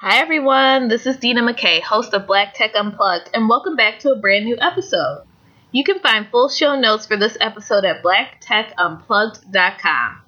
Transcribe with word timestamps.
Hi 0.00 0.18
everyone, 0.18 0.88
this 0.88 1.06
is 1.06 1.16
Dina 1.16 1.40
McKay, 1.40 1.80
host 1.80 2.12
of 2.12 2.26
Black 2.26 2.52
Tech 2.52 2.74
Unplugged, 2.74 3.30
and 3.32 3.48
welcome 3.48 3.76
back 3.76 3.98
to 4.00 4.10
a 4.10 4.20
brand 4.20 4.44
new 4.44 4.58
episode. 4.60 5.24
You 5.72 5.84
can 5.84 6.00
find 6.00 6.28
full 6.28 6.50
show 6.50 6.78
notes 6.78 7.06
for 7.06 7.16
this 7.16 7.38
episode 7.40 7.86
at 7.86 8.02
blacktechunplugged.com. 8.02 10.20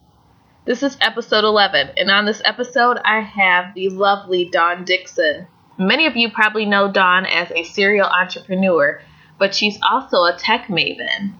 This 0.64 0.82
is 0.82 0.96
episode 1.02 1.44
11, 1.44 1.90
and 1.98 2.10
on 2.10 2.24
this 2.24 2.40
episode, 2.46 2.96
I 3.04 3.20
have 3.20 3.74
the 3.74 3.90
lovely 3.90 4.46
Dawn 4.46 4.86
Dickson. 4.86 5.46
Many 5.76 6.06
of 6.06 6.16
you 6.16 6.30
probably 6.30 6.64
know 6.64 6.90
Dawn 6.90 7.26
as 7.26 7.50
a 7.50 7.64
serial 7.64 8.08
entrepreneur, 8.08 9.02
but 9.38 9.54
she's 9.54 9.78
also 9.82 10.24
a 10.24 10.34
tech 10.38 10.68
maven. 10.68 11.34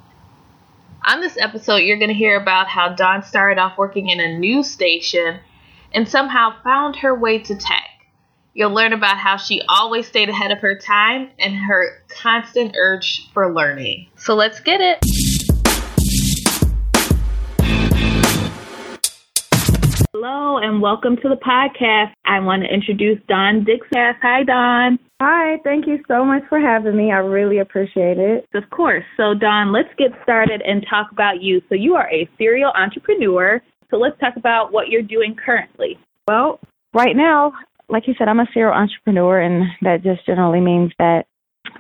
On 1.07 1.23
this 1.23 1.39
episode, 1.39 1.77
you're 1.77 1.97
going 1.97 2.09
to 2.09 2.15
hear 2.15 2.39
about 2.39 2.69
how 2.69 2.91
Dawn 2.91 3.23
started 3.23 3.59
off 3.59 3.79
working 3.79 4.11
in 4.11 4.21
a 4.21 4.37
news 4.37 4.71
station 4.71 5.41
and 5.95 6.07
somehow 6.07 6.63
found 6.63 6.97
her 6.97 7.15
way 7.15 7.39
to 7.39 7.57
tech. 7.57 7.88
You'll 8.59 8.75
learn 8.75 8.93
about 8.93 9.19
how 9.19 9.37
she 9.37 9.63
always 9.69 10.09
stayed 10.09 10.29
ahead 10.29 10.51
of 10.51 10.59
her 10.59 10.77
time 10.77 11.31
and 11.39 11.55
her 11.55 12.03
constant 12.09 12.75
urge 12.77 13.31
for 13.33 13.55
learning. 13.55 14.09
So 14.17 14.35
let's 14.35 14.59
get 14.59 14.81
it. 14.81 14.99
Hello 20.13 20.59
and 20.59 20.83
welcome 20.83 21.15
to 21.19 21.29
the 21.29 21.37
podcast. 21.37 22.15
I 22.25 22.41
want 22.41 22.65
to 22.65 22.75
introduce 22.75 23.21
Dawn 23.29 23.63
Dickson. 23.63 24.15
Hi, 24.23 24.43
Dawn. 24.43 24.99
Hi, 25.21 25.59
thank 25.63 25.87
you 25.87 26.01
so 26.09 26.25
much 26.25 26.43
for 26.49 26.59
having 26.59 26.97
me. 26.97 27.13
I 27.13 27.19
really 27.19 27.59
appreciate 27.59 28.19
it. 28.19 28.45
Of 28.55 28.69
course. 28.71 29.05
So, 29.17 29.35
Dawn, 29.35 29.71
let's 29.71 29.95
get 29.97 30.11
started 30.25 30.63
and 30.63 30.85
talk 30.91 31.13
about 31.13 31.41
you. 31.41 31.63
So, 31.69 31.77
you 31.77 31.95
are 31.95 32.11
a 32.11 32.29
serial 32.37 32.73
entrepreneur. 32.75 33.63
So, 33.93 33.99
let's 33.99 34.19
talk 34.19 34.35
about 34.35 34.73
what 34.73 34.89
you're 34.89 35.03
doing 35.03 35.37
currently. 35.37 35.97
Well, 36.27 36.59
right 36.93 37.15
now, 37.15 37.53
like 37.89 38.07
you 38.07 38.15
said, 38.19 38.29
I'm 38.29 38.41
a 38.41 38.47
serial 38.53 38.75
entrepreneur, 38.75 39.41
and 39.41 39.65
that 39.83 40.03
just 40.03 40.27
generally 40.27 40.61
means 40.61 40.93
that 40.99 41.27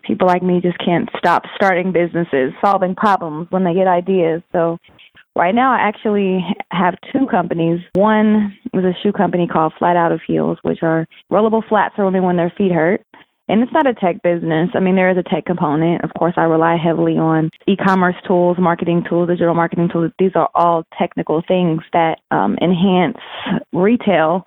people 0.02 0.26
like 0.26 0.42
me 0.42 0.60
just 0.60 0.78
can't 0.78 1.08
stop 1.18 1.42
starting 1.54 1.92
businesses, 1.92 2.52
solving 2.64 2.94
problems 2.94 3.48
when 3.50 3.64
they 3.64 3.74
get 3.74 3.86
ideas. 3.86 4.42
So 4.52 4.78
right 5.36 5.54
now, 5.54 5.72
I 5.72 5.78
actually 5.78 6.44
have 6.70 6.94
two 7.12 7.26
companies. 7.30 7.80
One 7.94 8.56
is 8.74 8.84
a 8.84 8.92
shoe 9.02 9.12
company 9.12 9.46
called 9.46 9.72
Flat 9.78 9.96
Out 9.96 10.12
of 10.12 10.20
Heels, 10.26 10.58
which 10.62 10.82
are 10.82 11.06
rollable 11.30 11.66
flats 11.68 11.94
for 11.96 12.04
women 12.04 12.22
when 12.22 12.36
their 12.36 12.52
feet 12.56 12.72
hurt. 12.72 13.02
And 13.50 13.62
it's 13.62 13.72
not 13.72 13.86
a 13.86 13.94
tech 13.94 14.22
business. 14.22 14.68
I 14.74 14.80
mean, 14.80 14.94
there 14.94 15.10
is 15.10 15.16
a 15.16 15.22
tech 15.22 15.46
component. 15.46 16.04
Of 16.04 16.10
course, 16.18 16.34
I 16.36 16.42
rely 16.42 16.76
heavily 16.76 17.16
on 17.16 17.48
e-commerce 17.66 18.16
tools, 18.26 18.58
marketing 18.58 19.04
tools, 19.08 19.28
digital 19.28 19.54
marketing 19.54 19.88
tools. 19.90 20.12
These 20.18 20.32
are 20.34 20.50
all 20.54 20.84
technical 20.98 21.42
things 21.48 21.80
that 21.94 22.18
um, 22.30 22.58
enhance 22.60 23.16
retail 23.72 24.44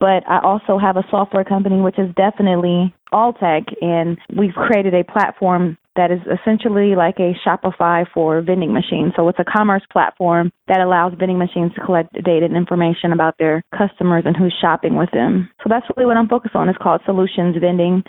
but 0.00 0.26
I 0.26 0.40
also 0.42 0.78
have 0.78 0.96
a 0.96 1.04
software 1.10 1.44
company 1.44 1.80
which 1.80 1.98
is 1.98 2.12
definitely 2.16 2.94
all 3.12 3.32
tech, 3.32 3.64
and 3.80 4.18
we've 4.36 4.54
created 4.54 4.94
a 4.94 5.04
platform 5.04 5.76
that 5.96 6.10
is 6.10 6.20
essentially 6.26 6.94
like 6.94 7.18
a 7.18 7.34
Shopify 7.46 8.06
for 8.14 8.40
vending 8.40 8.72
machines. 8.72 9.12
So 9.16 9.28
it's 9.28 9.38
a 9.38 9.44
commerce 9.44 9.82
platform 9.92 10.52
that 10.68 10.80
allows 10.80 11.12
vending 11.18 11.38
machines 11.38 11.72
to 11.74 11.84
collect 11.84 12.12
data 12.24 12.46
and 12.46 12.56
information 12.56 13.12
about 13.12 13.36
their 13.38 13.62
customers 13.76 14.22
and 14.24 14.36
who's 14.36 14.54
shopping 14.60 14.96
with 14.96 15.10
them. 15.12 15.50
So 15.62 15.68
that's 15.68 15.86
really 15.96 16.06
what 16.06 16.16
I'm 16.16 16.28
focused 16.28 16.54
on. 16.54 16.68
It's 16.68 16.78
called 16.78 17.02
Solutions 17.04 17.56
Vending, 17.60 18.02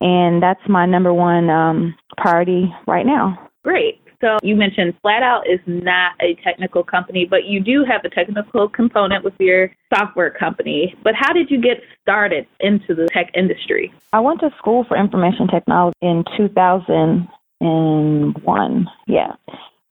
and 0.00 0.42
that's 0.42 0.60
my 0.68 0.86
number 0.86 1.12
one 1.12 1.50
um, 1.50 1.94
priority 2.16 2.72
right 2.86 3.04
now. 3.06 3.50
Great. 3.64 4.00
So 4.24 4.38
you 4.42 4.56
mentioned 4.56 4.94
Flat 5.02 5.22
Out 5.22 5.46
is 5.46 5.60
not 5.66 6.12
a 6.22 6.34
technical 6.42 6.82
company, 6.82 7.26
but 7.28 7.44
you 7.44 7.60
do 7.60 7.84
have 7.84 8.02
a 8.06 8.08
technical 8.08 8.70
component 8.70 9.22
with 9.22 9.34
your 9.38 9.70
software 9.94 10.30
company. 10.30 10.94
But 11.04 11.12
how 11.14 11.34
did 11.34 11.50
you 11.50 11.60
get 11.60 11.82
started 12.00 12.46
into 12.58 12.94
the 12.94 13.06
tech 13.12 13.30
industry? 13.34 13.92
I 14.14 14.20
went 14.20 14.40
to 14.40 14.48
school 14.56 14.86
for 14.88 14.96
information 14.96 15.46
technology 15.48 15.98
in 16.00 16.24
2001. 16.38 18.88
Yeah, 19.06 19.32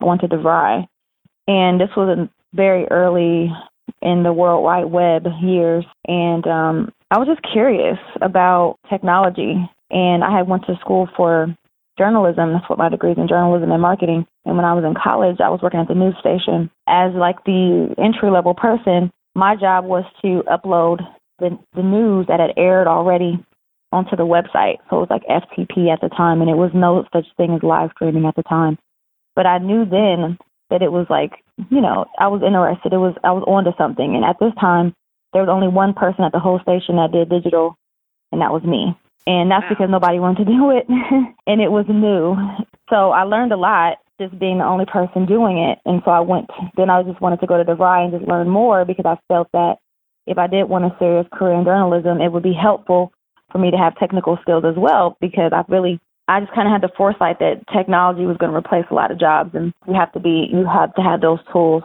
I 0.01 0.05
went 0.05 0.21
to 0.21 0.27
DeVry. 0.27 0.88
And 1.47 1.79
this 1.79 1.89
was 1.95 2.27
very 2.55 2.88
early 2.89 3.51
in 4.01 4.23
the 4.23 4.33
World 4.33 4.63
Wide 4.63 4.85
Web 4.85 5.27
years. 5.43 5.85
And 6.07 6.47
um, 6.47 6.91
I 7.11 7.19
was 7.19 7.27
just 7.27 7.43
curious 7.53 7.99
about 8.19 8.79
technology. 8.89 9.69
And 9.91 10.23
I 10.23 10.35
had 10.35 10.47
went 10.47 10.66
to 10.66 10.75
school 10.81 11.07
for 11.16 11.55
journalism. 11.97 12.53
That's 12.53 12.69
what 12.69 12.79
my 12.79 12.89
degree 12.89 13.11
is 13.11 13.17
in 13.17 13.27
journalism 13.27 13.71
and 13.71 13.81
marketing. 13.81 14.25
And 14.45 14.55
when 14.55 14.65
I 14.65 14.73
was 14.73 14.83
in 14.83 14.95
college, 14.95 15.37
I 15.39 15.49
was 15.49 15.61
working 15.61 15.79
at 15.79 15.87
the 15.87 15.95
news 15.95 16.15
station. 16.19 16.69
As 16.87 17.13
like 17.13 17.43
the 17.45 17.93
entry 17.97 18.31
level 18.31 18.53
person, 18.53 19.11
my 19.35 19.55
job 19.55 19.85
was 19.85 20.03
to 20.21 20.43
upload 20.49 20.99
the, 21.39 21.57
the 21.75 21.83
news 21.83 22.27
that 22.27 22.39
had 22.39 22.53
aired 22.57 22.87
already 22.87 23.43
onto 23.91 24.15
the 24.15 24.25
website. 24.25 24.77
So 24.89 24.97
it 25.01 25.07
was 25.07 25.13
like 25.13 25.23
FTP 25.29 25.93
at 25.93 26.01
the 26.01 26.09
time, 26.09 26.41
and 26.41 26.49
it 26.49 26.57
was 26.57 26.71
no 26.73 27.05
such 27.13 27.25
thing 27.37 27.53
as 27.53 27.63
live 27.63 27.91
streaming 27.95 28.25
at 28.25 28.35
the 28.35 28.43
time. 28.43 28.77
But 29.35 29.45
I 29.45 29.59
knew 29.59 29.85
then 29.85 30.37
that 30.69 30.81
it 30.81 30.91
was 30.91 31.07
like, 31.09 31.31
you 31.69 31.81
know, 31.81 32.05
I 32.19 32.27
was 32.27 32.41
interested. 32.41 32.93
It 32.93 32.97
was 32.97 33.15
I 33.23 33.31
was 33.31 33.43
onto 33.47 33.71
something. 33.77 34.15
And 34.15 34.25
at 34.25 34.37
this 34.39 34.53
time, 34.59 34.93
there 35.31 35.41
was 35.41 35.49
only 35.49 35.67
one 35.67 35.93
person 35.93 36.23
at 36.23 36.31
the 36.31 36.39
whole 36.39 36.59
station 36.61 36.97
that 36.97 37.11
did 37.11 37.29
digital, 37.29 37.77
and 38.31 38.41
that 38.41 38.53
was 38.53 38.63
me 38.63 38.97
and 39.25 39.50
that's 39.50 39.63
wow. 39.63 39.69
because 39.69 39.89
nobody 39.89 40.19
wanted 40.19 40.45
to 40.45 40.51
do 40.51 40.72
it. 40.72 40.85
And 41.45 41.61
it 41.61 41.72
was 41.72 41.85
new. 41.89 42.35
So 42.89 43.11
i 43.11 43.23
learned 43.23 43.51
a 43.51 43.57
lot 43.57 43.97
just 44.19 44.38
being 44.39 44.59
the 44.59 44.66
only 44.66 44.85
person 44.85 45.25
doing 45.25 45.57
it. 45.57 45.79
And 45.85 46.01
so 46.06 46.11
i 46.11 46.19
went 46.19 46.50
then 46.78 46.89
i 46.89 47.03
just 47.03 47.22
wanted 47.22 47.39
to 47.41 47.47
go 47.47 47.57
to 47.57 47.66
DeVry 47.66 48.06
and 48.06 48.13
just 48.13 48.28
learn 48.28 48.50
more 48.50 48.85
because 48.85 49.06
i 49.06 49.17
felt 49.28 49.50
that 49.53 49.75
if 50.25 50.38
i 50.38 50.47
did 50.47 50.69
want 50.69 50.85
a 50.85 50.95
serious 51.00 51.28
career 51.34 51.59
in 51.59 51.66
journalism 51.66 52.22
it 52.22 52.31
would 52.31 52.44
be 52.44 52.53
helpful 52.53 53.11
for 53.51 53.57
me 53.59 53.72
to 53.72 53.78
have 53.78 53.95
technical 53.97 54.38
skills 54.41 54.63
as 54.66 54.75
well 54.78 55.17
because 55.19 55.51
i 55.53 55.63
really 55.67 56.00
i 56.28 56.40
just 56.40 56.53
kind 56.53 56.67
of 56.67 56.72
had 56.72 56.81
the 56.81 56.94
foresight 56.95 57.40
that 57.40 57.61
technology 57.75 58.25
was 58.25 58.38
going 58.38 58.51
to 58.51 58.57
replace 58.57 58.85
a 58.90 58.94
lot 58.94 59.11
of 59.11 59.19
jobs 59.19 59.51
and 59.53 59.73
you 59.88 59.94
have 59.94 60.11
to 60.13 60.19
be 60.19 60.47
you 60.51 60.66
have 60.66 60.94
to 60.95 61.01
have 61.01 61.22
those 61.22 61.40
tools. 61.51 61.84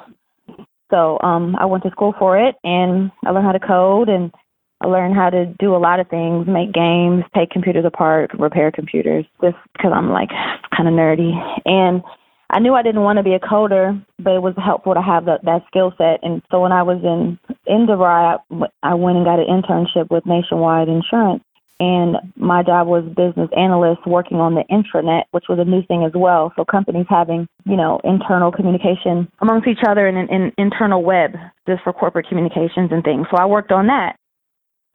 So 0.90 1.18
um 1.22 1.56
i 1.56 1.66
went 1.66 1.82
to 1.84 1.90
school 1.90 2.14
for 2.18 2.38
it 2.38 2.54
and 2.62 3.10
i 3.26 3.30
learned 3.30 3.46
how 3.46 3.52
to 3.52 3.60
code 3.60 4.08
and 4.08 4.32
I 4.80 4.86
learned 4.86 5.16
how 5.16 5.30
to 5.30 5.46
do 5.58 5.74
a 5.74 5.78
lot 5.78 5.98
of 5.98 6.08
things, 6.08 6.46
make 6.46 6.72
games, 6.72 7.24
take 7.34 7.50
computers 7.50 7.84
apart, 7.84 8.30
repair 8.38 8.70
computers, 8.70 9.24
just 9.42 9.56
because 9.72 9.92
I'm 9.94 10.10
like 10.10 10.30
kind 10.76 10.88
of 10.88 10.94
nerdy. 10.94 11.34
And 11.64 12.02
I 12.50 12.60
knew 12.60 12.74
I 12.74 12.82
didn't 12.82 13.02
want 13.02 13.18
to 13.18 13.24
be 13.24 13.34
a 13.34 13.40
coder, 13.40 14.00
but 14.18 14.34
it 14.34 14.42
was 14.42 14.54
helpful 14.56 14.94
to 14.94 15.02
have 15.02 15.26
that, 15.26 15.44
that 15.44 15.62
skill 15.66 15.92
set. 15.98 16.20
And 16.22 16.42
so 16.50 16.60
when 16.60 16.72
I 16.72 16.82
was 16.82 17.02
in 17.02 17.38
in 17.66 17.86
DeVry, 17.86 18.38
I, 18.38 18.66
I 18.82 18.94
went 18.94 19.16
and 19.16 19.26
got 19.26 19.40
an 19.40 19.46
internship 19.50 20.10
with 20.10 20.24
Nationwide 20.24 20.88
Insurance. 20.88 21.42
And 21.80 22.16
my 22.34 22.64
job 22.64 22.88
was 22.88 23.04
business 23.04 23.50
analyst 23.56 24.04
working 24.04 24.38
on 24.38 24.54
the 24.54 24.64
intranet, 24.66 25.24
which 25.30 25.44
was 25.48 25.60
a 25.60 25.64
new 25.64 25.82
thing 25.86 26.02
as 26.02 26.10
well. 26.12 26.52
So 26.56 26.64
companies 26.64 27.06
having, 27.08 27.46
you 27.66 27.76
know, 27.76 28.00
internal 28.02 28.50
communication 28.50 29.30
amongst 29.40 29.68
each 29.68 29.84
other 29.86 30.08
and 30.08 30.28
an 30.28 30.52
internal 30.58 31.04
web 31.04 31.34
just 31.68 31.84
for 31.84 31.92
corporate 31.92 32.26
communications 32.28 32.90
and 32.90 33.04
things. 33.04 33.26
So 33.30 33.36
I 33.36 33.46
worked 33.46 33.70
on 33.70 33.86
that 33.88 34.16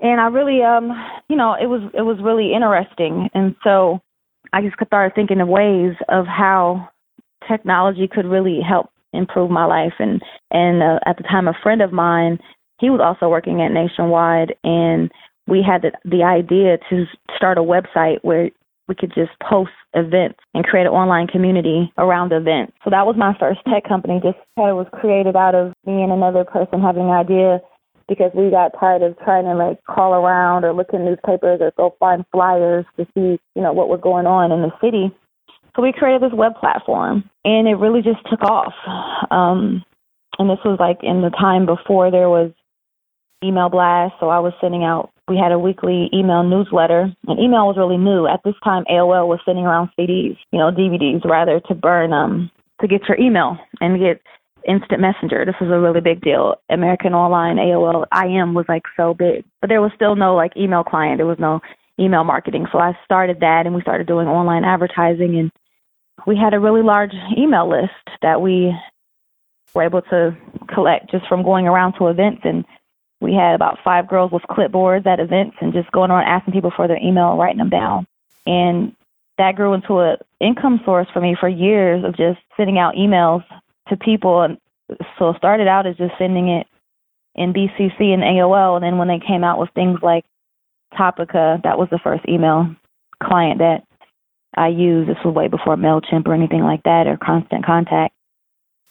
and 0.03 0.19
I 0.19 0.27
really, 0.27 0.61
um, 0.61 0.91
you 1.29 1.35
know, 1.37 1.55
it 1.59 1.67
was 1.67 1.81
it 1.93 2.01
was 2.01 2.17
really 2.21 2.53
interesting, 2.53 3.29
and 3.33 3.55
so 3.63 4.01
I 4.51 4.61
just 4.61 4.75
started 4.85 5.15
thinking 5.15 5.39
of 5.39 5.47
ways 5.47 5.95
of 6.09 6.27
how 6.27 6.89
technology 7.47 8.07
could 8.07 8.25
really 8.25 8.59
help 8.61 8.91
improve 9.13 9.49
my 9.49 9.65
life. 9.65 9.93
And 9.99 10.21
and 10.51 10.83
uh, 10.83 10.99
at 11.05 11.17
the 11.17 11.23
time, 11.23 11.47
a 11.47 11.57
friend 11.63 11.81
of 11.81 11.93
mine, 11.93 12.37
he 12.81 12.89
was 12.89 12.99
also 13.01 13.29
working 13.29 13.61
at 13.61 13.71
Nationwide, 13.71 14.53
and 14.65 15.09
we 15.47 15.63
had 15.63 15.83
the, 15.83 15.91
the 16.03 16.23
idea 16.23 16.77
to 16.89 17.05
start 17.35 17.57
a 17.57 17.61
website 17.61 18.19
where 18.23 18.51
we 18.89 18.95
could 18.95 19.13
just 19.15 19.31
post 19.39 19.71
events 19.93 20.39
and 20.53 20.65
create 20.65 20.85
an 20.85 20.91
online 20.91 21.27
community 21.27 21.93
around 21.97 22.33
events. 22.33 22.73
So 22.83 22.89
that 22.89 23.05
was 23.05 23.15
my 23.17 23.33
first 23.39 23.61
tech 23.71 23.87
company. 23.87 24.19
Just 24.21 24.37
kind 24.57 24.69
of 24.69 24.75
was 24.75 24.87
created 24.91 25.37
out 25.37 25.55
of 25.55 25.71
me 25.85 26.03
and 26.03 26.11
another 26.11 26.43
person 26.43 26.81
having 26.81 27.03
an 27.03 27.11
idea 27.11 27.61
because 28.07 28.31
we 28.35 28.49
got 28.49 28.71
tired 28.79 29.01
of 29.01 29.17
trying 29.19 29.45
to 29.45 29.55
like 29.55 29.83
call 29.85 30.13
around 30.13 30.65
or 30.65 30.73
look 30.73 30.89
in 30.93 31.05
newspapers 31.05 31.59
or 31.61 31.71
go 31.77 31.95
find 31.99 32.25
flyers 32.31 32.85
to 32.97 33.05
see, 33.13 33.39
you 33.55 33.61
know, 33.61 33.73
what 33.73 33.89
was 33.89 33.99
going 34.01 34.25
on 34.25 34.51
in 34.51 34.61
the 34.61 34.71
city. 34.81 35.13
So 35.75 35.81
we 35.81 35.93
created 35.93 36.21
this 36.21 36.37
web 36.37 36.53
platform 36.59 37.29
and 37.43 37.67
it 37.67 37.75
really 37.75 38.01
just 38.01 38.19
took 38.29 38.43
off. 38.43 38.73
Um, 39.31 39.83
and 40.37 40.49
this 40.49 40.59
was 40.65 40.77
like 40.79 40.99
in 41.01 41.21
the 41.21 41.29
time 41.29 41.65
before 41.65 42.11
there 42.11 42.29
was 42.29 42.51
email 43.43 43.69
blast. 43.69 44.13
So 44.19 44.29
I 44.29 44.39
was 44.39 44.53
sending 44.61 44.83
out, 44.83 45.11
we 45.27 45.37
had 45.37 45.51
a 45.51 45.59
weekly 45.59 46.09
email 46.13 46.43
newsletter 46.43 47.13
and 47.27 47.39
email 47.39 47.67
was 47.67 47.77
really 47.77 47.97
new. 47.97 48.27
At 48.27 48.41
this 48.43 48.55
time, 48.63 48.83
AOL 48.89 49.27
was 49.27 49.39
sending 49.45 49.65
around 49.65 49.89
CDs, 49.97 50.37
you 50.51 50.59
know, 50.59 50.71
DVDs 50.71 51.25
rather 51.25 51.59
to 51.61 51.75
burn, 51.75 52.13
um, 52.13 52.51
to 52.81 52.87
get 52.87 53.07
your 53.07 53.19
email 53.19 53.57
and 53.81 53.99
get 53.99 54.21
instant 54.67 55.01
messenger. 55.01 55.45
This 55.45 55.55
was 55.59 55.69
a 55.69 55.79
really 55.79 56.01
big 56.01 56.21
deal. 56.21 56.55
American 56.69 57.13
Online, 57.13 57.57
AOL, 57.57 58.05
IM 58.13 58.53
was 58.53 58.65
like 58.67 58.83
so 58.95 59.13
big, 59.13 59.45
but 59.61 59.69
there 59.69 59.81
was 59.81 59.91
still 59.95 60.15
no 60.15 60.35
like 60.35 60.55
email 60.57 60.83
client. 60.83 61.17
There 61.17 61.25
was 61.25 61.39
no 61.39 61.61
email 61.99 62.23
marketing. 62.23 62.67
So 62.71 62.79
I 62.79 62.97
started 63.05 63.39
that 63.41 63.65
and 63.65 63.75
we 63.75 63.81
started 63.81 64.07
doing 64.07 64.27
online 64.27 64.63
advertising 64.63 65.37
and 65.37 65.51
we 66.25 66.37
had 66.37 66.53
a 66.53 66.59
really 66.59 66.81
large 66.81 67.13
email 67.37 67.69
list 67.69 67.91
that 68.21 68.41
we 68.41 68.73
were 69.73 69.83
able 69.83 70.01
to 70.03 70.35
collect 70.73 71.11
just 71.11 71.27
from 71.27 71.43
going 71.43 71.67
around 71.67 71.93
to 71.93 72.07
events 72.07 72.41
and 72.43 72.65
We 73.21 73.33
had 73.33 73.55
about 73.55 73.79
five 73.83 74.07
girls 74.07 74.31
with 74.31 74.43
clipboards 74.43 75.05
at 75.05 75.19
events 75.19 75.57
and 75.61 75.73
just 75.73 75.91
going 75.91 76.11
around 76.11 76.27
asking 76.27 76.53
people 76.53 76.73
for 76.75 76.87
their 76.87 76.97
email 76.97 77.31
and 77.31 77.39
writing 77.39 77.57
them 77.59 77.69
down. 77.69 78.05
And 78.45 78.95
that 79.37 79.55
grew 79.55 79.73
into 79.73 79.99
an 79.99 80.17
income 80.39 80.81
source 80.85 81.07
for 81.13 81.21
me 81.21 81.35
for 81.39 81.49
years 81.49 82.03
of 82.03 82.15
just 82.17 82.39
sending 82.57 82.77
out 82.77 82.95
emails 82.95 83.43
to 83.89 83.97
people. 83.97 84.41
And 84.41 84.57
so 85.17 85.29
it 85.29 85.37
started 85.37 85.67
out 85.67 85.87
as 85.87 85.95
just 85.97 86.13
sending 86.17 86.49
it 86.49 86.67
in 87.35 87.53
BCC 87.53 88.13
and 88.13 88.23
AOL. 88.23 88.75
And 88.75 88.83
then 88.83 88.97
when 88.97 89.07
they 89.07 89.19
came 89.25 89.43
out 89.43 89.59
with 89.59 89.69
things 89.73 89.99
like 90.01 90.25
Topica, 90.93 91.61
that 91.63 91.77
was 91.77 91.89
the 91.89 91.99
first 92.03 92.23
email 92.27 92.75
client 93.21 93.59
that 93.59 93.83
I 94.55 94.67
used. 94.67 95.09
This 95.09 95.17
was 95.25 95.33
way 95.33 95.47
before 95.47 95.75
MailChimp 95.75 96.27
or 96.27 96.33
anything 96.33 96.63
like 96.63 96.83
that 96.83 97.07
or 97.07 97.17
Constant 97.17 97.65
Contact. 97.65 98.13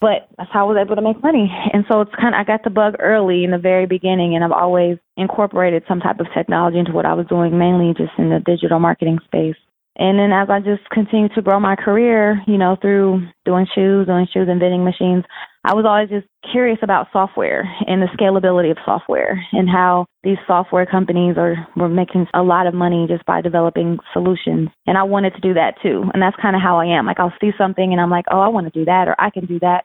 But 0.00 0.26
that's 0.36 0.50
how 0.52 0.66
I 0.68 0.72
was 0.72 0.84
able 0.84 0.96
to 0.96 1.02
make 1.02 1.22
money. 1.22 1.48
And 1.72 1.84
so 1.88 2.00
it's 2.00 2.10
kind 2.20 2.34
of, 2.34 2.40
I 2.40 2.44
got 2.44 2.64
the 2.64 2.70
bug 2.70 2.96
early 2.98 3.44
in 3.44 3.52
the 3.52 3.58
very 3.58 3.86
beginning, 3.86 4.34
and 4.34 4.42
I've 4.42 4.50
always 4.50 4.98
incorporated 5.16 5.84
some 5.86 6.00
type 6.00 6.18
of 6.18 6.26
technology 6.34 6.78
into 6.78 6.90
what 6.90 7.06
I 7.06 7.14
was 7.14 7.28
doing, 7.28 7.56
mainly 7.56 7.94
just 7.94 8.10
in 8.18 8.30
the 8.30 8.40
digital 8.40 8.80
marketing 8.80 9.20
space. 9.24 9.54
And 9.96 10.18
then 10.18 10.32
as 10.32 10.48
I 10.48 10.60
just 10.60 10.88
continued 10.90 11.32
to 11.34 11.42
grow 11.42 11.60
my 11.60 11.76
career, 11.76 12.40
you 12.46 12.56
know, 12.56 12.76
through 12.80 13.26
doing 13.44 13.66
shoes, 13.74 14.06
doing 14.06 14.26
shoes 14.32 14.48
and 14.48 14.58
vending 14.58 14.84
machines, 14.84 15.24
I 15.64 15.74
was 15.74 15.84
always 15.86 16.08
just 16.08 16.26
curious 16.50 16.78
about 16.82 17.08
software 17.12 17.62
and 17.86 18.02
the 18.02 18.06
scalability 18.18 18.70
of 18.70 18.78
software 18.84 19.44
and 19.52 19.68
how 19.68 20.06
these 20.24 20.38
software 20.46 20.86
companies 20.86 21.36
are 21.36 21.68
were 21.76 21.88
making 21.88 22.26
a 22.34 22.42
lot 22.42 22.66
of 22.66 22.74
money 22.74 23.06
just 23.06 23.24
by 23.26 23.42
developing 23.42 23.98
solutions. 24.12 24.70
And 24.86 24.96
I 24.96 25.02
wanted 25.02 25.34
to 25.34 25.40
do 25.40 25.54
that 25.54 25.74
too. 25.82 26.04
And 26.12 26.22
that's 26.22 26.36
kind 26.40 26.56
of 26.56 26.62
how 26.62 26.78
I 26.78 26.86
am. 26.86 27.06
Like 27.06 27.20
I'll 27.20 27.34
see 27.40 27.52
something 27.58 27.92
and 27.92 28.00
I'm 28.00 28.10
like, 28.10 28.24
"Oh, 28.30 28.40
I 28.40 28.48
want 28.48 28.72
to 28.72 28.78
do 28.78 28.86
that 28.86 29.08
or 29.08 29.14
I 29.18 29.30
can 29.30 29.46
do 29.46 29.60
that." 29.60 29.84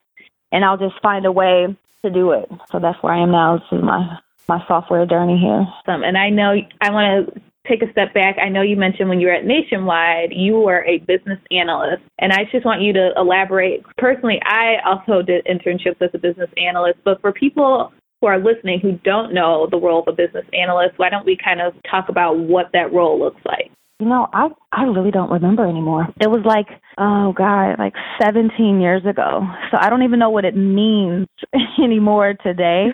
And 0.51 0.63
I'll 0.63 0.77
just 0.77 0.99
find 1.01 1.25
a 1.25 1.31
way 1.31 1.67
to 2.03 2.09
do 2.09 2.31
it. 2.31 2.49
So 2.71 2.79
that's 2.79 3.01
where 3.03 3.13
I 3.13 3.21
am 3.21 3.31
now. 3.31 3.57
This 3.57 3.77
is 3.77 3.83
my 3.83 4.17
my 4.47 4.63
software 4.67 5.05
journey 5.05 5.37
here. 5.37 5.67
Um, 5.93 6.03
and 6.03 6.17
I 6.17 6.29
know 6.29 6.55
I 6.81 6.89
want 6.89 7.33
to 7.33 7.41
take 7.67 7.81
a 7.81 7.91
step 7.91 8.13
back, 8.13 8.37
I 8.41 8.49
know 8.49 8.61
you 8.61 8.75
mentioned 8.77 9.09
when 9.09 9.19
you 9.19 9.27
were 9.27 9.33
at 9.33 9.45
Nationwide, 9.45 10.31
you 10.31 10.59
were 10.59 10.83
a 10.85 10.99
business 10.99 11.39
analyst. 11.51 12.03
And 12.19 12.31
I 12.31 12.45
just 12.51 12.65
want 12.65 12.81
you 12.81 12.93
to 12.93 13.11
elaborate. 13.17 13.83
Personally, 13.97 14.39
I 14.43 14.77
also 14.85 15.21
did 15.21 15.45
internships 15.45 16.01
as 16.01 16.09
a 16.13 16.17
business 16.17 16.49
analyst, 16.57 16.99
but 17.03 17.21
for 17.21 17.31
people 17.31 17.91
who 18.21 18.27
are 18.27 18.39
listening 18.39 18.79
who 18.79 18.93
don't 19.03 19.33
know 19.33 19.67
the 19.69 19.77
role 19.77 20.01
of 20.01 20.07
a 20.07 20.13
business 20.13 20.45
analyst, 20.53 20.97
why 20.97 21.09
don't 21.09 21.25
we 21.25 21.37
kind 21.37 21.61
of 21.61 21.73
talk 21.89 22.09
about 22.09 22.37
what 22.37 22.69
that 22.73 22.91
role 22.91 23.19
looks 23.19 23.41
like? 23.45 23.71
You 23.99 24.07
know, 24.07 24.27
I 24.31 24.49
I 24.71 24.83
really 24.83 25.09
don't 25.09 25.31
remember 25.31 25.67
anymore. 25.67 26.07
It 26.21 26.29
was 26.29 26.43
like, 26.45 26.67
oh 26.99 27.33
god, 27.33 27.79
like 27.79 27.93
17 28.21 28.79
years 28.79 29.03
ago. 29.05 29.41
So 29.71 29.77
I 29.79 29.89
don't 29.89 30.03
even 30.03 30.19
know 30.19 30.29
what 30.29 30.45
it 30.45 30.55
means 30.55 31.27
anymore 31.83 32.35
today. 32.43 32.93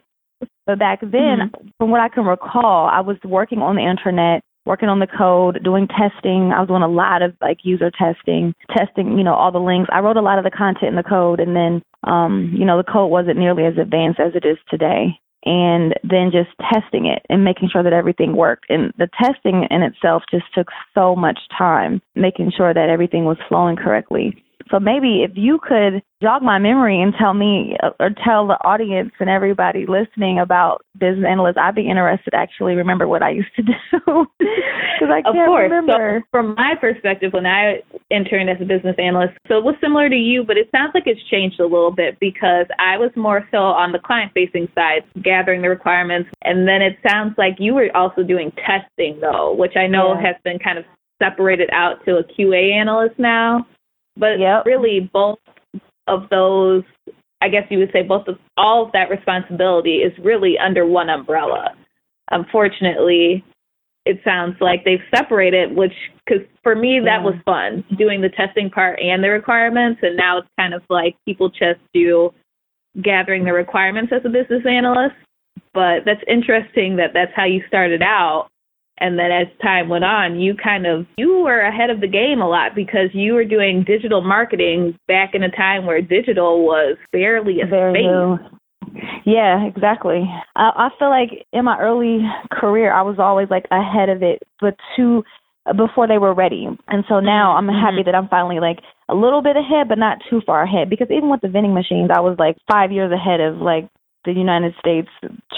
But 0.65 0.79
back 0.79 1.01
then, 1.01 1.11
mm-hmm. 1.11 1.67
from 1.77 1.91
what 1.91 1.99
I 1.99 2.07
can 2.07 2.25
recall, 2.25 2.87
I 2.87 3.01
was 3.01 3.17
working 3.25 3.59
on 3.59 3.75
the 3.75 3.81
internet 3.81 4.43
working 4.65 4.89
on 4.89 4.99
the 4.99 5.07
code, 5.07 5.59
doing 5.63 5.87
testing. 5.87 6.51
I 6.53 6.59
was 6.59 6.67
doing 6.67 6.83
a 6.83 6.87
lot 6.87 7.21
of 7.21 7.35
like 7.41 7.59
user 7.63 7.91
testing, 7.91 8.53
testing, 8.75 9.17
you 9.17 9.23
know, 9.23 9.33
all 9.33 9.51
the 9.51 9.59
links. 9.59 9.89
I 9.91 9.99
wrote 9.99 10.17
a 10.17 10.21
lot 10.21 10.37
of 10.37 10.43
the 10.43 10.51
content 10.51 10.89
in 10.89 10.95
the 10.95 11.03
code 11.03 11.39
and 11.39 11.55
then 11.55 11.81
um, 12.03 12.53
you 12.55 12.65
know, 12.65 12.77
the 12.77 12.91
code 12.91 13.11
wasn't 13.11 13.39
nearly 13.39 13.65
as 13.65 13.77
advanced 13.77 14.19
as 14.19 14.33
it 14.35 14.45
is 14.45 14.57
today. 14.69 15.19
And 15.45 15.93
then 16.03 16.31
just 16.31 16.49
testing 16.71 17.05
it 17.05 17.25
and 17.29 17.43
making 17.43 17.69
sure 17.69 17.83
that 17.83 17.91
everything 17.91 18.35
worked. 18.35 18.65
And 18.69 18.93
the 18.97 19.09
testing 19.21 19.67
in 19.69 19.83
itself 19.83 20.23
just 20.31 20.45
took 20.55 20.67
so 20.95 21.17
much 21.17 21.37
time, 21.57 22.01
making 22.15 22.53
sure 22.55 22.73
that 22.73 22.89
everything 22.89 23.25
was 23.25 23.35
flowing 23.49 23.75
correctly. 23.75 24.41
So 24.71 24.79
maybe 24.79 25.23
if 25.23 25.31
you 25.35 25.59
could 25.61 26.01
jog 26.21 26.41
my 26.41 26.57
memory 26.57 27.01
and 27.01 27.13
tell 27.19 27.33
me 27.33 27.75
uh, 27.83 27.91
or 27.99 28.09
tell 28.23 28.47
the 28.47 28.57
audience 28.63 29.11
and 29.19 29.29
everybody 29.29 29.85
listening 29.85 30.39
about 30.39 30.85
business 30.97 31.25
analysts, 31.29 31.57
I'd 31.59 31.75
be 31.75 31.89
interested 31.89 32.31
to 32.31 32.37
actually 32.37 32.75
remember 32.75 33.07
what 33.07 33.21
I 33.21 33.31
used 33.31 33.53
to 33.57 33.63
do 33.63 33.73
because 34.39 35.11
I 35.11 35.21
can't 35.21 35.37
of 35.37 35.45
course. 35.45 35.69
remember. 35.69 36.21
So 36.21 36.27
from 36.31 36.55
my 36.55 36.75
perspective, 36.79 37.33
when 37.33 37.45
I 37.45 37.81
interned 38.09 38.49
as 38.49 38.57
a 38.61 38.65
business 38.65 38.95
analyst, 38.97 39.33
so 39.47 39.57
it 39.57 39.63
was 39.63 39.75
similar 39.81 40.09
to 40.09 40.15
you, 40.15 40.43
but 40.43 40.57
it 40.57 40.69
sounds 40.71 40.91
like 40.93 41.03
it's 41.05 41.21
changed 41.29 41.59
a 41.59 41.67
little 41.67 41.91
bit 41.91 42.19
because 42.19 42.65
I 42.79 42.97
was 42.97 43.11
more 43.15 43.47
so 43.51 43.57
on 43.57 43.91
the 43.91 43.99
client-facing 43.99 44.69
side, 44.75 45.03
gathering 45.21 45.61
the 45.61 45.69
requirements, 45.69 46.29
and 46.43 46.67
then 46.67 46.81
it 46.81 46.97
sounds 47.07 47.35
like 47.37 47.55
you 47.59 47.73
were 47.73 47.89
also 47.95 48.23
doing 48.23 48.51
testing 48.65 49.19
though, 49.19 49.53
which 49.53 49.75
I 49.75 49.87
know 49.87 50.13
yeah. 50.13 50.27
has 50.27 50.35
been 50.43 50.59
kind 50.59 50.77
of 50.77 50.85
separated 51.21 51.69
out 51.71 52.03
to 52.05 52.17
a 52.17 52.23
QA 52.23 52.73
analyst 52.73 53.17
now. 53.17 53.65
But 54.17 54.39
yep. 54.39 54.65
really, 54.65 55.09
both 55.11 55.39
of 56.07 56.29
those, 56.29 56.83
I 57.41 57.49
guess 57.49 57.63
you 57.69 57.79
would 57.79 57.91
say, 57.91 58.03
both 58.03 58.27
of 58.27 58.37
all 58.57 58.85
of 58.85 58.91
that 58.91 59.09
responsibility 59.09 59.97
is 59.97 60.13
really 60.23 60.57
under 60.57 60.85
one 60.85 61.09
umbrella. 61.09 61.75
Unfortunately, 62.31 63.43
it 64.05 64.19
sounds 64.23 64.55
like 64.59 64.83
they've 64.83 64.99
separated, 65.15 65.75
which, 65.75 65.93
because 66.25 66.45
for 66.61 66.75
me, 66.75 66.99
that 66.99 67.21
yeah. 67.21 67.23
was 67.23 67.35
fun 67.45 67.83
doing 67.97 68.21
the 68.21 68.29
testing 68.29 68.69
part 68.69 68.99
and 68.99 69.23
the 69.23 69.29
requirements. 69.29 70.01
And 70.03 70.17
now 70.17 70.39
it's 70.39 70.47
kind 70.59 70.73
of 70.73 70.83
like 70.89 71.15
people 71.25 71.49
just 71.49 71.79
do 71.93 72.31
gathering 73.01 73.45
the 73.45 73.53
requirements 73.53 74.11
as 74.13 74.21
a 74.25 74.29
business 74.29 74.63
analyst. 74.69 75.15
But 75.73 76.05
that's 76.05 76.21
interesting 76.27 76.97
that 76.97 77.11
that's 77.13 77.31
how 77.35 77.45
you 77.45 77.61
started 77.67 78.01
out 78.01 78.49
and 78.99 79.17
then 79.17 79.31
as 79.31 79.47
time 79.61 79.89
went 79.89 80.03
on 80.03 80.39
you 80.39 80.53
kind 80.55 80.85
of 80.85 81.05
you 81.17 81.39
were 81.39 81.59
ahead 81.59 81.89
of 81.89 82.01
the 82.01 82.07
game 82.07 82.41
a 82.41 82.47
lot 82.47 82.75
because 82.75 83.09
you 83.13 83.33
were 83.33 83.45
doing 83.45 83.83
digital 83.85 84.21
marketing 84.21 84.97
back 85.07 85.31
in 85.33 85.43
a 85.43 85.51
time 85.51 85.85
where 85.85 86.01
digital 86.01 86.65
was 86.65 86.97
barely 87.11 87.61
a 87.61 87.65
Very 87.65 87.93
space 87.93 88.03
new. 88.03 88.37
Yeah, 89.25 89.65
exactly. 89.65 90.29
I, 90.55 90.69
I 90.75 90.89
feel 90.99 91.09
like 91.09 91.45
in 91.53 91.65
my 91.65 91.79
early 91.79 92.19
career, 92.51 92.93
I 92.93 93.01
was 93.01 93.15
always 93.17 93.49
like 93.49 93.65
ahead 93.71 94.09
of 94.09 94.21
it, 94.21 94.43
but 94.59 94.75
too 94.95 95.23
before 95.77 96.07
they 96.07 96.17
were 96.17 96.33
ready. 96.33 96.67
And 96.89 97.05
so 97.07 97.21
now 97.21 97.55
I'm 97.55 97.67
mm-hmm. 97.67 97.79
happy 97.79 98.03
that 98.05 98.15
I'm 98.15 98.27
finally 98.27 98.59
like 98.59 98.79
a 99.07 99.15
little 99.15 99.41
bit 99.41 99.55
ahead, 99.55 99.87
but 99.87 99.97
not 99.97 100.17
too 100.29 100.41
far 100.45 100.63
ahead. 100.63 100.89
Because 100.89 101.07
even 101.09 101.29
with 101.29 101.41
the 101.41 101.47
vending 101.47 101.73
machines, 101.73 102.09
I 102.13 102.19
was 102.19 102.35
like 102.37 102.57
five 102.69 102.91
years 102.91 103.11
ahead 103.11 103.39
of 103.39 103.57
like 103.57 103.87
the 104.25 104.33
United 104.33 104.73
States 104.79 105.09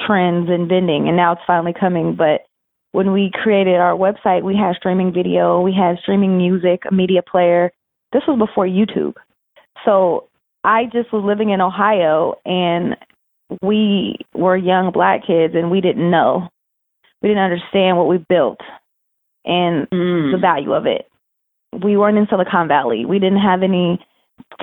trends 0.05 0.49
in 0.49 0.67
vending, 0.67 1.07
and 1.07 1.17
now 1.17 1.33
it's 1.33 1.41
finally 1.47 1.73
coming. 1.73 2.15
But 2.15 2.45
when 2.95 3.11
we 3.11 3.29
created 3.43 3.75
our 3.75 3.91
website, 3.91 4.43
we 4.43 4.55
had 4.55 4.77
streaming 4.77 5.11
video, 5.11 5.59
we 5.59 5.73
had 5.73 5.99
streaming 6.01 6.37
music, 6.37 6.83
a 6.89 6.93
media 6.93 7.21
player. 7.21 7.73
This 8.13 8.23
was 8.25 8.39
before 8.39 8.65
YouTube. 8.65 9.15
So 9.83 10.29
I 10.63 10.85
just 10.85 11.11
was 11.11 11.21
living 11.25 11.49
in 11.49 11.59
Ohio 11.59 12.35
and 12.45 12.95
we 13.61 14.15
were 14.33 14.55
young 14.55 14.93
black 14.93 15.27
kids 15.27 15.55
and 15.55 15.69
we 15.69 15.81
didn't 15.81 16.09
know. 16.09 16.47
We 17.21 17.27
didn't 17.27 17.43
understand 17.43 17.97
what 17.97 18.07
we 18.07 18.17
built 18.29 18.61
and 19.43 19.89
mm. 19.89 20.31
the 20.31 20.37
value 20.39 20.71
of 20.71 20.85
it. 20.85 21.09
We 21.83 21.97
weren't 21.97 22.17
in 22.17 22.27
Silicon 22.29 22.69
Valley. 22.69 23.03
We 23.03 23.19
didn't 23.19 23.41
have 23.41 23.61
any 23.61 23.99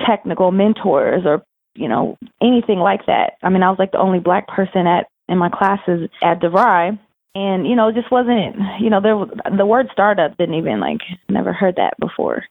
technical 0.07 0.49
mentors 0.49 1.21
or, 1.23 1.43
you 1.75 1.87
know, 1.87 2.17
anything 2.41 2.79
like 2.79 3.05
that. 3.05 3.33
I 3.43 3.49
mean, 3.49 3.61
I 3.61 3.69
was 3.69 3.77
like 3.77 3.91
the 3.91 3.99
only 3.99 4.19
black 4.19 4.47
person 4.47 4.87
at 4.87 5.05
in 5.29 5.37
my 5.37 5.49
classes 5.49 6.09
at 6.23 6.41
DeVry 6.41 6.97
and 7.35 7.67
you 7.67 7.75
know 7.75 7.87
it 7.87 7.95
just 7.95 8.11
wasn't 8.11 8.55
you 8.79 8.89
know 8.89 9.01
there 9.01 9.15
the 9.57 9.65
word 9.65 9.87
startup 9.91 10.37
didn't 10.37 10.55
even 10.55 10.79
like 10.79 10.99
never 11.29 11.53
heard 11.53 11.75
that 11.75 11.93
before. 11.99 12.43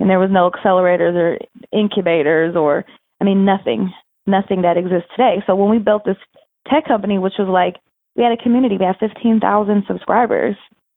And 0.00 0.08
there 0.08 0.20
was 0.20 0.30
no 0.30 0.50
accelerators 0.50 1.14
or 1.14 1.38
incubators 1.72 2.56
or 2.56 2.84
i 3.20 3.24
mean 3.24 3.44
nothing 3.44 3.92
nothing 4.26 4.62
that 4.62 4.76
exists 4.76 5.08
today. 5.10 5.42
So 5.46 5.54
when 5.54 5.70
we 5.70 5.78
built 5.78 6.04
this 6.04 6.16
tech 6.68 6.86
company 6.86 7.18
which 7.18 7.34
was 7.38 7.48
like 7.48 7.76
we 8.16 8.22
had 8.22 8.32
a 8.32 8.42
community 8.42 8.76
we 8.78 8.84
had 8.84 8.96
15,000 8.98 9.84
subscribers 9.86 10.56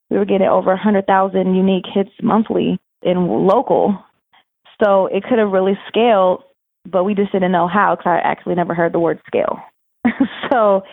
we 0.09 0.17
were 0.17 0.25
getting 0.25 0.47
over 0.47 0.71
100,000 0.71 1.55
unique 1.55 1.85
hits 1.93 2.11
monthly 2.21 2.79
in 3.01 3.27
local. 3.27 3.97
So 4.83 5.05
it 5.05 5.23
could 5.23 5.39
have 5.39 5.51
really 5.51 5.77
scaled 5.87 6.43
but 6.89 7.03
we 7.03 7.13
just 7.13 7.31
didn't 7.31 7.51
know 7.51 7.67
how 7.67 7.95
because 7.95 8.09
i 8.09 8.17
actually 8.27 8.55
never 8.55 8.73
heard 8.73 8.93
the 8.93 8.99
word 8.99 9.21
scale 9.27 9.59
so 10.51 10.84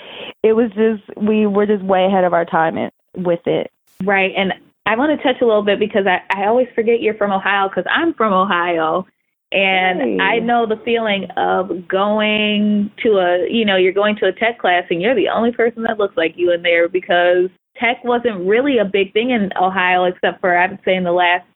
it 0.43 0.53
was 0.53 0.71
just 0.75 1.03
we 1.17 1.47
were 1.47 1.67
just 1.67 1.83
way 1.83 2.05
ahead 2.05 2.25
of 2.25 2.33
our 2.33 2.45
time 2.45 2.91
with 3.17 3.47
it. 3.47 3.71
Right, 4.05 4.33
and 4.37 4.53
I 4.87 4.97
want 4.97 5.19
to 5.19 5.23
touch 5.23 5.43
a 5.43 5.45
little 5.45 5.63
bit 5.63 5.79
because 5.79 6.07
I, 6.07 6.21
I 6.35 6.47
always 6.47 6.69
forget 6.75 7.03
you're 7.03 7.15
from 7.15 7.31
Ohio 7.31 7.69
because 7.69 7.85
I'm 7.91 8.15
from 8.15 8.33
Ohio. 8.33 9.07
And 9.53 10.01
hey. 10.01 10.19
I 10.19 10.39
know 10.41 10.67
the 10.67 10.81
feeling 10.85 11.27
of 11.37 11.89
going 11.89 12.91
to 13.03 13.19
a, 13.19 13.51
you 13.51 13.65
know, 13.65 13.77
you're 13.77 13.93
going 13.93 14.17
to 14.17 14.27
a 14.27 14.33
tech 14.33 14.59
class 14.59 14.85
and 14.91 15.01
you're 15.01 15.15
the 15.15 15.29
only 15.29 15.53
person 15.53 15.83
that 15.83 15.99
looks 15.99 16.17
like 16.17 16.35
you 16.37 16.53
in 16.53 16.63
there 16.63 16.89
because 16.89 17.51
tech 17.79 18.03
wasn't 18.05 18.47
really 18.47 18.79
a 18.79 18.85
big 18.85 19.13
thing 19.13 19.31
in 19.31 19.51
Ohio 19.61 20.05
except 20.05 20.41
for, 20.41 20.57
I 20.57 20.69
would 20.69 20.81
say, 20.85 20.97
in 20.97 21.05
the 21.05 21.13
last 21.13 21.47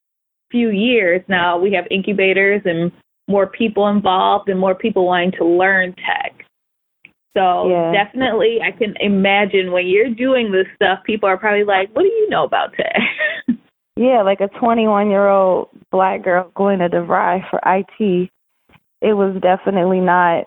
few 0.51 0.69
years. 0.69 1.23
Now 1.29 1.59
we 1.59 1.73
have 1.73 1.87
incubators 1.91 2.63
and 2.65 2.93
more 3.29 3.47
people 3.47 3.89
involved 3.89 4.49
and 4.49 4.61
more 4.61 4.75
people 4.75 5.07
wanting 5.07 5.33
to 5.33 5.45
learn 5.45 5.95
tech. 5.95 6.42
So 7.37 7.69
yeah. 7.71 7.93
definitely, 7.93 8.59
I 8.63 8.73
can 8.73 8.95
imagine 9.01 9.73
when 9.73 9.87
you're 9.87 10.15
doing 10.15 10.53
this 10.53 10.67
stuff, 10.77 11.01
people 11.05 11.29
are 11.29 11.39
probably 11.39 11.65
like, 11.65 11.91
"What 11.95 12.03
do 12.03 12.09
you 12.09 12.29
know 12.29 12.45
about 12.45 12.75
tech?" 12.75 13.01
yeah, 13.97 14.23
like 14.23 14.41
a 14.41 14.49
21 14.49 15.11
year 15.11 15.29
old 15.29 15.69
black 15.91 16.23
girl 16.23 16.51
going 16.55 16.81
to 16.81 16.89
DeVry 16.89 17.49
for 17.49 17.61
IT. 17.65 18.31
It 19.01 19.15
was 19.15 19.41
definitely 19.41 20.01
not. 20.01 20.45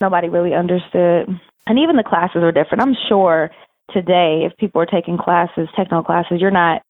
Nobody 0.00 0.28
really 0.28 0.54
understood 0.54 1.40
and 1.70 1.78
even 1.78 1.96
the 1.96 2.02
classes 2.02 2.42
are 2.42 2.52
different. 2.52 2.82
I'm 2.82 2.96
sure 3.08 3.50
today, 3.92 4.42
if 4.44 4.56
people 4.56 4.80
are 4.80 4.86
taking 4.86 5.16
classes, 5.16 5.68
technical 5.76 6.02
classes, 6.02 6.40
you're 6.40 6.50
not. 6.50 6.82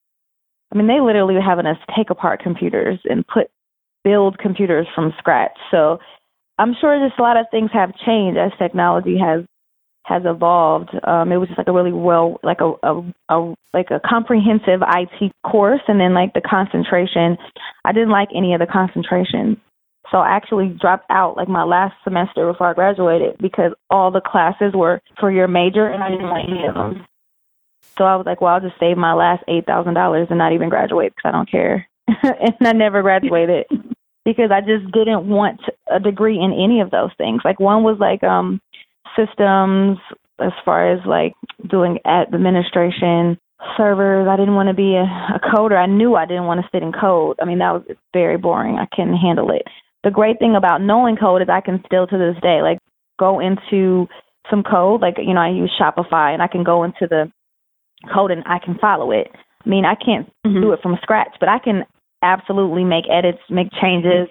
I 0.72 0.76
mean, 0.76 0.86
they 0.86 1.00
literally 1.00 1.34
are 1.36 1.42
having 1.42 1.66
us 1.66 1.76
take 1.96 2.08
apart 2.08 2.42
computers 2.42 2.98
and 3.04 3.26
put 3.26 3.50
build 4.04 4.38
computers 4.38 4.86
from 4.94 5.12
scratch. 5.18 5.56
So 5.70 5.98
I'm 6.60 6.74
sure 6.78 7.08
just 7.08 7.18
a 7.18 7.22
lot 7.22 7.38
of 7.38 7.46
things 7.50 7.70
have 7.72 7.96
changed 8.04 8.38
as 8.38 8.52
technology 8.58 9.16
has 9.18 9.44
has 10.04 10.22
evolved. 10.26 10.90
Um, 11.04 11.32
it 11.32 11.36
was 11.36 11.48
just 11.48 11.56
like 11.56 11.68
a 11.68 11.72
really 11.72 11.92
well, 11.92 12.38
like 12.42 12.60
a, 12.60 12.72
a, 12.82 13.00
a 13.30 13.54
like 13.72 13.90
a 13.90 14.00
comprehensive 14.06 14.82
IT 14.86 15.32
course, 15.46 15.80
and 15.88 15.98
then 15.98 16.12
like 16.12 16.34
the 16.34 16.42
concentration. 16.42 17.38
I 17.84 17.92
didn't 17.92 18.10
like 18.10 18.28
any 18.34 18.52
of 18.52 18.60
the 18.60 18.66
concentration, 18.66 19.58
so 20.10 20.18
I 20.18 20.36
actually 20.36 20.76
dropped 20.78 21.06
out 21.08 21.38
like 21.38 21.48
my 21.48 21.64
last 21.64 21.94
semester 22.04 22.50
before 22.52 22.68
I 22.68 22.74
graduated 22.74 23.38
because 23.40 23.72
all 23.88 24.10
the 24.10 24.20
classes 24.20 24.74
were 24.74 25.00
for 25.18 25.30
your 25.30 25.48
major, 25.48 25.86
and 25.86 26.02
I 26.02 26.10
didn't 26.10 26.28
like 26.28 26.44
any 26.46 26.66
of 26.66 26.74
them. 26.74 27.06
So 27.96 28.04
I 28.04 28.16
was 28.16 28.26
like, 28.26 28.42
well, 28.42 28.52
I'll 28.54 28.60
just 28.60 28.78
save 28.78 28.98
my 28.98 29.14
last 29.14 29.44
eight 29.48 29.64
thousand 29.64 29.94
dollars 29.94 30.26
and 30.28 30.38
not 30.38 30.52
even 30.52 30.68
graduate 30.68 31.14
because 31.16 31.28
I 31.28 31.32
don't 31.32 31.50
care, 31.50 31.88
and 32.22 32.68
I 32.68 32.72
never 32.72 33.00
graduated. 33.00 33.64
Because 34.30 34.50
I 34.50 34.60
just 34.60 34.90
didn't 34.92 35.28
want 35.28 35.60
a 35.90 35.98
degree 35.98 36.38
in 36.38 36.52
any 36.52 36.80
of 36.80 36.90
those 36.90 37.10
things. 37.18 37.42
Like 37.44 37.58
one 37.60 37.82
was 37.82 37.98
like 37.98 38.22
um 38.22 38.60
systems 39.16 39.98
as 40.38 40.52
far 40.64 40.92
as 40.92 41.00
like 41.06 41.34
doing 41.68 41.98
administration 42.06 43.38
servers. 43.76 44.28
I 44.28 44.36
didn't 44.36 44.54
want 44.54 44.68
to 44.68 44.74
be 44.74 44.94
a, 44.94 45.04
a 45.04 45.40
coder. 45.40 45.76
I 45.76 45.86
knew 45.86 46.14
I 46.14 46.26
didn't 46.26 46.46
want 46.46 46.60
to 46.60 46.68
sit 46.72 46.82
in 46.82 46.92
code. 46.92 47.36
I 47.42 47.44
mean, 47.44 47.58
that 47.58 47.72
was 47.72 47.82
very 48.12 48.38
boring. 48.38 48.76
I 48.76 48.86
couldn't 48.94 49.16
handle 49.16 49.50
it. 49.50 49.62
The 50.02 50.10
great 50.10 50.38
thing 50.38 50.54
about 50.56 50.80
knowing 50.80 51.16
code 51.16 51.42
is 51.42 51.48
I 51.50 51.60
can 51.60 51.82
still 51.84 52.06
to 52.06 52.18
this 52.18 52.40
day 52.40 52.62
like 52.62 52.78
go 53.18 53.40
into 53.40 54.08
some 54.48 54.62
code. 54.62 55.02
Like, 55.02 55.16
you 55.18 55.34
know, 55.34 55.40
I 55.40 55.50
use 55.50 55.72
Shopify 55.78 56.32
and 56.32 56.42
I 56.42 56.46
can 56.46 56.64
go 56.64 56.84
into 56.84 57.06
the 57.08 57.30
code 58.12 58.30
and 58.30 58.42
I 58.46 58.58
can 58.64 58.78
follow 58.78 59.10
it. 59.10 59.28
I 59.64 59.68
mean, 59.68 59.84
I 59.84 59.94
can't 59.94 60.26
mm-hmm. 60.46 60.60
do 60.60 60.72
it 60.72 60.80
from 60.82 60.98
scratch, 61.02 61.36
but 61.38 61.50
I 61.50 61.58
can 61.58 61.84
absolutely 62.22 62.84
make 62.84 63.04
edits, 63.10 63.38
make 63.48 63.68
changes, 63.80 64.28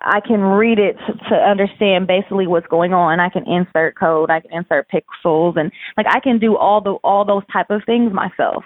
I 0.00 0.20
can 0.20 0.40
read 0.40 0.78
it 0.78 0.96
to, 1.28 1.34
understand 1.34 2.06
basically 2.06 2.46
what's 2.46 2.66
going 2.66 2.92
on. 2.92 3.20
I 3.20 3.28
can 3.28 3.46
insert 3.46 3.96
code, 3.96 4.30
I 4.30 4.40
can 4.40 4.52
insert 4.52 4.88
pixels, 4.90 5.56
and 5.56 5.70
like 5.96 6.06
I 6.08 6.20
can 6.20 6.38
do 6.38 6.56
all 6.56 6.80
the 6.80 6.92
all 7.04 7.24
those 7.24 7.44
type 7.52 7.70
of 7.70 7.82
things 7.84 8.12
myself. 8.12 8.64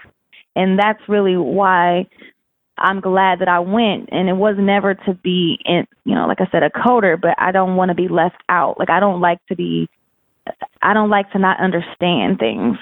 And 0.54 0.78
that's 0.78 1.00
really 1.08 1.36
why 1.36 2.06
I'm 2.78 3.00
glad 3.00 3.40
that 3.40 3.48
I 3.48 3.58
went. 3.58 4.08
And 4.12 4.28
it 4.28 4.36
was 4.36 4.56
never 4.58 4.94
to 4.94 5.14
be 5.14 5.58
in, 5.64 5.86
you 6.04 6.14
know, 6.14 6.26
like 6.26 6.40
I 6.40 6.48
said, 6.50 6.62
a 6.62 6.70
coder, 6.70 7.20
but 7.20 7.34
I 7.38 7.52
don't 7.52 7.76
want 7.76 7.90
to 7.90 7.94
be 7.94 8.08
left 8.08 8.42
out. 8.48 8.78
Like 8.78 8.90
I 8.90 9.00
don't 9.00 9.20
like 9.20 9.38
to 9.48 9.56
be, 9.56 9.88
I 10.80 10.94
don't 10.94 11.10
like 11.10 11.30
to 11.32 11.38
not 11.38 11.60
understand 11.60 12.38
things. 12.38 12.78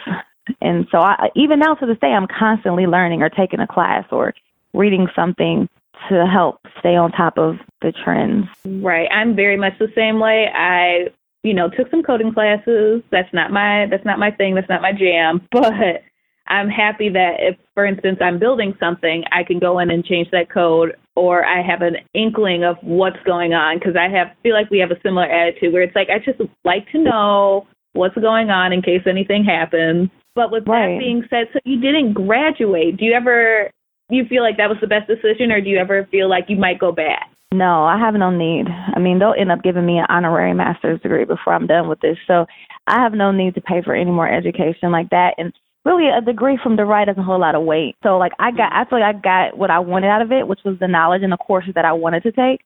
And 0.60 0.86
so 0.92 0.98
I, 0.98 1.30
even 1.34 1.58
now 1.58 1.74
to 1.74 1.86
this 1.86 1.98
day, 2.00 2.08
I'm 2.08 2.26
constantly 2.26 2.86
learning 2.86 3.22
or 3.22 3.30
taking 3.30 3.60
a 3.60 3.66
class 3.66 4.04
or 4.12 4.34
reading 4.74 5.08
something 5.14 5.68
to 6.08 6.26
help 6.26 6.58
stay 6.80 6.96
on 6.96 7.12
top 7.12 7.38
of 7.38 7.56
the 7.80 7.92
trends. 8.04 8.46
Right. 8.64 9.08
I'm 9.10 9.34
very 9.34 9.56
much 9.56 9.78
the 9.78 9.92
same 9.94 10.20
way. 10.20 10.48
I, 10.52 11.08
you 11.42 11.54
know, 11.54 11.70
took 11.70 11.90
some 11.90 12.02
coding 12.02 12.32
classes. 12.32 13.02
That's 13.10 13.32
not 13.32 13.50
my 13.52 13.86
that's 13.90 14.04
not 14.04 14.18
my 14.18 14.30
thing. 14.30 14.54
That's 14.54 14.68
not 14.68 14.82
my 14.82 14.92
jam. 14.92 15.46
But 15.52 16.02
I'm 16.46 16.68
happy 16.68 17.08
that 17.08 17.36
if 17.38 17.56
for 17.72 17.86
instance 17.86 18.18
I'm 18.20 18.38
building 18.38 18.74
something, 18.78 19.24
I 19.32 19.44
can 19.44 19.58
go 19.58 19.78
in 19.78 19.90
and 19.90 20.04
change 20.04 20.30
that 20.32 20.50
code 20.50 20.96
or 21.16 21.44
I 21.44 21.62
have 21.62 21.80
an 21.80 21.96
inkling 22.12 22.64
of 22.64 22.76
what's 22.82 23.22
going 23.24 23.54
on 23.54 23.78
because 23.78 23.96
I 23.96 24.08
have 24.08 24.28
feel 24.42 24.52
like 24.52 24.70
we 24.70 24.80
have 24.80 24.90
a 24.90 25.00
similar 25.02 25.26
attitude 25.26 25.72
where 25.72 25.82
it's 25.82 25.94
like 25.94 26.08
I 26.10 26.18
just 26.18 26.40
like 26.64 26.90
to 26.92 26.98
know 26.98 27.66
what's 27.92 28.16
going 28.16 28.50
on 28.50 28.72
in 28.72 28.82
case 28.82 29.02
anything 29.06 29.44
happens. 29.44 30.10
But 30.34 30.50
with 30.50 30.66
right. 30.66 30.94
that 30.94 30.98
being 30.98 31.24
said, 31.30 31.46
so 31.52 31.60
you 31.64 31.80
didn't 31.80 32.12
graduate. 32.12 32.96
Do 32.96 33.04
you 33.04 33.12
ever 33.12 33.70
you 34.10 34.24
feel 34.26 34.42
like 34.42 34.56
that 34.58 34.68
was 34.68 34.78
the 34.80 34.86
best 34.86 35.08
decision, 35.08 35.50
or 35.50 35.60
do 35.60 35.68
you 35.70 35.78
ever 35.78 36.06
feel 36.10 36.28
like 36.28 36.46
you 36.48 36.56
might 36.56 36.78
go 36.78 36.92
back? 36.92 37.30
No, 37.52 37.84
I 37.84 37.98
have 37.98 38.14
no 38.14 38.30
need. 38.30 38.66
I 38.68 38.98
mean, 38.98 39.18
they'll 39.18 39.34
end 39.38 39.52
up 39.52 39.62
giving 39.62 39.86
me 39.86 39.98
an 39.98 40.06
honorary 40.08 40.54
master's 40.54 41.00
degree 41.00 41.24
before 41.24 41.54
I'm 41.54 41.68
done 41.68 41.88
with 41.88 42.00
this. 42.00 42.18
So 42.26 42.46
I 42.88 43.00
have 43.00 43.12
no 43.12 43.30
need 43.30 43.54
to 43.54 43.60
pay 43.60 43.80
for 43.82 43.94
any 43.94 44.10
more 44.10 44.28
education 44.28 44.90
like 44.90 45.10
that. 45.10 45.34
And 45.38 45.52
really, 45.84 46.08
a 46.08 46.20
degree 46.20 46.58
from 46.60 46.76
DeVry 46.76 47.06
doesn't 47.06 47.22
hold 47.22 47.38
a 47.38 47.40
lot 47.40 47.54
of 47.54 47.62
weight. 47.62 47.96
So, 48.02 48.18
like, 48.18 48.32
I 48.40 48.50
got, 48.50 48.72
I 48.72 48.84
feel 48.84 48.98
like 49.00 49.14
I 49.14 49.18
got 49.18 49.56
what 49.56 49.70
I 49.70 49.78
wanted 49.78 50.08
out 50.08 50.22
of 50.22 50.32
it, 50.32 50.48
which 50.48 50.60
was 50.64 50.78
the 50.80 50.88
knowledge 50.88 51.22
and 51.22 51.32
the 51.32 51.36
courses 51.36 51.74
that 51.76 51.84
I 51.84 51.92
wanted 51.92 52.24
to 52.24 52.32
take. 52.32 52.60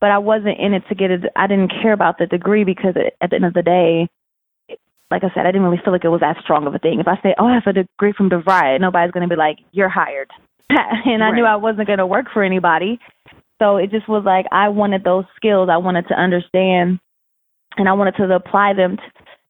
But 0.00 0.10
I 0.10 0.18
wasn't 0.18 0.58
in 0.58 0.72
it 0.72 0.84
to 0.88 0.94
get 0.94 1.10
it. 1.10 1.24
I 1.36 1.46
didn't 1.46 1.72
care 1.82 1.92
about 1.92 2.18
the 2.18 2.26
degree 2.26 2.64
because 2.64 2.94
at 3.20 3.30
the 3.30 3.36
end 3.36 3.44
of 3.44 3.54
the 3.54 3.62
day, 3.62 4.08
like 5.10 5.22
I 5.22 5.28
said, 5.34 5.46
I 5.46 5.52
didn't 5.52 5.62
really 5.62 5.80
feel 5.84 5.92
like 5.92 6.04
it 6.04 6.08
was 6.08 6.20
that 6.20 6.36
strong 6.42 6.66
of 6.66 6.74
a 6.74 6.78
thing. 6.78 6.98
If 6.98 7.08
I 7.08 7.20
say, 7.22 7.34
"Oh, 7.38 7.46
I 7.46 7.54
have 7.54 7.66
a 7.66 7.72
degree 7.72 8.12
from 8.12 8.30
DeVry," 8.30 8.80
nobody's 8.80 9.12
going 9.12 9.28
to 9.28 9.32
be 9.32 9.38
like, 9.38 9.58
"You're 9.70 9.88
hired." 9.88 10.30
and 10.70 11.22
I 11.22 11.28
right. 11.28 11.34
knew 11.34 11.44
I 11.44 11.56
wasn't 11.56 11.86
going 11.86 11.98
to 11.98 12.06
work 12.06 12.26
for 12.32 12.42
anybody. 12.42 12.98
So 13.60 13.76
it 13.76 13.90
just 13.90 14.08
was 14.08 14.24
like 14.24 14.46
I 14.50 14.68
wanted 14.68 15.04
those 15.04 15.24
skills. 15.36 15.68
I 15.70 15.76
wanted 15.76 16.08
to 16.08 16.14
understand, 16.14 16.98
and 17.76 17.88
I 17.88 17.92
wanted 17.92 18.16
to 18.16 18.34
apply 18.34 18.72
them, 18.74 18.96
to, 18.96 19.02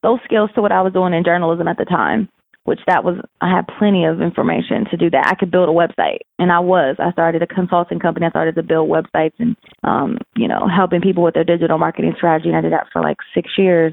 those 0.02 0.18
skills, 0.24 0.50
to 0.54 0.62
what 0.62 0.72
I 0.72 0.82
was 0.82 0.92
doing 0.92 1.14
in 1.14 1.24
journalism 1.24 1.68
at 1.68 1.78
the 1.78 1.84
time. 1.84 2.28
Which 2.64 2.80
that 2.86 3.04
was, 3.04 3.16
I 3.42 3.54
had 3.54 3.68
plenty 3.78 4.06
of 4.06 4.22
information 4.22 4.86
to 4.90 4.96
do 4.96 5.10
that. 5.10 5.26
I 5.26 5.34
could 5.34 5.50
build 5.50 5.68
a 5.68 5.72
website, 5.72 6.20
and 6.38 6.50
I 6.50 6.60
was. 6.60 6.96
I 6.98 7.12
started 7.12 7.42
a 7.42 7.46
consulting 7.46 7.98
company. 7.98 8.24
I 8.24 8.30
started 8.30 8.54
to 8.54 8.62
build 8.62 8.88
websites 8.88 9.34
and, 9.38 9.54
um, 9.82 10.16
you 10.34 10.48
know, 10.48 10.66
helping 10.74 11.02
people 11.02 11.22
with 11.22 11.34
their 11.34 11.44
digital 11.44 11.76
marketing 11.76 12.14
strategy. 12.16 12.48
And 12.48 12.56
I 12.56 12.62
did 12.62 12.72
that 12.72 12.86
for 12.90 13.02
like 13.02 13.18
six 13.34 13.50
years 13.58 13.92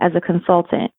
as 0.00 0.12
a 0.16 0.20
consultant. 0.22 0.92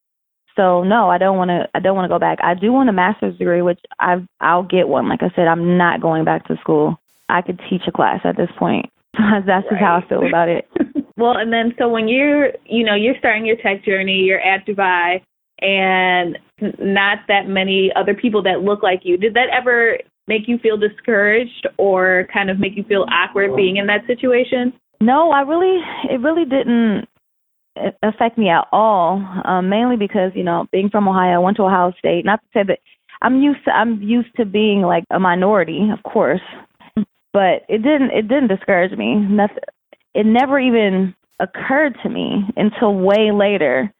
So 0.57 0.83
no, 0.83 1.09
I 1.09 1.19
don't 1.19 1.37
want 1.37 1.49
to. 1.49 1.69
I 1.73 1.79
don't 1.79 1.95
want 1.95 2.05
to 2.05 2.13
go 2.13 2.19
back. 2.19 2.39
I 2.43 2.55
do 2.55 2.73
want 2.73 2.89
a 2.89 2.93
master's 2.93 3.37
degree, 3.37 3.61
which 3.61 3.79
I 3.99 4.15
I'll 4.41 4.63
get 4.63 4.89
one. 4.89 5.07
Like 5.07 5.21
I 5.21 5.31
said, 5.35 5.47
I'm 5.47 5.77
not 5.77 6.01
going 6.01 6.25
back 6.25 6.47
to 6.47 6.57
school. 6.59 6.99
I 7.29 7.41
could 7.41 7.61
teach 7.69 7.83
a 7.87 7.91
class 7.91 8.21
at 8.23 8.35
this 8.35 8.49
point. 8.57 8.87
That's 9.13 9.47
right. 9.47 9.63
just 9.69 9.79
how 9.79 10.01
I 10.03 10.09
feel 10.09 10.27
about 10.27 10.49
it. 10.49 10.67
well, 11.17 11.37
and 11.37 11.53
then 11.53 11.73
so 11.77 11.87
when 11.87 12.07
you're, 12.07 12.51
you 12.65 12.83
know, 12.83 12.95
you're 12.95 13.15
starting 13.19 13.45
your 13.45 13.57
tech 13.57 13.85
journey, 13.85 14.23
you're 14.23 14.41
at 14.41 14.65
DeVry, 14.65 15.21
and 15.61 16.37
not 16.79 17.19
that 17.27 17.47
many 17.47 17.91
other 17.95 18.15
people 18.15 18.41
that 18.43 18.61
look 18.61 18.81
like 18.81 19.01
you. 19.03 19.17
Did 19.17 19.35
that 19.35 19.49
ever 19.53 19.97
make 20.27 20.47
you 20.47 20.57
feel 20.57 20.77
discouraged 20.77 21.67
or 21.77 22.27
kind 22.33 22.49
of 22.49 22.59
make 22.59 22.75
you 22.75 22.83
feel 22.83 23.05
awkward 23.11 23.55
being 23.55 23.77
in 23.77 23.87
that 23.87 24.05
situation? 24.07 24.73
No, 24.99 25.31
I 25.31 25.41
really, 25.41 25.79
it 26.09 26.19
really 26.19 26.45
didn't 26.45 27.07
affect 28.03 28.37
me 28.37 28.49
at 28.49 28.67
all. 28.71 29.23
Um, 29.45 29.69
mainly 29.69 29.97
because 29.97 30.31
you 30.35 30.43
know, 30.43 30.67
being 30.71 30.89
from 30.89 31.07
Ohio, 31.07 31.35
I 31.35 31.37
went 31.39 31.57
to 31.57 31.63
Ohio 31.63 31.93
State. 31.97 32.25
Not 32.25 32.41
to 32.41 32.47
say 32.53 32.63
that 32.67 32.79
I'm 33.21 33.41
used 33.41 33.63
to 33.65 33.71
I'm 33.71 34.01
used 34.01 34.35
to 34.37 34.45
being 34.45 34.81
like 34.81 35.03
a 35.09 35.19
minority, 35.19 35.89
of 35.91 36.03
course, 36.03 36.41
but 37.33 37.63
it 37.67 37.83
didn't 37.83 38.11
it 38.11 38.27
didn't 38.27 38.47
discourage 38.47 38.97
me. 38.97 39.15
Nothing. 39.15 39.57
It 40.13 40.25
never 40.25 40.59
even 40.59 41.15
occurred 41.39 41.95
to 42.03 42.09
me 42.09 42.43
until 42.55 42.95
way 42.95 43.31
later 43.31 43.93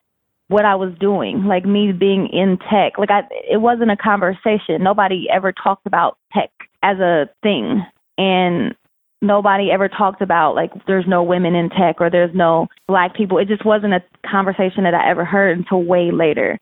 what 0.48 0.66
I 0.66 0.76
was 0.76 0.94
doing, 1.00 1.46
like 1.46 1.66
me 1.66 1.92
being 1.92 2.30
in 2.32 2.58
tech. 2.70 2.98
Like 2.98 3.12
I, 3.12 3.22
it 3.50 3.58
wasn't 3.58 3.92
a 3.92 3.98
conversation. 3.98 4.82
Nobody 4.82 5.28
ever 5.32 5.52
talked 5.52 5.86
about 5.86 6.18
tech 6.34 6.52
as 6.84 7.00
a 7.00 7.30
thing, 7.44 7.86
and 8.18 8.76
nobody 9.22 9.72
ever 9.72 9.88
talked 9.88 10.22
about 10.22 10.56
like 10.56 10.72
there's 10.86 11.06
no 11.08 11.24
women 11.24 11.56
in 11.56 11.70
tech 11.70 11.98
or 12.00 12.10
there's 12.10 12.36
no 12.36 12.68
black 12.88 13.16
people. 13.16 13.38
It 13.38 13.48
just 13.48 13.66
wasn't 13.66 13.94
a 13.94 14.04
conversation 14.30 14.84
that 14.84 14.94
I 14.94 15.10
ever 15.10 15.26
heard 15.26 15.58
until 15.58 15.84
way 15.84 16.12
later. 16.12 16.58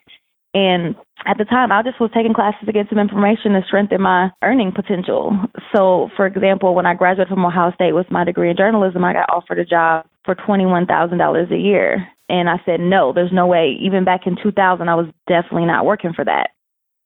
And 0.53 0.95
at 1.25 1.37
the 1.37 1.43
time, 1.43 1.73
I 1.73 1.83
just 1.83 1.99
was 1.99 2.11
taking 2.13 2.33
classes 2.33 2.65
to 2.65 2.71
get 2.71 2.87
some 2.89 2.97
information 2.97 3.51
to 3.53 3.61
strengthen 3.67 4.01
my 4.01 4.29
earning 4.41 4.71
potential. 4.71 5.37
So, 5.75 6.09
for 6.15 6.25
example, 6.25 6.73
when 6.73 6.85
I 6.85 6.93
graduated 6.93 7.27
from 7.27 7.45
Ohio 7.45 7.73
State 7.73 7.91
with 7.91 8.09
my 8.09 8.23
degree 8.23 8.49
in 8.49 8.55
journalism, 8.55 9.03
I 9.03 9.11
got 9.11 9.29
offered 9.29 9.59
a 9.59 9.65
job 9.65 10.05
for 10.23 10.33
$21,000 10.33 11.51
a 11.51 11.57
year. 11.57 12.07
And 12.29 12.49
I 12.49 12.55
said, 12.65 12.79
no, 12.79 13.11
there's 13.11 13.33
no 13.33 13.47
way. 13.47 13.77
Even 13.81 14.05
back 14.05 14.21
in 14.25 14.37
2000, 14.41 14.87
I 14.87 14.95
was 14.95 15.07
definitely 15.27 15.65
not 15.65 15.85
working 15.85 16.13
for 16.13 16.23
that. 16.23 16.51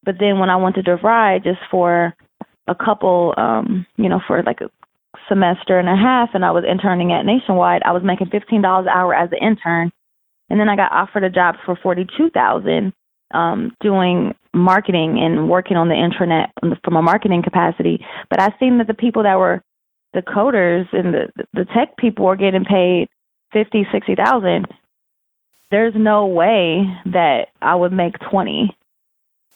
But 0.03 0.15
then 0.20 0.38
when 0.38 0.50
I 0.50 0.56
went 0.56 0.75
to 0.75 0.84
DeVry 0.84 1.44
just 1.44 1.60
for 1.72 2.13
a 2.68 2.75
couple, 2.75 3.34
um, 3.36 3.86
you 3.98 4.10
know, 4.10 4.22
for 4.27 4.44
like 4.44 4.62
a 4.62 4.70
semester 5.29 5.79
and 5.79 5.88
a 5.88 5.95
half 5.95 6.29
and 6.33 6.43
I 6.43 6.51
was 6.51 6.65
interning 6.69 7.13
at 7.13 7.25
Nationwide, 7.25 7.83
I 7.86 7.91
was 7.91 8.03
making 8.03 8.27
$15 8.27 8.81
an 8.81 8.88
hour 8.88 9.13
as 9.13 9.29
an 9.31 9.38
intern. 9.41 9.91
And 10.50 10.59
then 10.59 10.67
I 10.67 10.75
got 10.75 10.91
offered 10.91 11.24
a 11.24 11.29
job 11.29 11.55
for 11.65 11.77
42000 11.81 12.91
um, 13.31 13.71
doing 13.81 14.33
marketing 14.53 15.19
and 15.19 15.50
working 15.50 15.77
on 15.77 15.88
the 15.88 15.95
intranet 15.95 16.48
from 16.83 16.95
a 16.95 17.01
marketing 17.01 17.43
capacity. 17.43 18.03
But 18.29 18.41
I 18.41 18.50
seen 18.59 18.79
that 18.79 18.88
the 18.88 18.93
people 18.93 19.24
that 19.24 19.38
were 19.38 19.62
the 20.13 20.21
coders 20.21 20.88
and 20.91 21.13
the 21.13 21.45
the 21.53 21.65
tech 21.65 21.95
people 21.98 22.25
were 22.25 22.36
getting 22.36 22.65
paid 22.65 23.07
fifty, 23.53 23.86
sixty 23.91 24.15
thousand. 24.15 24.67
There's 25.71 25.93
no 25.95 26.25
way 26.25 26.83
that 27.05 27.50
I 27.62 27.75
would 27.75 27.93
make 27.93 28.15
twenty 28.31 28.75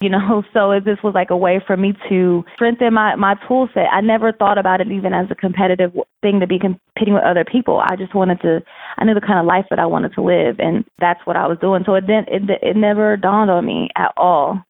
you 0.03 0.09
know. 0.09 0.43
So 0.53 0.71
it 0.71 0.83
just 0.85 1.03
was 1.03 1.15
like 1.15 1.31
a 1.31 1.37
way 1.37 1.61
for 1.65 1.75
me 1.75 1.93
to 2.09 2.43
strengthen 2.53 2.93
my 2.93 3.15
my 3.15 3.35
tool 3.47 3.69
set. 3.73 3.87
I 3.91 4.01
never 4.01 4.31
thought 4.31 4.57
about 4.57 4.81
it 4.81 4.91
even 4.91 5.13
as 5.13 5.25
a 5.31 5.35
competitive 5.35 5.91
thing 6.21 6.39
to 6.41 6.47
be 6.47 6.59
competing 6.59 7.15
with 7.15 7.23
other 7.23 7.43
people. 7.43 7.81
I 7.83 7.95
just 7.95 8.13
wanted 8.13 8.39
to. 8.41 8.59
I 8.97 9.05
knew 9.05 9.15
the 9.15 9.21
kind 9.21 9.39
of 9.39 9.45
life 9.45 9.65
that 9.69 9.79
I 9.79 9.85
wanted 9.85 10.13
to 10.13 10.21
live, 10.21 10.59
and 10.59 10.85
that's 10.99 11.25
what 11.25 11.37
I 11.37 11.47
was 11.47 11.57
doing. 11.59 11.83
So 11.85 11.95
it 11.95 12.05
didn't. 12.05 12.27
It 12.27 12.43
it 12.61 12.75
never 12.75 13.17
dawned 13.17 13.49
on 13.49 13.65
me 13.65 13.89
at 13.95 14.11
all 14.15 14.61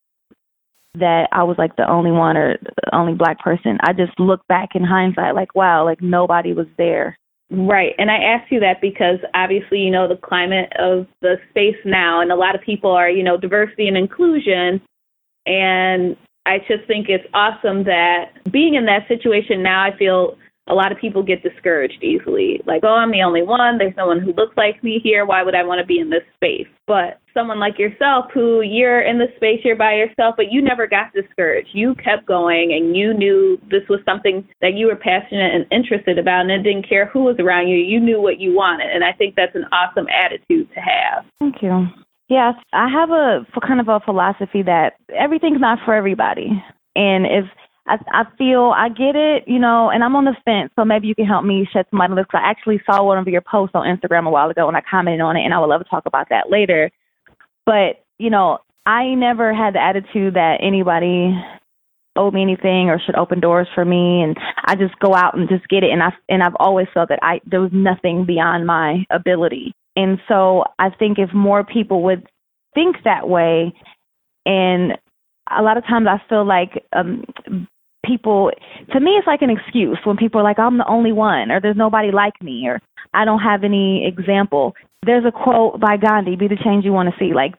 that 0.96 1.28
I 1.32 1.44
was 1.44 1.58
like 1.58 1.76
the 1.76 1.90
only 1.90 2.12
one 2.12 2.38
or 2.38 2.58
the 2.62 2.96
only 2.96 3.14
black 3.14 3.40
person. 3.40 3.80
I 3.84 3.94
just 3.94 4.20
look 4.20 4.46
back 4.48 4.70
in 4.76 4.84
hindsight 4.84 5.36
like, 5.36 5.56
wow, 5.56 5.84
like 5.84 6.02
nobody 6.02 6.54
was 6.54 6.68
there. 6.78 7.18
Right. 7.50 7.94
And 7.98 8.10
I 8.10 8.18
ask 8.18 8.52
you 8.52 8.60
that 8.62 8.82
because 8.82 9.20
obviously, 9.36 9.80
you 9.80 9.92
know, 9.92 10.08
the 10.08 10.18
climate 10.18 10.72
of 10.80 11.08
the 11.22 11.36
space 11.50 11.78
now, 11.86 12.22
and 12.22 12.32
a 12.32 12.36
lot 12.36 12.56
of 12.56 12.62
people 12.62 12.92
are, 12.92 13.10
you 13.10 13.24
know, 13.24 13.38
diversity 13.38 13.88
and 13.88 13.98
inclusion. 13.98 14.82
And 15.46 16.16
I 16.46 16.60
just 16.60 16.86
think 16.88 17.08
it's 17.10 17.28
awesome 17.34 17.84
that 17.86 18.32
being 18.52 18.76
in 18.76 18.86
that 18.86 19.08
situation 19.08 19.64
now, 19.64 19.84
I 19.84 19.98
feel 19.98 20.38
a 20.68 20.74
lot 20.74 20.94
of 20.94 20.98
people 20.98 21.24
get 21.24 21.44
discouraged 21.44 22.02
easily. 22.02 22.62
Like, 22.66 22.82
oh, 22.84 22.96
I'm 22.96 23.12
the 23.12 23.22
only 23.22 23.44
one. 23.44 23.78
There's 23.78 23.96
no 23.98 24.08
one 24.08 24.22
who 24.22 24.34
looks 24.34 24.56
like 24.56 24.82
me 24.82 25.00
here. 25.04 25.26
Why 25.26 25.44
would 25.44 25.56
I 25.56 25.64
want 25.64 25.80
to 25.80 25.86
be 25.86 26.00
in 26.00 26.10
this 26.10 26.24
space? 26.36 26.68
But 26.88 27.20
someone 27.34 27.60
like 27.60 27.78
yourself, 27.78 28.26
who 28.34 28.62
you're 28.62 29.02
in 29.02 29.20
the 29.20 29.28
space, 29.36 29.60
you're 29.66 29.76
by 29.76 29.96
yourself, 29.96 30.36
but 30.38 30.52
you 30.52 30.62
never 30.62 30.88
got 30.88 31.12
discouraged. 31.14 31.70
You 31.74 31.96
kept 31.96 32.26
going 32.26 32.72
and 32.72 32.96
you 32.96 33.14
knew 33.14 33.60
this 33.70 33.84
was 33.90 34.00
something 34.06 34.48
that 34.62 34.76
you 34.76 34.88
were 34.88 34.96
passionate 34.96 35.54
and 35.54 35.66
interested 35.70 36.18
about, 36.18 36.42
and 36.42 36.52
it 36.52 36.64
didn't 36.64 36.88
care 36.88 37.08
who 37.08 37.24
was 37.24 37.36
around 37.40 37.68
you. 37.68 37.78
You 37.78 38.00
knew 38.00 38.22
what 38.22 38.40
you 38.40 38.56
wanted. 38.56 38.90
And 38.90 39.04
I 39.04 39.12
think 39.12 39.36
that's 39.36 39.56
an 39.56 39.66
awesome 39.74 40.08
attitude 40.08 40.70
to 40.74 40.80
have. 40.80 41.26
Thank 41.40 41.62
you. 41.62 41.88
Yes, 42.30 42.56
I 42.72 42.90
have 42.90 43.10
a 43.12 43.46
kind 43.66 43.80
of 43.80 43.90
a 43.90 44.00
philosophy 44.00 44.64
that 44.64 44.94
everything's 45.16 45.60
not 45.60 45.80
for 45.86 45.94
everybody. 45.94 46.64
And 46.96 47.26
if 47.26 47.46
I, 47.86 47.98
I 48.12 48.24
feel 48.38 48.74
I 48.76 48.90
get 48.90 49.16
it, 49.16 49.44
you 49.48 49.60
know, 49.60 49.90
and 49.90 50.04
I'm 50.04 50.16
on 50.16 50.26
the 50.26 50.36
fence, 50.46 50.72
so 50.76 50.86
maybe 50.86 51.08
you 51.08 51.16
can 51.16 51.26
help 51.26 51.44
me 51.44 51.68
shed 51.72 51.86
some 51.90 52.00
light 52.00 52.10
on 52.10 52.16
this. 52.16 52.26
I 52.34 52.50
actually 52.50 52.82
saw 52.86 53.04
one 53.04 53.18
of 53.18 53.28
your 53.28 53.42
posts 53.42 53.76
on 53.76 53.86
Instagram 53.86 54.26
a 54.26 54.32
while 54.32 54.50
ago, 54.50 54.68
and 54.68 54.78
I 54.78 54.82
commented 54.90 55.22
on 55.22 55.36
it, 55.36 55.44
and 55.44 55.54
I 55.54 55.60
would 55.60 55.68
love 55.68 55.84
to 55.84 55.90
talk 55.90 56.06
about 56.06 56.30
that 56.30 56.50
later. 56.50 56.92
But 57.66 58.04
you 58.20 58.30
know, 58.30 58.60
I 58.86 59.16
never 59.16 59.54
had 59.54 59.76
the 59.76 59.82
attitude 59.82 60.36
that 60.36 60.58
anybody 60.62 61.36
owed 62.16 62.34
me 62.34 62.42
anything 62.42 62.90
or 62.90 63.00
should 63.00 63.16
open 63.16 63.40
doors 63.40 63.68
for 63.76 63.84
me, 63.84 64.22
and 64.22 64.38
I 64.66 64.76
just 64.76 64.98
go 65.00 65.14
out 65.14 65.38
and 65.38 65.50
just 65.50 65.68
get 65.68 65.84
it. 65.84 65.92
And 65.92 66.02
I 66.02 66.14
and 66.30 66.42
I've 66.42 66.56
always 66.60 66.88
felt 66.94 67.10
that 67.10 67.20
I 67.22 67.42
there 67.46 67.62
was 67.62 67.72
nothing 67.74 68.26
beyond 68.26 68.66
my 68.66 69.06
ability, 69.10 69.74
and 69.96 70.20
so 70.28 70.64
I 70.80 70.90
think 70.90 71.20
if 71.20 71.34
more 71.34 71.64
people 71.64 72.04
would 72.04 72.28
think 72.74 72.98
that 73.04 73.28
way, 73.28 73.74
and 74.46 74.98
a 75.52 75.62
lot 75.62 75.78
of 75.78 75.86
times 75.86 76.08
I 76.10 76.22
feel 76.30 76.46
like 76.46 76.84
um 76.94 77.24
people 78.06 78.52
to 78.92 79.00
me 79.00 79.12
it's 79.12 79.28
like 79.28 79.42
an 79.42 79.50
excuse 79.50 79.98
when 80.04 80.18
people 80.18 80.42
are 80.42 80.44
like 80.44 80.60
I'm 80.60 80.78
the 80.78 80.88
only 80.88 81.12
one 81.12 81.52
or 81.52 81.62
there's 81.62 81.78
nobody 81.78 82.12
like 82.12 82.42
me 82.42 82.68
or 82.68 82.82
I 83.14 83.26
don't 83.26 83.40
have 83.40 83.64
any 83.64 84.06
example. 84.06 84.74
There's 85.06 85.26
a 85.26 85.32
quote 85.32 85.80
by 85.80 85.98
Gandhi, 85.98 86.36
be 86.36 86.48
the 86.48 86.58
change 86.64 86.86
you 86.86 86.92
want 86.94 87.10
to 87.10 87.20
see. 87.20 87.34
Like 87.34 87.54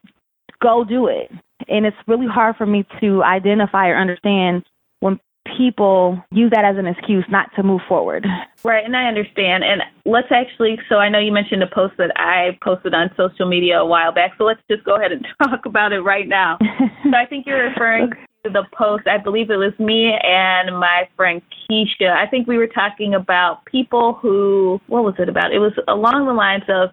go 0.63 0.85
do 0.85 1.07
it. 1.07 1.31
And 1.69 1.87
it's 1.87 1.97
really 2.07 2.27
hard 2.27 2.57
for 2.57 2.67
me 2.67 2.85
to 3.01 3.23
identify 3.23 3.89
or 3.89 3.97
understand 3.97 4.65
when 5.01 5.21
people 5.57 6.23
use 6.31 6.51
that 6.55 6.65
as 6.65 6.77
an 6.77 6.87
excuse 6.87 7.25
not 7.29 7.51
to 7.57 7.63
move 7.63 7.81
forward. 7.89 8.27
Right, 8.63 8.85
and 8.85 8.97
I 8.97 9.05
understand. 9.05 9.65
And 9.65 9.83
let's 10.05 10.29
actually, 10.31 10.79
so 10.89 10.97
I 10.97 11.09
know 11.09 11.19
you 11.19 11.33
mentioned 11.33 11.63
a 11.63 11.67
post 11.67 11.95
that 11.99 12.13
I 12.17 12.59
posted 12.63 12.95
on 12.95 13.11
social 13.17 13.49
media 13.49 13.79
a 13.79 13.87
while 13.87 14.13
back. 14.13 14.33
So 14.39 14.45
let's 14.45 14.61
just 14.71 14.85
go 14.85 14.97
ahead 14.97 15.13
and 15.13 15.27
talk 15.43 15.67
about 15.67 15.93
it 15.93 16.01
right 16.01 16.29
now. 16.29 16.59
so 17.05 17.17
I 17.17 17.27
think 17.27 17.47
you're 17.47 17.69
referring 17.69 18.11
to 18.45 18.51
the 18.51 18.65
post, 18.77 19.07
I 19.07 19.19
believe 19.19 19.51
it 19.51 19.57
was 19.57 19.73
me 19.79 20.13
and 20.23 20.79
my 20.79 21.09
friend 21.17 21.43
Keisha. 21.71 22.11
I 22.11 22.27
think 22.29 22.47
we 22.47 22.59
were 22.59 22.67
talking 22.69 23.15
about 23.15 23.65
people 23.65 24.19
who, 24.21 24.81
what 24.87 25.03
was 25.03 25.15
it 25.19 25.29
about? 25.29 25.53
It 25.53 25.59
was 25.59 25.73
along 25.89 26.27
the 26.27 26.33
lines 26.33 26.65
of, 26.69 26.91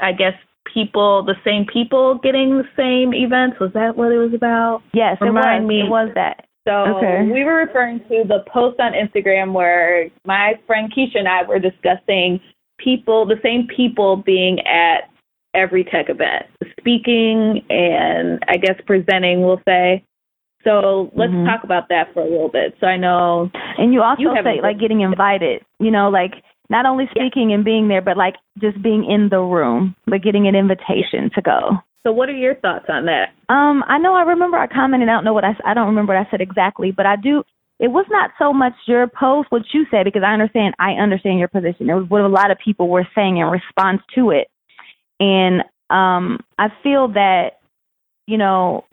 I 0.00 0.12
guess, 0.12 0.34
people, 0.72 1.22
the 1.24 1.36
same 1.44 1.66
people 1.70 2.18
getting 2.22 2.56
the 2.56 2.68
same 2.76 3.14
events. 3.14 3.60
Was 3.60 3.72
that 3.74 3.96
what 3.96 4.12
it 4.12 4.18
was 4.18 4.32
about? 4.34 4.82
Yes, 4.92 5.18
Remind 5.20 5.64
it 5.64 5.66
was. 5.66 5.68
Me. 5.68 5.80
It 5.80 5.90
was 5.90 6.10
that. 6.14 6.46
So 6.66 6.72
okay. 6.96 7.30
we 7.30 7.44
were 7.44 7.56
referring 7.56 8.00
to 8.08 8.24
the 8.26 8.42
post 8.50 8.80
on 8.80 8.92
Instagram 8.92 9.52
where 9.52 10.08
my 10.24 10.54
friend 10.66 10.92
Keisha 10.92 11.18
and 11.18 11.28
I 11.28 11.42
were 11.42 11.58
discussing 11.58 12.40
people, 12.78 13.26
the 13.26 13.38
same 13.42 13.68
people 13.74 14.16
being 14.16 14.60
at 14.60 15.10
every 15.54 15.84
tech 15.84 16.08
event, 16.08 16.46
speaking 16.80 17.64
and 17.68 18.42
I 18.48 18.56
guess 18.56 18.80
presenting, 18.86 19.42
we'll 19.42 19.60
say. 19.66 20.04
So 20.64 21.12
let's 21.14 21.30
mm-hmm. 21.30 21.46
talk 21.46 21.64
about 21.64 21.90
that 21.90 22.12
for 22.14 22.22
a 22.22 22.28
little 22.28 22.48
bit. 22.48 22.74
So 22.80 22.86
I 22.86 22.96
know. 22.96 23.50
And 23.76 23.92
you 23.92 24.02
also 24.02 24.22
you 24.22 24.34
say 24.42 24.62
like 24.62 24.80
getting 24.80 25.02
invited, 25.02 25.62
you 25.78 25.90
know, 25.90 26.08
like 26.08 26.32
not 26.70 26.86
only 26.86 27.04
speaking 27.10 27.50
yeah. 27.50 27.56
and 27.56 27.64
being 27.64 27.88
there, 27.88 28.00
but 28.00 28.16
like 28.16 28.36
just 28.58 28.80
being 28.82 29.04
in 29.04 29.28
the 29.28 29.40
room, 29.40 29.94
but 30.06 30.22
getting 30.22 30.48
an 30.48 30.54
invitation 30.54 31.30
to 31.34 31.42
go. 31.42 31.78
So 32.06 32.12
what 32.12 32.28
are 32.28 32.36
your 32.36 32.54
thoughts 32.56 32.86
on 32.88 33.06
that? 33.06 33.30
Um, 33.48 33.82
I 33.86 33.98
know 33.98 34.14
I 34.14 34.22
remember 34.22 34.58
I 34.58 34.66
commented. 34.66 35.08
I 35.08 35.12
don't 35.12 35.24
know 35.24 35.32
what 35.32 35.44
I 35.44 35.56
I 35.64 35.74
don't 35.74 35.86
remember 35.86 36.14
what 36.14 36.26
I 36.26 36.30
said 36.30 36.40
exactly, 36.40 36.90
but 36.90 37.06
I 37.06 37.16
do. 37.16 37.42
It 37.80 37.88
was 37.88 38.06
not 38.10 38.30
so 38.38 38.52
much 38.52 38.74
your 38.86 39.08
post, 39.08 39.50
what 39.50 39.62
you 39.72 39.84
said, 39.90 40.04
because 40.04 40.22
I 40.22 40.32
understand. 40.32 40.74
I 40.78 40.92
understand 40.92 41.38
your 41.38 41.48
position. 41.48 41.90
It 41.90 41.94
was 41.94 42.08
what 42.08 42.20
a 42.20 42.28
lot 42.28 42.50
of 42.50 42.58
people 42.64 42.88
were 42.88 43.06
saying 43.14 43.38
in 43.38 43.46
response 43.46 44.02
to 44.14 44.30
it, 44.30 44.48
and 45.18 45.62
um, 45.90 46.40
I 46.58 46.68
feel 46.82 47.08
that 47.08 47.58
you 48.26 48.36
know 48.36 48.84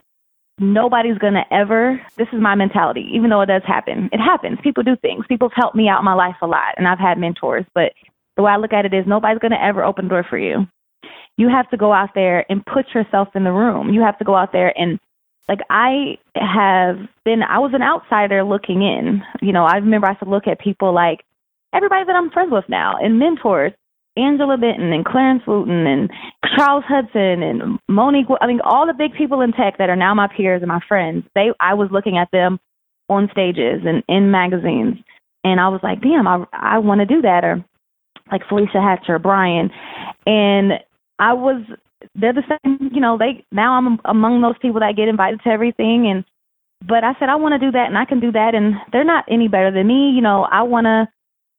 nobody's 0.62 1.18
to 1.18 1.44
ever, 1.52 2.00
this 2.18 2.28
is 2.32 2.40
my 2.40 2.56
mentality, 2.56 3.10
even 3.14 3.30
though 3.30 3.42
it 3.42 3.48
does 3.48 3.64
happen. 3.66 4.10
It 4.14 4.20
happens. 4.20 4.60
People 4.64 4.84
do 4.84 4.96
things. 4.96 5.26
People 5.28 5.50
have 5.50 5.56
helped 5.56 5.76
me 5.76 5.90
out 5.90 6.00
in 6.00 6.06
my 6.06 6.14
life 6.14 6.36
a 6.42 6.48
lot, 6.48 6.76
and 6.78 6.88
I've 6.88 7.00
had 7.00 7.18
mentors. 7.18 7.66
But 7.74 7.94
the 8.38 8.44
way 8.44 8.52
I 8.52 8.58
look 8.58 8.72
at 8.72 8.86
it 8.86 8.94
is 8.94 9.06
nobody's 9.08 9.40
to 9.42 9.64
ever 9.64 9.84
open 9.84 10.06
the 10.06 10.10
door 10.10 10.26
for 10.30 10.38
you. 10.38 10.68
You 11.38 11.50
have 11.50 11.70
to 11.72 11.78
go 11.78 11.94
out 11.94 12.10
there 12.14 12.46
and 12.50 12.66
put 12.66 12.86
yourself 12.94 13.30
in 13.36 13.44
the 13.44 13.52
room. 13.52 13.94
You 13.94 14.02
have 14.02 14.18
to 14.20 14.26
go 14.26 14.36
out 14.36 14.52
there 14.52 14.78
and, 14.78 15.00
like, 15.50 15.60
I 15.70 16.18
have 16.36 16.98
been, 17.26 17.42
I 17.44 17.60
was 17.60 17.72
an 17.74 17.82
outsider 17.82 18.44
looking 18.44 18.82
in. 18.84 19.22
You 19.42 19.52
know, 19.52 19.66
I 19.66 19.78
remember 19.78 20.08
I 20.08 20.12
used 20.12 20.24
to 20.24 20.30
look 20.30 20.48
at 20.48 20.60
people 20.60 20.94
like 20.94 21.26
everybody 21.74 22.06
that 22.06 22.16
I'm 22.16 22.30
friends 22.30 22.52
with 22.52 22.66
now 22.70 22.98
and 23.02 23.18
mentors 23.18 23.74
Angela 24.18 24.58
Benton 24.58 24.92
and 24.92 25.06
Clarence 25.06 25.44
Wooten 25.48 25.88
and 25.88 26.10
Charles 26.56 26.84
Hudson 26.88 27.44
and 27.44 27.80
Monique. 27.88 28.28
I 28.42 28.48
mean, 28.48 28.60
all 28.64 28.86
the 28.86 28.94
big 28.94 29.14
people 29.14 29.42
in 29.42 29.54
tech 29.54 29.78
that 29.78 29.90
are 29.90 29.96
now 29.96 30.14
my 30.14 30.28
peers 30.28 30.62
and 30.62 30.68
my 30.68 30.82
friends. 30.88 31.24
They, 31.34 31.52
I 31.60 31.74
was 31.76 31.90
looking 31.92 32.18
at 32.18 32.30
them 32.32 32.60
on 33.10 33.30
stages 33.32 33.82
and 33.86 34.04
in 34.08 34.32
magazines, 34.32 34.98
and 35.44 35.60
I 35.60 35.70
was 35.70 35.80
like, 35.82 36.02
damn, 36.02 36.28
I 36.28 36.44
I 36.54 36.78
want 36.80 37.00
to 37.00 37.06
do 37.06 37.22
that. 37.22 37.44
Or 37.44 37.64
like 38.32 38.42
Felicia 38.48 38.82
Hatcher, 38.82 39.18
Brian, 39.18 39.70
and 40.26 40.74
I 41.22 41.34
was. 41.34 41.62
They're 42.16 42.34
the 42.34 42.44
same, 42.50 42.90
you 42.94 43.00
know. 43.00 43.18
They 43.18 43.46
now 43.54 43.78
I'm 43.78 44.00
among 44.06 44.42
those 44.42 44.58
people 44.62 44.82
that 44.82 44.98
get 44.98 45.08
invited 45.08 45.40
to 45.44 45.50
everything, 45.50 46.08
and 46.08 46.26
but 46.86 47.06
I 47.06 47.14
said 47.20 47.30
I 47.30 47.36
want 47.36 47.54
to 47.54 47.66
do 47.66 47.72
that, 47.72 47.88
and 47.88 47.98
I 47.98 48.06
can 48.06 48.20
do 48.20 48.32
that, 48.34 48.56
and 48.56 48.76
they're 48.92 49.06
not 49.06 49.26
any 49.30 49.48
better 49.48 49.72
than 49.72 49.88
me. 49.88 50.12
You 50.12 50.22
know, 50.22 50.44
I 50.52 50.64
want 50.64 50.86
to 50.86 51.08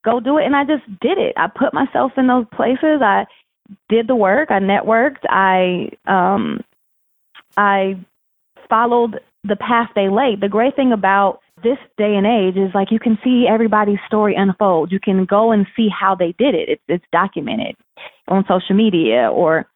go 0.05 0.21
do 0.21 0.39
it 0.39 0.45
and 0.45 0.57
I 0.57 0.65
just 0.65 0.85
did 1.01 1.19
it. 1.19 1.35
I 1.37 1.47
put 1.49 1.75
myself 1.75 2.13
in 2.17 2.27
those 2.27 2.47
places. 2.55 3.01
I 3.03 3.27
did 3.89 4.09
the 4.09 4.17
work. 4.17 4.51
I 4.51 4.59
networked. 4.59 5.25
I 5.29 5.91
um 6.07 6.61
I 7.57 8.05
followed 8.69 9.21
the 9.45 9.57
path 9.57 9.91
they 9.95 10.09
laid. 10.09 10.41
The 10.41 10.49
great 10.49 10.77
thing 10.77 10.93
about 10.93 11.41
this 11.63 11.79
day 11.97 12.15
and 12.17 12.27
age 12.27 12.57
is 12.57 12.75
like 12.75 12.91
you 12.91 12.99
can 12.99 13.19
see 13.25 13.47
everybody's 13.49 13.99
story 14.07 14.35
unfold. 14.37 14.93
You 14.93 15.01
can 15.01 15.25
go 15.25 15.53
and 15.53 15.67
see 15.77 15.89
how 15.89 16.15
they 16.15 16.35
did 16.39 16.55
it. 16.55 16.69
It's 16.69 16.83
it's 16.89 17.05
documented 17.13 17.77
on 18.29 18.45
social 18.49 18.77
media 18.77 19.31
or 19.31 19.67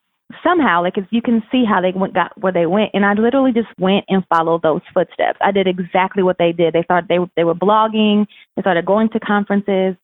somehow 0.43 0.83
like 0.83 0.99
if 0.99 1.05
you 1.11 1.23
can 1.23 1.43
see 1.53 1.65
how 1.65 1.81
they 1.81 1.93
went 1.95 2.15
got 2.15 2.33
where 2.41 2.53
they 2.53 2.67
went 2.67 2.91
and 2.95 3.07
I 3.07 3.15
literally 3.15 3.53
just 3.53 3.69
went 3.79 4.05
and 4.09 4.25
followed 4.29 4.63
those 4.63 4.83
footsteps. 4.93 5.39
I 5.41 5.53
did 5.53 5.67
exactly 5.67 6.23
what 6.23 6.39
they 6.39 6.53
did. 6.53 6.75
They 6.75 6.83
started 6.83 7.09
they 7.09 7.19
they 7.37 7.45
were 7.45 7.55
blogging, 7.55 8.27
they 8.57 8.63
started 8.63 8.87
going 8.87 9.09
to 9.11 9.21
conferences, 9.21 9.97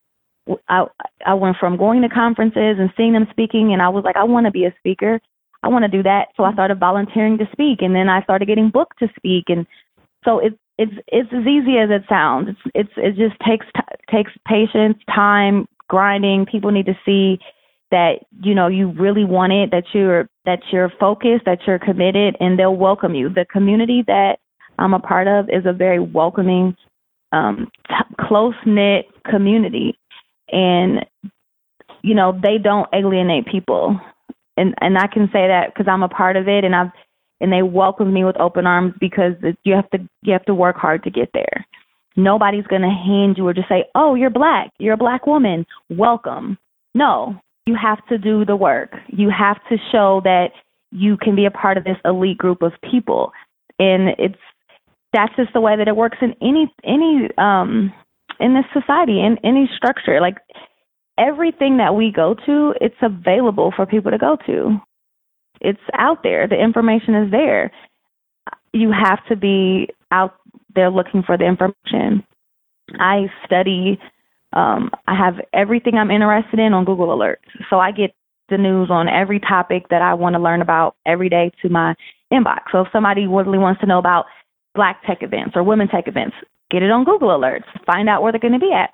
I 0.68 0.85
I 1.25 1.35
went 1.35 1.57
from 1.59 1.77
going 1.77 2.03
to 2.03 2.09
conferences 2.09 2.77
and 2.79 2.90
seeing 2.97 3.12
them 3.12 3.27
speaking, 3.31 3.73
and 3.73 3.81
I 3.81 3.88
was 3.88 4.05
like, 4.05 4.16
I 4.16 4.25
want 4.25 4.47
to 4.47 4.51
be 4.51 4.64
a 4.64 4.75
speaker. 4.79 5.21
I 5.62 5.68
want 5.68 5.85
to 5.85 5.88
do 5.88 6.03
that. 6.03 6.29
So 6.37 6.42
I 6.42 6.53
started 6.53 6.81
volunteering 6.81 7.38
to 7.38 7.49
speak, 7.53 7.83
and 7.83 7.95
then 7.95 8.09
I 8.09 8.23
started 8.23 8.49
getting 8.49 8.71
booked 8.71 8.99
to 8.99 9.09
speak, 9.16 9.45
and 9.49 9.66
so 10.25 10.38
it's 10.40 10.57
it's 10.79 10.93
it's 11.09 11.29
as 11.33 11.47
easy 11.47 11.79
as 11.79 11.91
it 11.91 12.05
sounds. 12.09 12.49
It's 12.51 12.61
it's 12.75 12.93
it 12.97 13.17
just 13.17 13.39
takes 13.47 13.67
t- 13.77 13.83
takes 14.11 14.33
patience, 14.47 14.99
time, 15.15 15.67
grinding. 15.89 16.47
People 16.47 16.71
need 16.71 16.87
to 16.87 16.99
see 17.05 17.39
that 17.91 18.21
you 18.43 18.55
know 18.55 18.69
you 18.69 18.93
really 18.93 19.25
want 19.25 19.53
it, 19.53 19.71
that 19.71 19.85
you're 19.93 20.29
that 20.45 20.61
you're 20.73 20.93
focused, 20.99 21.45
that 21.45 21.61
you're 21.67 21.79
committed, 21.79 22.37
and 22.41 22.59
they'll 22.59 22.77
welcome 22.77 23.15
you. 23.15 23.29
The 23.29 23.45
community 23.45 24.03
that 24.07 24.39
I'm 24.79 24.95
a 24.95 25.01
part 25.01 25.29
of 25.29 25.49
is 25.51 25.67
a 25.67 25.73
very 25.73 26.01
welcoming, 26.01 26.77
um, 27.33 27.71
t- 27.89 28.15
close 28.27 28.55
knit 28.65 29.07
community 29.29 29.99
and 30.53 31.05
you 32.03 32.15
know 32.15 32.39
they 32.43 32.59
don't 32.59 32.89
alienate 32.93 33.47
people 33.47 33.99
and 34.57 34.75
and 34.81 34.99
I 34.99 35.07
can 35.07 35.27
say 35.33 35.49
that 35.49 35.73
because 35.73 35.89
I'm 35.89 36.03
a 36.03 36.09
part 36.09 36.37
of 36.37 36.47
it 36.47 36.65
and 36.65 36.77
I've 36.77 36.93
and 37.42 37.52
they 37.52 37.62
welcomed 37.62 38.14
me 38.14 38.24
with 38.24 38.40
open 38.40 38.66
arms 38.66 38.94
because 39.00 39.33
it, 39.42 39.59
you 39.64 39.74
have 39.74 39.90
to 39.90 39.98
you 40.22 40.33
have 40.33 40.44
to 40.46 40.55
work 40.55 40.76
hard 40.76 41.02
to 41.05 41.11
get 41.11 41.28
there. 41.35 41.66
Nobody's 42.16 42.66
going 42.66 42.83
to 42.83 42.88
hand 42.88 43.37
you 43.37 43.46
or 43.46 43.52
just 43.52 43.68
say, 43.68 43.85
"Oh, 43.94 44.14
you're 44.14 44.31
black. 44.31 44.70
You're 44.78 44.94
a 44.94 44.98
black 44.98 45.26
woman. 45.26 45.66
Welcome." 45.90 46.57
No, 46.94 47.40
you 47.66 47.74
have 47.81 48.05
to 48.07 48.16
do 48.16 48.44
the 48.44 48.57
work. 48.57 48.94
You 49.09 49.31
have 49.37 49.57
to 49.68 49.76
show 49.90 50.20
that 50.24 50.50
you 50.92 51.16
can 51.16 51.35
be 51.35 51.46
a 51.46 51.50
part 51.50 51.76
of 51.76 51.85
this 51.85 51.96
elite 52.05 52.38
group 52.38 52.62
of 52.62 52.72
people. 52.88 53.33
And 53.78 54.11
it's 54.18 54.38
that's 55.12 55.35
just 55.37 55.52
the 55.52 55.61
way 55.61 55.76
that 55.76 55.88
it 55.88 55.96
works 55.96 56.18
in 56.20 56.35
any 56.40 56.72
any 56.85 57.28
um 57.38 57.92
in 58.38 58.55
this 58.55 58.66
society 58.72 59.20
in 59.20 59.38
any 59.42 59.68
structure. 59.76 60.20
Like 60.20 60.37
everything 61.18 61.78
that 61.78 61.94
we 61.94 62.12
go 62.12 62.35
to, 62.46 62.74
it's 62.81 62.94
available 63.02 63.72
for 63.74 63.85
people 63.85 64.11
to 64.11 64.18
go 64.18 64.37
to. 64.46 64.81
It's 65.62 65.81
out 65.94 66.22
there. 66.22 66.46
The 66.46 66.61
information 66.61 67.14
is 67.14 67.31
there. 67.31 67.72
You 68.72 68.92
have 68.92 69.25
to 69.29 69.37
be 69.37 69.88
out 70.11 70.35
there 70.75 70.90
looking 70.90 71.22
for 71.22 71.38
the 71.38 71.44
information. 71.44 72.25
I 72.98 73.27
study 73.46 73.98
um, 74.53 74.90
I 75.07 75.14
have 75.14 75.35
everything 75.53 75.94
I'm 75.94 76.11
interested 76.11 76.59
in 76.59 76.75
on 76.75 76.85
Google 76.85 77.09
Alerts. 77.09 77.37
So 77.70 77.79
I 77.79 77.90
get 77.90 78.14
the 78.48 78.59
news 78.59 78.90
on 78.90 79.09
every 79.09 79.40
topic 79.40 79.88
that 79.88 80.03
I 80.03 80.14
want 80.14 80.35
to 80.35 80.42
learn 80.42 80.61
about 80.61 80.96
every 81.07 81.29
day 81.29 81.51
to 81.62 81.68
my 81.68 81.94
inbox. 82.33 82.61
So 82.70 82.83
if 82.83 82.88
somebody 82.92 83.27
really 83.27 83.59
wants 83.59 83.81
to 83.81 83.87
know 83.87 83.98
about 83.98 84.27
black 84.75 85.03
tech 85.07 85.22
events 85.22 85.53
or 85.55 85.62
women 85.62 85.88
tech 85.88 86.07
events, 86.07 86.37
get 86.70 86.83
it 86.83 86.90
on 86.90 87.05
Google 87.05 87.29
Alerts. 87.29 87.64
Find 87.87 88.09
out 88.09 88.22
where 88.22 88.33
they're 88.33 88.40
going 88.40 88.53
to 88.53 88.59
be 88.59 88.72
at. 88.72 88.90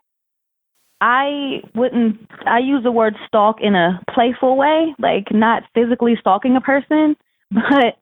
I 1.01 1.63
wouldn't, 1.75 2.19
I 2.47 2.59
use 2.59 2.83
the 2.83 2.93
word 2.93 3.15
stalk 3.27 3.57
in 3.61 3.75
a 3.75 4.01
playful 4.13 4.57
way, 4.57 4.95
like 4.99 5.29
not 5.31 5.63
physically 5.75 6.15
stalking 6.21 6.57
a 6.57 6.61
person, 6.61 7.17
but 7.51 7.97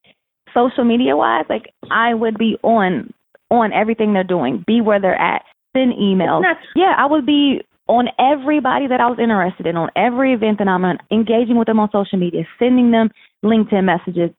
social 0.54 0.84
media 0.84 1.16
wise, 1.16 1.44
like 1.48 1.72
I 1.90 2.14
would 2.14 2.38
be 2.38 2.56
on 2.62 3.12
on 3.48 3.72
everything 3.72 4.12
they're 4.12 4.24
doing, 4.24 4.64
be 4.66 4.80
where 4.80 5.00
they're 5.00 5.20
at, 5.20 5.42
send 5.76 5.92
emails. 5.92 6.42
Yeah, 6.74 6.94
I 6.98 7.06
would 7.06 7.24
be 7.24 7.60
on 7.86 8.08
everybody 8.18 8.88
that 8.88 9.00
I 9.00 9.06
was 9.06 9.18
interested 9.20 9.66
in, 9.66 9.76
on 9.76 9.90
every 9.94 10.32
event 10.32 10.58
that 10.58 10.66
I'm 10.66 10.84
on, 10.84 10.98
engaging 11.12 11.56
with 11.56 11.66
them 11.66 11.78
on 11.78 11.88
social 11.92 12.18
media, 12.18 12.42
sending 12.58 12.90
them 12.90 13.10
LinkedIn 13.44 13.84
messages, 13.84 14.30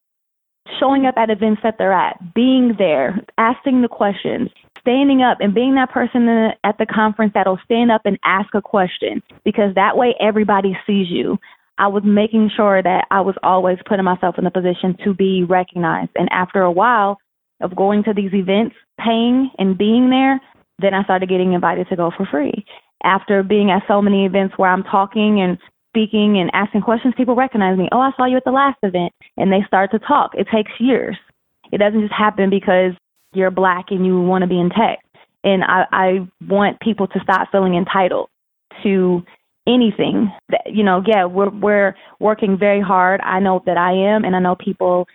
showing 0.80 1.06
up 1.06 1.16
at 1.18 1.30
events 1.30 1.62
that 1.64 1.76
they're 1.78 1.94
at, 1.94 2.34
being 2.34 2.76
there, 2.78 3.24
asking 3.38 3.82
the 3.82 3.88
questions, 3.88 4.50
standing 4.88 5.22
up 5.22 5.40
and 5.42 5.54
being 5.54 5.76
that 5.76 5.92
person 5.92 6.28
at 6.64 6.78
the 6.78 6.86
conference 6.86 7.34
that'll 7.34 7.60
stand 7.66 7.92
up 7.92 8.02
and 8.06 8.18
ask 8.24 8.48
a 8.56 8.62
question 8.62 9.22
because 9.44 9.76
that 9.76 9.98
way 9.98 10.16
everybody 10.22 10.78
sees 10.88 11.08
you. 11.10 11.38
I 11.78 11.88
was 11.88 12.04
making 12.06 12.52
sure 12.56 12.82
that 12.82 13.06
I 13.12 13.20
was 13.20 13.36
always 13.44 13.78
putting 13.86 14.06
myself 14.06 14.36
in 14.38 14.46
the 14.46 14.52
position 14.52 14.96
to 15.04 15.14
be 15.14 15.44
recognized. 15.44 16.12
And 16.16 16.30
after 16.32 16.62
a 16.62 16.72
while 16.72 17.18
of 17.60 17.76
going 17.76 18.04
to 18.06 18.14
these 18.14 18.34
events, 18.34 18.76
paying 18.98 19.52
and 19.60 19.78
being 19.78 20.10
there, 20.10 20.40
then 20.80 20.94
I 20.94 21.04
started 21.04 21.30
getting 21.30 21.54
invited 21.54 21.88
to 21.90 21.96
go 21.96 22.10
for 22.16 22.26
free. 22.26 22.66
After 23.04 23.44
being 23.44 23.70
at 23.70 23.84
so 23.88 24.02
many 24.02 24.26
events 24.26 24.56
where 24.58 24.72
I'm 24.72 24.84
talking 24.84 25.42
and 25.42 25.58
speaking 25.90 26.40
and 26.40 26.50
asking 26.54 26.82
questions, 26.82 27.14
people 27.18 27.36
recognize 27.36 27.78
me. 27.78 27.90
Oh, 27.92 28.00
I 28.00 28.12
saw 28.16 28.26
you 28.26 28.38
at 28.38 28.46
the 28.46 28.52
last 28.52 28.78
event. 28.84 29.12
And 29.36 29.52
they 29.52 29.64
start 29.68 29.92
to 29.92 30.00
talk. 30.00 30.32
It 30.34 30.48
takes 30.52 30.72
years. 30.80 31.18
It 31.72 31.78
doesn't 31.78 32.02
just 32.02 32.14
happen 32.14 32.50
because 32.50 32.94
you're 33.38 33.52
black 33.52 33.86
and 33.90 34.06
you 34.06 34.22
want 34.22 34.42
to 34.42 34.48
be 34.48 34.60
in 34.60 34.70
tech. 34.70 35.00
And 35.44 35.64
I, 35.64 35.86
I 35.92 36.28
want 36.48 36.80
people 36.80 37.08
to 37.08 37.20
stop 37.22 37.50
feeling 37.52 37.76
entitled 37.76 38.30
to 38.84 39.24
anything 39.66 40.32
that 40.48 40.62
you 40.66 40.82
know 40.82 41.04
yeah 41.06 41.26
we're 41.26 41.50
we're 41.50 41.94
working 42.22 42.58
very 42.58 42.80
hard 42.80 43.20
i 43.26 43.38
know 43.38 43.62
that 43.66 43.76
i 43.76 43.92
am 43.92 44.24
and 44.24 44.34
i 44.34 44.40
know 44.40 44.56
people 44.56 45.06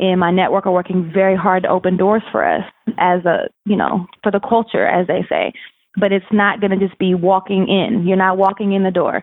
in 0.00 0.18
my 0.18 0.30
network 0.30 0.66
are 0.66 0.72
working 0.72 1.10
very 1.12 1.36
hard 1.36 1.62
to 1.62 1.68
open 1.68 1.96
doors 1.96 2.22
for 2.32 2.44
us 2.44 2.64
as 2.98 3.24
a, 3.26 3.48
you 3.66 3.76
know, 3.76 4.06
for 4.22 4.32
the 4.32 4.40
culture, 4.40 4.86
as 4.86 5.06
they 5.06 5.24
say. 5.28 5.52
But 5.96 6.10
it's 6.10 6.32
not 6.32 6.60
going 6.60 6.70
to 6.70 6.86
just 6.86 6.98
be 6.98 7.14
walking 7.14 7.68
in. 7.68 8.06
You're 8.06 8.16
not 8.16 8.38
walking 8.38 8.72
in 8.72 8.82
the 8.82 8.90
door. 8.90 9.22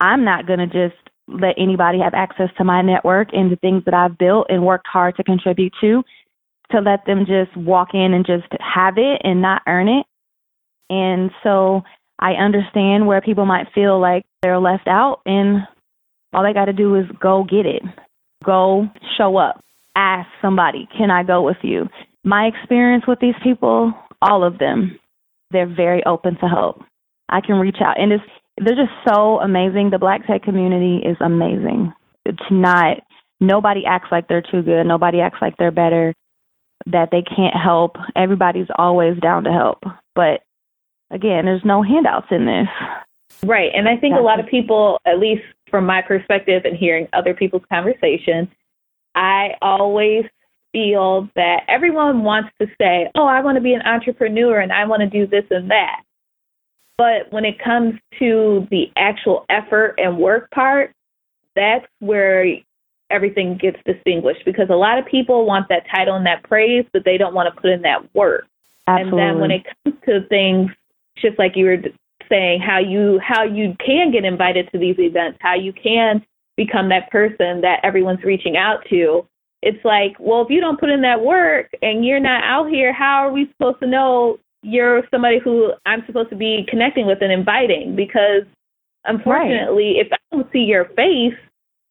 I'm 0.00 0.24
not 0.24 0.46
going 0.46 0.58
to 0.58 0.66
just 0.66 1.00
let 1.28 1.54
anybody 1.56 2.00
have 2.00 2.12
access 2.12 2.50
to 2.58 2.64
my 2.64 2.82
network 2.82 3.28
and 3.32 3.50
the 3.52 3.56
things 3.56 3.84
that 3.84 3.94
I've 3.94 4.18
built 4.18 4.46
and 4.48 4.66
worked 4.66 4.88
hard 4.88 5.16
to 5.16 5.24
contribute 5.24 5.72
to, 5.80 6.02
to 6.72 6.80
let 6.80 7.06
them 7.06 7.26
just 7.26 7.56
walk 7.56 7.88
in 7.94 8.12
and 8.14 8.26
just 8.26 8.46
have 8.60 8.98
it 8.98 9.20
and 9.24 9.42
not 9.42 9.62
earn 9.66 9.88
it. 9.88 10.06
And 10.90 11.30
so 11.42 11.82
I 12.18 12.32
understand 12.32 13.06
where 13.06 13.20
people 13.20 13.46
might 13.46 13.72
feel 13.74 14.00
like 14.00 14.24
they're 14.42 14.58
left 14.58 14.86
out, 14.86 15.20
and 15.26 15.66
all 16.32 16.42
they 16.42 16.52
got 16.52 16.66
to 16.66 16.72
do 16.72 16.94
is 16.94 17.06
go 17.20 17.44
get 17.44 17.66
it, 17.66 17.82
go 18.44 18.86
show 19.16 19.36
up 19.36 19.62
ask 19.96 20.28
somebody, 20.40 20.86
can 20.96 21.10
I 21.10 21.24
go 21.24 21.42
with 21.42 21.56
you? 21.62 21.88
My 22.22 22.44
experience 22.46 23.04
with 23.08 23.18
these 23.18 23.34
people, 23.42 23.92
all 24.20 24.44
of 24.44 24.58
them, 24.58 25.00
they're 25.50 25.66
very 25.66 26.04
open 26.04 26.36
to 26.40 26.46
help. 26.46 26.82
I 27.28 27.40
can 27.40 27.56
reach 27.56 27.78
out 27.84 27.98
and 27.98 28.12
it's 28.12 28.24
they're 28.58 28.76
just 28.76 28.92
so 29.06 29.40
amazing. 29.40 29.90
The 29.90 29.98
black 29.98 30.26
tech 30.26 30.42
community 30.42 31.02
is 31.06 31.16
amazing. 31.20 31.92
It's 32.24 32.38
not 32.50 32.98
nobody 33.40 33.84
acts 33.86 34.08
like 34.10 34.28
they're 34.28 34.42
too 34.42 34.62
good. 34.62 34.84
Nobody 34.84 35.20
acts 35.20 35.38
like 35.42 35.56
they're 35.58 35.70
better, 35.70 36.14
that 36.86 37.10
they 37.10 37.22
can't 37.22 37.56
help. 37.56 37.96
Everybody's 38.14 38.68
always 38.76 39.18
down 39.18 39.44
to 39.44 39.52
help. 39.52 39.82
But 40.14 40.42
again, 41.10 41.44
there's 41.44 41.64
no 41.64 41.82
handouts 41.82 42.28
in 42.30 42.46
this. 42.46 42.68
Right. 43.44 43.70
And 43.74 43.88
I 43.88 43.96
think 43.96 44.14
That's 44.14 44.20
a 44.20 44.24
lot 44.24 44.40
of 44.40 44.46
people, 44.46 45.00
at 45.04 45.18
least 45.18 45.42
from 45.70 45.84
my 45.84 46.00
perspective 46.02 46.62
and 46.64 46.76
hearing 46.76 47.08
other 47.12 47.34
people's 47.34 47.64
conversations, 47.70 48.48
I 49.14 49.54
always 49.60 50.24
feel 50.72 51.28
that 51.34 51.60
everyone 51.68 52.22
wants 52.22 52.50
to 52.60 52.66
say, 52.80 53.10
oh, 53.14 53.26
I 53.26 53.40
want 53.40 53.56
to 53.56 53.62
be 53.62 53.72
an 53.72 53.82
entrepreneur 53.82 54.60
and 54.60 54.72
I 54.72 54.84
want 54.84 55.00
to 55.00 55.08
do 55.08 55.26
this 55.26 55.44
and 55.50 55.70
that. 55.70 56.02
But 56.98 57.30
when 57.30 57.44
it 57.44 57.62
comes 57.62 57.94
to 58.18 58.66
the 58.70 58.86
actual 58.96 59.44
effort 59.50 59.94
and 59.98 60.18
work 60.18 60.50
part, 60.50 60.92
that's 61.54 61.86
where 62.00 62.44
everything 63.10 63.58
gets 63.60 63.78
distinguished 63.84 64.44
because 64.44 64.68
a 64.70 64.74
lot 64.74 64.98
of 64.98 65.06
people 65.06 65.46
want 65.46 65.68
that 65.68 65.84
title 65.94 66.16
and 66.16 66.26
that 66.26 66.42
praise, 66.44 66.84
but 66.92 67.04
they 67.04 67.16
don't 67.16 67.34
want 67.34 67.52
to 67.52 67.60
put 67.60 67.70
in 67.70 67.82
that 67.82 68.14
work. 68.14 68.44
Absolutely. 68.86 69.20
And 69.20 69.36
then 69.36 69.40
when 69.40 69.50
it 69.50 69.62
comes 69.84 69.96
to 70.06 70.26
things, 70.28 70.70
just 71.20 71.38
like 71.38 71.52
you 71.56 71.66
were 71.66 71.78
saying, 72.28 72.60
how 72.60 72.78
you 72.78 73.20
how 73.22 73.44
you 73.44 73.74
can 73.84 74.12
get 74.12 74.24
invited 74.24 74.68
to 74.72 74.78
these 74.78 74.96
events, 74.98 75.38
how 75.40 75.54
you 75.54 75.72
can 75.72 76.24
become 76.56 76.88
that 76.88 77.10
person 77.10 77.60
that 77.60 77.80
everyone's 77.82 78.24
reaching 78.24 78.56
out 78.56 78.80
to. 78.90 79.26
It's 79.62 79.84
like, 79.84 80.16
well, 80.18 80.42
if 80.42 80.50
you 80.50 80.60
don't 80.60 80.78
put 80.78 80.90
in 80.90 81.02
that 81.02 81.22
work 81.22 81.70
and 81.82 82.04
you're 82.04 82.20
not 82.20 82.44
out 82.44 82.68
here, 82.68 82.92
how 82.92 83.26
are 83.26 83.32
we 83.32 83.50
supposed 83.52 83.80
to 83.80 83.86
know 83.86 84.38
you're 84.62 85.02
somebody 85.10 85.38
who 85.42 85.72
I'm 85.84 86.02
supposed 86.06 86.30
to 86.30 86.36
be 86.36 86.66
connecting 86.68 87.06
with 87.06 87.18
and 87.20 87.32
inviting? 87.32 87.96
Because 87.96 88.42
unfortunately, 89.04 89.94
right. 89.96 90.06
if 90.06 90.12
I 90.12 90.16
don't 90.30 90.50
see 90.52 90.60
your 90.60 90.86
face, 90.96 91.34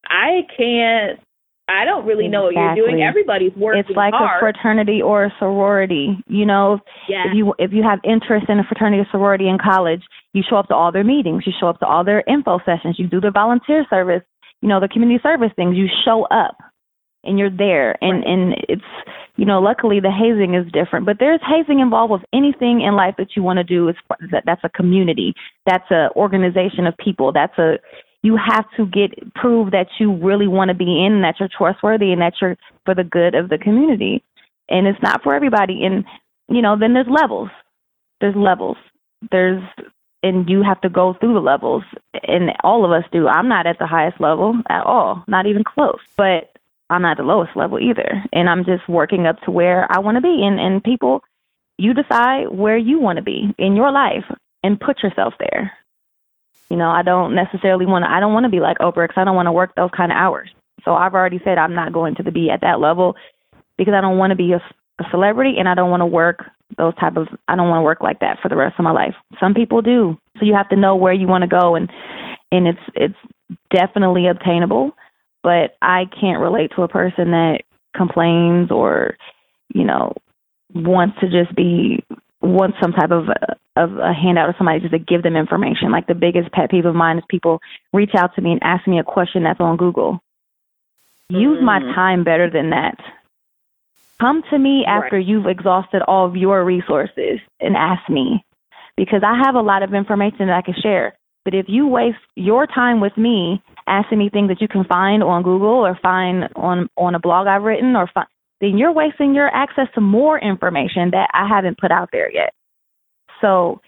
I 0.08 0.48
can't 0.56 1.20
I 1.68 1.84
don't 1.84 2.06
really 2.06 2.28
know 2.28 2.44
what 2.44 2.54
you're 2.54 2.76
doing. 2.76 3.02
Everybody's 3.02 3.54
working 3.56 3.80
It's 3.80 3.96
like 3.96 4.14
hard. 4.14 4.38
a 4.38 4.40
fraternity 4.40 5.02
or 5.02 5.26
a 5.26 5.34
sorority. 5.40 6.18
You 6.28 6.46
know, 6.46 6.80
yes. 7.10 7.28
if 7.28 7.36
you 7.36 7.54
if 7.58 7.72
you 7.74 7.82
have 7.82 8.00
interest 8.04 8.46
in 8.50 8.60
a 8.60 8.64
fraternity 8.64 9.02
or 9.02 9.08
sorority 9.12 9.50
in 9.50 9.58
college, 9.58 10.04
you 10.34 10.44
show 10.48 10.58
up 10.58 10.68
to 10.68 10.76
all 10.76 10.92
their 10.92 11.04
meetings, 11.04 11.44
you 11.48 11.54
show 11.60 11.68
up 11.68 11.80
to 11.80 11.88
all 11.88 12.04
their 12.04 12.24
info 12.28 12.60
sessions, 12.66 12.98
you 13.00 13.08
do 13.08 13.20
their 13.20 13.32
volunteer 13.32 13.86
service, 13.90 14.22
you 14.62 14.70
know, 14.70 14.80
the 14.80 14.88
community 14.88 15.20
service 15.24 15.52
things, 15.56 15.76
you 15.76 15.88
show 16.06 16.26
up 16.26 16.56
and 17.24 17.40
you're 17.40 17.50
there 17.50 17.98
and 18.04 18.20
right. 18.20 18.28
and 18.28 18.56
it's 18.70 19.10
you 19.36 19.46
know 19.46 19.60
luckily 19.60 20.00
the 20.00 20.12
hazing 20.12 20.54
is 20.54 20.72
different 20.72 21.06
but 21.06 21.18
there's 21.20 21.40
hazing 21.42 21.80
involved 21.80 22.12
with 22.12 22.22
anything 22.34 22.82
in 22.82 22.96
life 22.96 23.16
that 23.18 23.36
you 23.36 23.42
want 23.42 23.58
to 23.58 23.64
do 23.64 23.90
is 23.90 23.96
that 24.32 24.44
that's 24.46 24.62
a 24.64 24.70
community 24.70 25.34
that's 25.66 25.90
a 25.92 26.10
organization 26.16 26.86
of 26.86 26.96
people 26.98 27.32
that's 27.34 27.58
a 27.58 27.80
you 28.26 28.38
have 28.38 28.66
to 28.76 28.88
get 28.88 29.36
prove 29.36 29.70
that 29.70 29.88
you 30.00 30.12
really 30.16 30.48
want 30.48 30.70
to 30.70 30.74
be 30.74 31.06
in 31.06 31.14
and 31.14 31.24
that 31.24 31.36
you're 31.40 31.50
trustworthy 31.56 32.12
and 32.12 32.22
that 32.24 32.34
you're 32.42 32.58
for 32.84 32.96
the 32.96 33.04
good 33.04 33.36
of 33.36 33.50
the 33.50 33.60
community. 33.60 34.24
And 34.68 34.88
it's 34.88 35.02
not 35.04 35.22
for 35.22 35.36
everybody. 35.36 35.86
And 35.86 36.04
you 36.50 36.62
know 36.64 36.76
then 36.78 36.94
there's 36.94 37.08
levels. 37.08 37.50
There's 38.20 38.36
levels. 38.36 38.78
There's 39.30 39.62
and 40.24 40.50
you 40.50 40.64
have 40.64 40.82
to 40.82 40.90
go 40.90 41.14
through 41.14 41.36
the 41.36 41.40
levels. 41.40 41.84
And 42.24 42.50
all 42.64 42.84
of 42.84 42.92
us 42.92 43.04
do. 43.12 43.28
I'm 43.28 43.48
not 43.48 43.68
at 43.68 43.78
the 43.78 43.86
highest 43.86 44.20
level 44.20 44.56
at 44.70 44.84
all. 44.84 45.24
Not 45.28 45.46
even 45.46 45.64
close. 45.64 46.00
But 46.18 46.52
i'm 46.90 47.04
not 47.04 47.18
the 47.18 47.24
lowest 47.24 47.56
level 47.56 47.80
either. 47.80 48.24
And 48.34 48.50
i'm 48.50 48.66
just 48.66 48.90
working 48.90 49.28
up 49.28 49.40
to 49.42 49.52
where 49.52 49.86
i 49.92 50.00
want 50.00 50.18
to 50.18 50.22
be. 50.22 50.44
And 50.44 50.60
and 50.60 50.84
people 50.84 51.22
you 51.78 51.94
decide 51.94 52.50
where 52.50 52.78
you 52.78 53.00
want 53.00 53.18
to 53.18 53.24
be 53.24 53.54
in 53.60 53.76
your 53.76 53.92
life 53.92 54.26
and 54.64 54.80
put 54.80 55.04
yourself 55.04 55.36
there 55.38 55.74
you 56.70 56.78
know 56.78 56.90
i 56.90 57.02
don't 57.02 57.36
necessarily 57.36 57.86
want 57.86 58.04
to 58.04 58.12
i 58.12 58.20
don't 58.20 58.34
want 58.34 58.44
to 58.44 58.50
be 58.50 58.60
like 58.60 58.78
oprah 58.80 59.08
because 59.08 59.18
i 59.18 59.24
don't 59.24 59.36
want 59.36 59.48
to 59.48 59.52
work 59.52 59.74
those 59.76 59.92
kind 59.96 60.12
of 60.12 60.18
hours 60.18 60.50
so 60.84 60.94
i've 60.94 61.14
already 61.14 61.40
said 61.44 61.58
i'm 61.58 61.76
not 61.76 61.94
going 61.94 62.16
to 62.16 62.32
be 62.32 62.50
at 62.50 62.62
that 62.62 62.80
level 62.80 63.16
because 63.78 63.94
i 63.94 64.02
don't 64.02 64.18
want 64.18 64.32
to 64.32 64.36
be 64.36 64.54
a, 64.54 64.62
a 65.00 65.04
celebrity 65.12 65.56
and 65.58 65.68
i 65.68 65.76
don't 65.76 65.90
want 65.90 66.02
to 66.02 66.06
work 66.06 66.46
those 66.78 66.96
type 66.96 67.16
of 67.18 67.28
I 67.48 67.56
don't 67.56 67.70
want 67.70 67.80
to 67.80 67.84
work 67.84 68.02
like 68.02 68.20
that 68.20 68.40
for 68.42 68.50
the 68.50 68.56
rest 68.56 68.76
of 68.78 68.84
my 68.84 68.92
life. 68.92 69.16
Some 69.40 69.54
people 69.54 69.82
do. 69.82 70.18
So 70.40 70.46
you 70.46 70.54
have 70.56 70.70
to 70.70 70.76
know 70.76 70.96
where 70.96 71.14
you 71.14 71.28
want 71.28 71.44
to 71.44 71.48
go 71.48 71.76
and 71.76 71.90
and 72.52 72.68
it's 72.68 72.80
it's 72.94 73.16
definitely 73.74 74.28
obtainable, 74.28 74.92
but 75.44 75.76
I 75.82 76.06
can't 76.20 76.42
relate 76.42 76.72
to 76.76 76.84
a 76.84 76.88
person 76.88 77.32
that 77.32 77.62
complains 77.96 78.72
or, 78.72 79.16
you 79.74 79.84
know, 79.84 80.14
wants 80.74 81.18
to 81.22 81.30
just 81.30 81.56
be 81.56 82.04
wants 82.42 82.78
some 82.82 82.94
type 82.94 83.12
of 83.12 83.30
a, 83.30 83.56
of 83.76 83.98
a 83.98 84.14
handout 84.14 84.50
or 84.50 84.56
somebody 84.58 84.80
just 84.80 84.94
to 84.94 85.00
give 85.00 85.24
them 85.24 85.36
information. 85.36 85.92
Like 85.92 86.08
the 86.08 86.16
biggest 86.16 86.52
pet 86.52 86.72
peeve 86.72 86.86
of 86.86 86.96
mine 86.96 87.18
is 87.18 87.24
people 87.30 87.60
reach 87.94 88.12
out 88.18 88.34
to 88.36 88.42
me 88.42 88.52
and 88.52 88.64
ask 88.64 88.88
me 88.88 89.00
a 89.00 89.04
question 89.04 89.44
that's 89.44 89.60
on 89.60 89.78
Google. 89.78 90.20
Use 91.30 91.62
my 91.62 91.80
Mm. 91.80 91.96
time 91.96 92.24
better 92.24 92.50
than 92.50 92.70
that. 92.70 92.98
Come 94.22 94.44
to 94.44 94.58
me 94.58 94.86
after 94.86 95.18
Right. 95.18 95.26
you've 95.26 95.48
exhausted 95.48 96.02
all 96.04 96.26
of 96.26 96.38
your 96.38 96.64
resources 96.64 97.42
and 97.60 97.76
ask 97.76 98.08
me 98.10 98.46
because 98.96 99.24
I 99.24 99.36
have 99.36 99.56
a 99.56 99.62
lot 99.62 99.84
of 99.84 99.94
information 99.94 100.48
that 100.48 100.56
I 100.56 100.62
can 100.62 100.76
share. 100.76 101.14
But 101.44 101.54
if 101.54 101.68
you 101.68 101.86
waste 101.88 102.18
your 102.36 102.66
time 102.66 103.02
with 103.02 103.16
me 103.18 103.62
asking 103.88 104.20
me 104.20 104.30
things 104.30 104.48
that 104.48 104.62
you 104.62 104.68
can 104.68 104.84
find 104.86 105.22
on 105.22 105.44
Google 105.44 105.86
or 105.86 105.96
find 105.96 106.48
on 106.56 106.90
on 106.98 107.14
a 107.14 107.20
blog 107.20 107.48
I've 107.48 107.64
written 107.64 107.96
or 107.96 108.08
find, 108.08 108.28
then 108.62 108.78
you're 108.78 108.92
wasting 108.94 109.36
your 109.36 109.54
access 109.54 109.88
to 109.96 110.02
more 110.02 110.40
information 110.40 111.12
that 111.12 111.30
I 111.34 111.46
haven't 111.48 111.78
put 111.78 111.92
out 111.92 112.10
there 112.12 112.32
yet. 112.32 112.54
So 113.42 113.82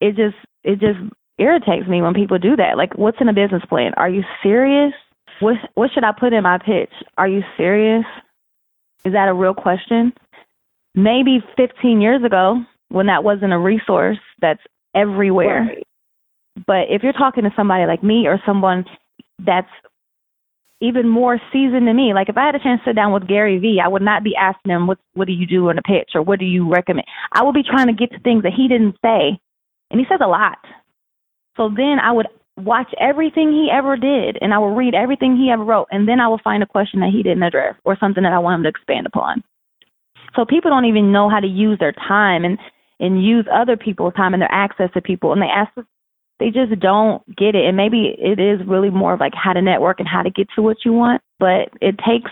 it 0.00 0.16
just 0.16 0.36
it 0.62 0.80
just 0.80 0.98
irritates 1.38 1.88
me 1.88 2.02
when 2.02 2.14
people 2.14 2.38
do 2.38 2.56
that. 2.56 2.76
Like 2.76 2.96
what's 2.96 3.20
in 3.20 3.28
a 3.28 3.32
business 3.32 3.62
plan? 3.68 3.92
Are 3.96 4.08
you 4.08 4.22
serious? 4.42 4.92
What 5.40 5.56
what 5.74 5.90
should 5.92 6.04
I 6.04 6.12
put 6.12 6.32
in 6.32 6.42
my 6.42 6.58
pitch? 6.58 6.92
Are 7.16 7.28
you 7.28 7.42
serious? 7.56 8.04
Is 9.04 9.12
that 9.12 9.28
a 9.28 9.34
real 9.34 9.54
question? 9.54 10.12
Maybe 10.94 11.42
15 11.56 12.00
years 12.00 12.22
ago 12.24 12.62
when 12.88 13.06
that 13.06 13.24
wasn't 13.24 13.52
a 13.52 13.58
resource 13.58 14.18
that's 14.40 14.62
everywhere. 14.94 15.66
Right. 15.66 15.86
But 16.66 16.86
if 16.90 17.02
you're 17.02 17.12
talking 17.12 17.44
to 17.44 17.50
somebody 17.56 17.86
like 17.86 18.02
me 18.02 18.26
or 18.28 18.40
someone 18.46 18.84
that's 19.44 19.68
even 20.84 21.08
more 21.08 21.40
seasoned 21.52 21.88
than 21.88 21.96
me, 21.96 22.12
like 22.14 22.28
if 22.28 22.36
I 22.36 22.46
had 22.46 22.54
a 22.54 22.58
chance 22.58 22.80
to 22.84 22.90
sit 22.90 22.96
down 22.96 23.12
with 23.12 23.26
Gary 23.26 23.58
Vee, 23.58 23.80
I 23.82 23.88
would 23.88 24.02
not 24.02 24.22
be 24.22 24.36
asking 24.36 24.72
him 24.72 24.86
what 24.86 24.98
what 25.14 25.26
do 25.26 25.32
you 25.32 25.46
do 25.46 25.68
in 25.70 25.78
a 25.78 25.82
pitch 25.82 26.10
or 26.14 26.22
what 26.22 26.38
do 26.38 26.44
you 26.44 26.68
recommend. 26.68 27.06
I 27.32 27.42
would 27.42 27.54
be 27.54 27.62
trying 27.62 27.86
to 27.86 27.92
get 27.92 28.12
to 28.12 28.20
things 28.20 28.42
that 28.42 28.52
he 28.56 28.68
didn't 28.68 28.96
say, 29.02 29.38
and 29.90 30.00
he 30.00 30.06
says 30.08 30.20
a 30.22 30.28
lot. 30.28 30.58
So 31.56 31.68
then 31.68 31.98
I 32.02 32.12
would 32.12 32.26
watch 32.56 32.92
everything 33.00 33.50
he 33.50 33.68
ever 33.72 33.96
did, 33.96 34.38
and 34.40 34.52
I 34.52 34.58
would 34.58 34.76
read 34.76 34.94
everything 34.94 35.36
he 35.36 35.50
ever 35.50 35.64
wrote, 35.64 35.88
and 35.90 36.08
then 36.08 36.20
I 36.20 36.28
would 36.28 36.42
find 36.42 36.62
a 36.62 36.66
question 36.66 37.00
that 37.00 37.10
he 37.10 37.22
didn't 37.22 37.42
address 37.42 37.74
or 37.84 37.96
something 37.98 38.22
that 38.22 38.32
I 38.32 38.38
want 38.38 38.56
him 38.56 38.62
to 38.64 38.68
expand 38.68 39.06
upon. 39.06 39.42
So 40.36 40.44
people 40.44 40.70
don't 40.70 40.84
even 40.84 41.12
know 41.12 41.28
how 41.28 41.40
to 41.40 41.46
use 41.46 41.78
their 41.78 41.92
time 41.92 42.44
and 42.44 42.58
and 43.00 43.24
use 43.24 43.44
other 43.52 43.76
people's 43.76 44.14
time 44.14 44.34
and 44.34 44.40
their 44.40 44.52
access 44.52 44.90
to 44.94 45.00
people, 45.00 45.32
and 45.32 45.42
they 45.42 45.46
ask 45.46 45.72
they 46.44 46.50
just 46.50 46.78
don't 46.78 47.24
get 47.34 47.54
it. 47.54 47.64
And 47.64 47.76
maybe 47.76 48.14
it 48.18 48.38
is 48.38 48.66
really 48.66 48.90
more 48.90 49.14
of 49.14 49.20
like 49.20 49.34
how 49.34 49.54
to 49.54 49.62
network 49.62 49.98
and 49.98 50.08
how 50.08 50.22
to 50.22 50.30
get 50.30 50.48
to 50.56 50.62
what 50.62 50.84
you 50.84 50.92
want. 50.92 51.22
But 51.38 51.70
it 51.80 51.96
takes, 51.98 52.30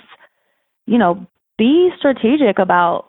you 0.86 0.98
know, 0.98 1.26
be 1.56 1.90
strategic 1.98 2.58
about 2.58 3.08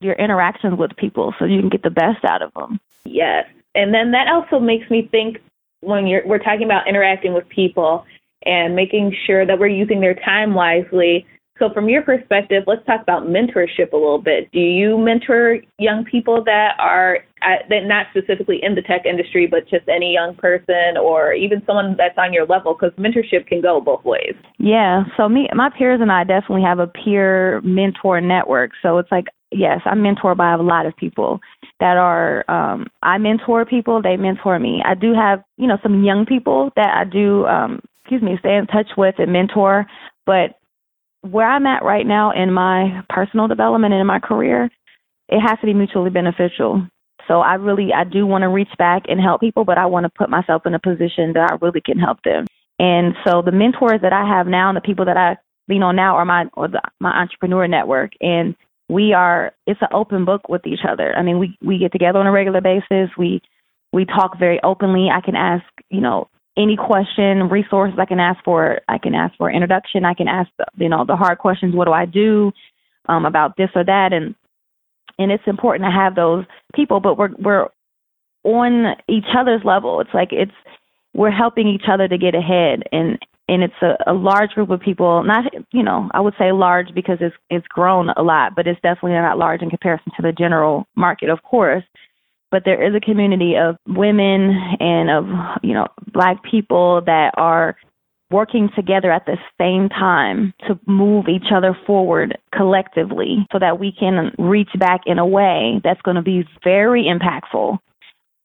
your 0.00 0.14
interactions 0.14 0.78
with 0.78 0.96
people 0.96 1.34
so 1.38 1.44
you 1.44 1.60
can 1.60 1.68
get 1.68 1.82
the 1.82 1.90
best 1.90 2.24
out 2.24 2.40
of 2.40 2.52
them. 2.54 2.80
Yes. 3.04 3.46
And 3.74 3.92
then 3.92 4.12
that 4.12 4.28
also 4.28 4.58
makes 4.58 4.88
me 4.90 5.06
think 5.10 5.38
when 5.80 6.06
you're 6.06 6.26
we're 6.26 6.38
talking 6.38 6.64
about 6.64 6.88
interacting 6.88 7.34
with 7.34 7.48
people 7.48 8.06
and 8.44 8.74
making 8.74 9.14
sure 9.26 9.44
that 9.46 9.58
we're 9.58 9.66
using 9.66 10.00
their 10.00 10.14
time 10.14 10.54
wisely. 10.54 11.26
So 11.62 11.72
from 11.72 11.88
your 11.88 12.02
perspective, 12.02 12.64
let's 12.66 12.84
talk 12.86 13.02
about 13.02 13.28
mentorship 13.28 13.92
a 13.92 13.96
little 13.96 14.20
bit. 14.20 14.50
Do 14.50 14.58
you 14.58 14.98
mentor 14.98 15.58
young 15.78 16.04
people 16.04 16.42
that 16.42 16.74
are 16.80 17.20
uh, 17.40 17.62
that 17.68 17.84
not 17.84 18.06
specifically 18.10 18.58
in 18.60 18.74
the 18.74 18.82
tech 18.82 19.06
industry, 19.06 19.46
but 19.46 19.68
just 19.70 19.88
any 19.88 20.12
young 20.12 20.34
person 20.34 20.96
or 21.00 21.32
even 21.32 21.62
someone 21.64 21.94
that's 21.96 22.18
on 22.18 22.32
your 22.32 22.46
level? 22.46 22.74
Because 22.74 22.90
mentorship 22.98 23.46
can 23.46 23.60
go 23.60 23.80
both 23.80 24.04
ways. 24.04 24.34
Yeah. 24.58 25.04
So 25.16 25.28
me, 25.28 25.48
my 25.54 25.70
peers 25.70 26.00
and 26.00 26.10
I 26.10 26.24
definitely 26.24 26.62
have 26.62 26.80
a 26.80 26.88
peer 26.88 27.60
mentor 27.60 28.20
network. 28.20 28.72
So 28.82 28.98
it's 28.98 29.12
like, 29.12 29.26
yes, 29.52 29.82
I'm 29.84 30.02
mentored 30.02 30.38
by 30.38 30.54
a 30.54 30.58
lot 30.58 30.86
of 30.86 30.96
people 30.96 31.38
that 31.78 31.96
are. 31.96 32.44
Um, 32.50 32.88
I 33.04 33.18
mentor 33.18 33.64
people; 33.66 34.02
they 34.02 34.16
mentor 34.16 34.58
me. 34.58 34.82
I 34.84 34.96
do 34.96 35.14
have, 35.14 35.44
you 35.58 35.68
know, 35.68 35.78
some 35.80 36.02
young 36.02 36.26
people 36.26 36.72
that 36.74 36.92
I 36.92 37.04
do, 37.04 37.46
um, 37.46 37.78
excuse 38.00 38.20
me, 38.20 38.34
stay 38.40 38.56
in 38.56 38.66
touch 38.66 38.88
with 38.96 39.14
and 39.18 39.32
mentor. 39.32 39.86
But 40.26 40.58
where 41.22 41.48
I'm 41.48 41.66
at 41.66 41.84
right 41.84 42.06
now 42.06 42.32
in 42.32 42.52
my 42.52 43.02
personal 43.08 43.48
development 43.48 43.94
and 43.94 44.00
in 44.00 44.06
my 44.06 44.18
career, 44.18 44.68
it 45.28 45.40
has 45.40 45.58
to 45.60 45.66
be 45.66 45.74
mutually 45.74 46.10
beneficial. 46.10 46.86
So 47.28 47.40
I 47.40 47.54
really, 47.54 47.92
I 47.92 48.04
do 48.04 48.26
want 48.26 48.42
to 48.42 48.48
reach 48.48 48.72
back 48.78 49.04
and 49.08 49.20
help 49.20 49.40
people, 49.40 49.64
but 49.64 49.78
I 49.78 49.86
want 49.86 50.04
to 50.04 50.10
put 50.10 50.28
myself 50.28 50.66
in 50.66 50.74
a 50.74 50.80
position 50.80 51.32
that 51.34 51.50
I 51.50 51.64
really 51.64 51.80
can 51.80 51.98
help 51.98 52.22
them. 52.22 52.46
And 52.78 53.14
so 53.24 53.42
the 53.42 53.52
mentors 53.52 54.00
that 54.02 54.12
I 54.12 54.26
have 54.26 54.46
now 54.46 54.68
and 54.68 54.76
the 54.76 54.80
people 54.80 55.04
that 55.04 55.16
I 55.16 55.36
lean 55.68 55.82
on 55.82 55.96
now 55.96 56.16
are 56.16 56.24
my 56.24 56.46
or 56.54 56.68
the, 56.68 56.80
my 57.00 57.10
entrepreneur 57.10 57.68
network, 57.68 58.12
and 58.20 58.56
we 58.88 59.12
are 59.12 59.52
it's 59.66 59.80
an 59.80 59.88
open 59.92 60.24
book 60.24 60.48
with 60.48 60.66
each 60.66 60.80
other. 60.88 61.14
I 61.16 61.22
mean, 61.22 61.38
we 61.38 61.56
we 61.62 61.78
get 61.78 61.92
together 61.92 62.18
on 62.18 62.26
a 62.26 62.32
regular 62.32 62.60
basis. 62.60 63.10
We 63.16 63.40
we 63.92 64.04
talk 64.04 64.38
very 64.38 64.60
openly. 64.64 65.08
I 65.10 65.20
can 65.20 65.36
ask 65.36 65.64
you 65.90 66.00
know 66.00 66.28
any 66.56 66.76
question, 66.76 67.48
resources 67.48 67.98
I 67.98 68.04
can 68.04 68.20
ask 68.20 68.42
for. 68.44 68.80
I 68.88 68.98
can 68.98 69.14
ask 69.14 69.34
for 69.36 69.50
introduction. 69.50 70.04
I 70.04 70.14
can 70.14 70.28
ask 70.28 70.50
you 70.76 70.88
know 70.88 71.04
the 71.06 71.16
hard 71.16 71.38
questions. 71.38 71.74
What 71.74 71.86
do 71.86 71.92
I 71.92 72.04
do 72.04 72.52
um, 73.08 73.24
about 73.24 73.56
this 73.56 73.70
or 73.74 73.84
that? 73.84 74.12
And 74.12 74.34
and 75.18 75.32
it's 75.32 75.46
important 75.46 75.86
to 75.86 75.90
have 75.90 76.14
those 76.14 76.44
people, 76.74 77.00
but 77.00 77.16
we're 77.16 77.34
we're 77.38 77.68
on 78.44 78.96
each 79.08 79.28
other's 79.36 79.62
level. 79.64 80.00
It's 80.00 80.14
like 80.14 80.28
it's 80.32 80.52
we're 81.14 81.30
helping 81.30 81.68
each 81.68 81.84
other 81.90 82.08
to 82.08 82.18
get 82.18 82.34
ahead 82.34 82.82
and 82.92 83.18
and 83.48 83.62
it's 83.62 83.82
a, 83.82 83.96
a 84.06 84.12
large 84.12 84.50
group 84.50 84.70
of 84.70 84.80
people 84.80 85.22
not 85.24 85.44
you 85.72 85.82
know 85.82 86.08
i 86.14 86.20
would 86.20 86.34
say 86.38 86.52
large 86.52 86.94
because 86.94 87.18
it's 87.20 87.34
it's 87.50 87.66
grown 87.66 88.08
a 88.10 88.22
lot 88.22 88.54
but 88.54 88.66
it's 88.66 88.80
definitely 88.80 89.12
not 89.12 89.38
large 89.38 89.62
in 89.62 89.70
comparison 89.70 90.12
to 90.16 90.22
the 90.22 90.32
general 90.32 90.86
market 90.96 91.28
of 91.28 91.42
course 91.42 91.84
but 92.52 92.62
there 92.64 92.86
is 92.86 92.94
a 92.94 93.00
community 93.00 93.54
of 93.56 93.76
women 93.88 94.52
and 94.78 95.10
of 95.10 95.24
you 95.64 95.74
know 95.74 95.88
black 96.12 96.36
people 96.44 97.02
that 97.06 97.32
are 97.36 97.76
working 98.30 98.70
together 98.76 99.10
at 99.10 99.26
the 99.26 99.36
same 99.60 99.88
time 99.88 100.54
to 100.66 100.78
move 100.86 101.26
each 101.28 101.52
other 101.54 101.76
forward 101.86 102.38
collectively 102.54 103.46
so 103.52 103.58
that 103.58 103.78
we 103.78 103.92
can 103.98 104.32
reach 104.38 104.70
back 104.78 105.00
in 105.04 105.18
a 105.18 105.26
way 105.26 105.80
that's 105.82 106.00
going 106.02 106.14
to 106.14 106.22
be 106.22 106.44
very 106.62 107.04
impactful 107.04 107.78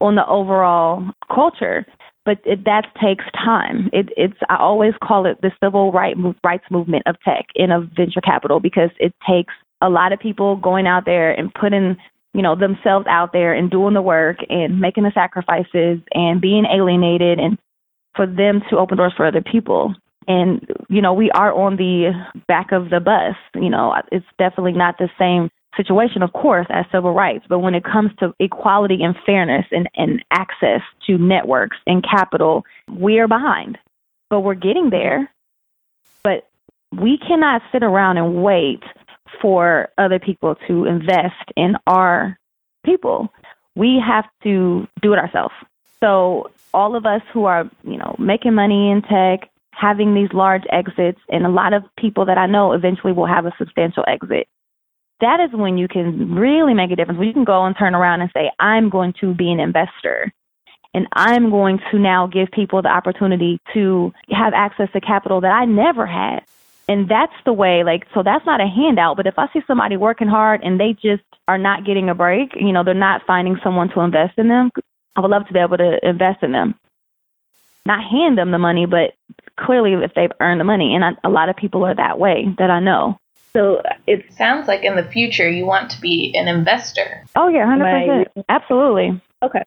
on 0.02 0.16
the 0.16 0.28
overall 0.28 1.04
culture 1.34 1.86
but 2.26 2.40
it, 2.44 2.66
that 2.66 2.84
takes 3.02 3.24
time. 3.34 3.90
It, 3.94 4.10
it's 4.18 4.38
I 4.50 4.58
always 4.58 4.94
call 5.02 5.26
it 5.26 5.40
the 5.42 5.52
civil 5.64 5.94
right, 5.94 6.14
rights 6.44 6.66
movement 6.70 7.04
of 7.06 7.16
tech 7.24 7.46
and 7.56 7.72
of 7.72 7.86
venture 7.96 8.20
capital 8.20 8.60
because 8.60 8.90
it 9.00 9.16
takes 9.26 9.54
a 9.82 9.90
lot 9.90 10.12
of 10.12 10.20
people 10.20 10.58
going 10.58 10.88
out 10.88 11.06
there 11.06 11.32
and 11.32 11.54
putting 11.54 11.96
you 12.38 12.44
know 12.44 12.56
themselves 12.56 13.08
out 13.10 13.34
there 13.34 13.54
and 13.54 13.72
doing 13.72 13.96
the 13.96 14.02
work 14.02 14.38
and 14.48 14.80
making 14.80 15.04
the 15.04 15.12
sacrifices 15.14 16.00
and 16.14 16.40
being 16.40 16.66
alienated 16.66 17.40
and 17.40 17.58
for 18.16 18.28
them 18.28 18.62
to 18.70 18.78
open 18.78 18.98
doors 18.98 19.14
for 19.18 19.26
other 19.26 19.42
people. 19.42 19.96
And 20.28 20.66
you 20.88 21.02
know 21.02 21.14
we 21.14 21.32
are 21.32 21.52
on 21.52 21.78
the 21.78 22.12
back 22.48 22.72
of 22.72 22.92
the 22.92 23.00
bus. 23.00 23.36
You 23.56 23.72
know 23.72 23.96
it's 24.12 24.26
definitely 24.38 24.74
not 24.74 25.00
the 25.00 25.10
same 25.18 25.50
situation, 25.76 26.22
of 26.22 26.34
course, 26.34 26.68
as 26.70 26.86
civil 26.92 27.14
rights. 27.14 27.46
But 27.50 27.60
when 27.60 27.76
it 27.76 27.84
comes 27.84 28.12
to 28.20 28.34
equality 28.40 29.00
and 29.02 29.16
fairness 29.26 29.66
and, 29.72 29.90
and 29.96 30.24
access 30.32 30.82
to 31.08 31.18
networks 31.18 31.78
and 31.86 32.04
capital, 32.04 32.66
we 32.90 33.20
are 33.20 33.28
behind. 33.28 33.78
But 34.30 34.42
we're 34.42 34.56
getting 34.56 34.90
there. 34.90 35.32
But 36.24 36.48
we 36.92 37.18
cannot 37.18 37.62
sit 37.72 37.84
around 37.84 38.18
and 38.18 38.44
wait 38.44 38.84
for 39.42 39.90
other 39.98 40.20
people 40.20 40.56
to 40.68 40.86
invest 40.86 41.52
in 41.56 41.76
our 41.88 42.38
people. 42.86 43.30
We 43.76 44.02
have 44.06 44.26
to 44.44 44.88
do 45.02 45.14
it 45.14 45.20
ourselves. 45.20 45.54
So 46.00 46.52
all 46.74 46.96
of 46.96 47.06
us 47.06 47.22
who 47.34 47.46
are, 47.46 47.70
you 47.84 47.98
know, 47.98 48.16
making 48.20 48.54
money 48.54 48.92
in 48.92 49.02
tech, 49.02 49.50
having 49.72 50.14
these 50.14 50.30
large 50.34 50.64
exits, 50.72 51.20
and 51.30 51.46
a 51.46 51.50
lot 51.50 51.74
of 51.74 51.84
people 51.98 52.26
that 52.26 52.38
I 52.38 52.48
know 52.48 52.74
eventually 52.74 53.14
will 53.14 53.28
have 53.28 53.46
a 53.46 53.54
substantial 53.58 54.04
exit 54.08 54.48
that 55.20 55.40
is 55.40 55.50
when 55.58 55.78
you 55.78 55.88
can 55.88 56.36
really 56.36 56.74
make 56.74 56.92
a 56.92 56.96
difference. 56.96 57.18
When 57.18 57.28
you 57.28 57.34
can 57.34 57.44
go 57.44 57.66
and 57.66 57.76
turn 57.78 57.96
around 57.96 58.22
and 58.22 58.30
say, 58.34 58.52
I'm 58.60 58.90
going 58.90 59.14
to 59.22 59.34
be 59.34 59.52
an 59.52 59.60
investor. 59.60 60.32
And 60.94 61.08
I'm 61.14 61.50
going 61.50 61.80
to 61.92 62.00
now 62.00 62.28
give 62.28 62.50
people 62.52 62.82
the 62.82 62.90
opportunity 62.90 63.60
to 63.74 64.14
have 64.30 64.54
access 64.54 64.90
to 64.94 65.02
capital 65.02 65.42
that 65.42 65.52
I 65.52 65.66
never 65.66 66.06
had. 66.06 66.44
And 66.88 67.10
that's 67.10 67.34
the 67.46 67.52
way, 67.52 67.84
like, 67.84 68.06
so 68.14 68.24
that's 68.24 68.46
not 68.46 68.62
a 68.62 68.68
handout. 68.68 69.18
But 69.18 69.28
if 69.28 69.34
I 69.38 69.48
see 69.52 69.60
somebody 69.68 69.98
working 69.98 70.30
hard 70.30 70.62
and 70.64 70.80
they 70.80 70.94
just 70.94 71.24
are 71.48 71.58
not 71.58 71.86
getting 71.86 72.10
a 72.10 72.16
break, 72.16 72.52
you 72.56 72.72
know, 72.72 72.84
they're 72.84 72.94
not 72.94 73.24
finding 73.28 73.58
someone 73.62 73.90
to 73.90 74.00
invest 74.02 74.38
in 74.38 74.48
them, 74.48 74.72
I 75.16 75.22
would 75.22 75.32
love 75.32 75.48
to 75.48 75.54
be 75.54 75.60
able 75.60 75.78
to 75.78 76.00
invest 76.02 76.44
in 76.44 76.54
them. 76.54 76.76
Not 77.86 78.04
hand 78.04 78.38
them 78.38 78.52
the 78.52 78.58
money, 78.58 78.86
but 78.86 79.14
clearly 79.60 79.94
if 79.94 80.14
they've 80.14 80.32
earned 80.40 80.60
the 80.60 80.66
money. 80.66 80.96
And 80.96 81.04
I, 81.04 81.12
a 81.24 81.30
lot 81.30 81.50
of 81.50 81.58
people 81.58 81.86
are 81.86 81.96
that 81.96 82.20
way 82.20 82.46
that 82.58 82.70
I 82.70 82.80
know. 82.80 83.20
So 83.54 83.82
it 84.06 84.32
sounds 84.34 84.68
like 84.68 84.84
in 84.84 84.96
the 84.96 85.04
future 85.04 85.50
you 85.50 85.66
want 85.66 85.90
to 85.92 86.02
be 86.02 86.34
an 86.36 86.48
investor. 86.48 87.26
Oh 87.36 87.48
yeah, 87.48 87.66
hundred 87.66 87.86
percent, 87.86 88.46
absolutely. 88.50 89.20
Okay, 89.42 89.64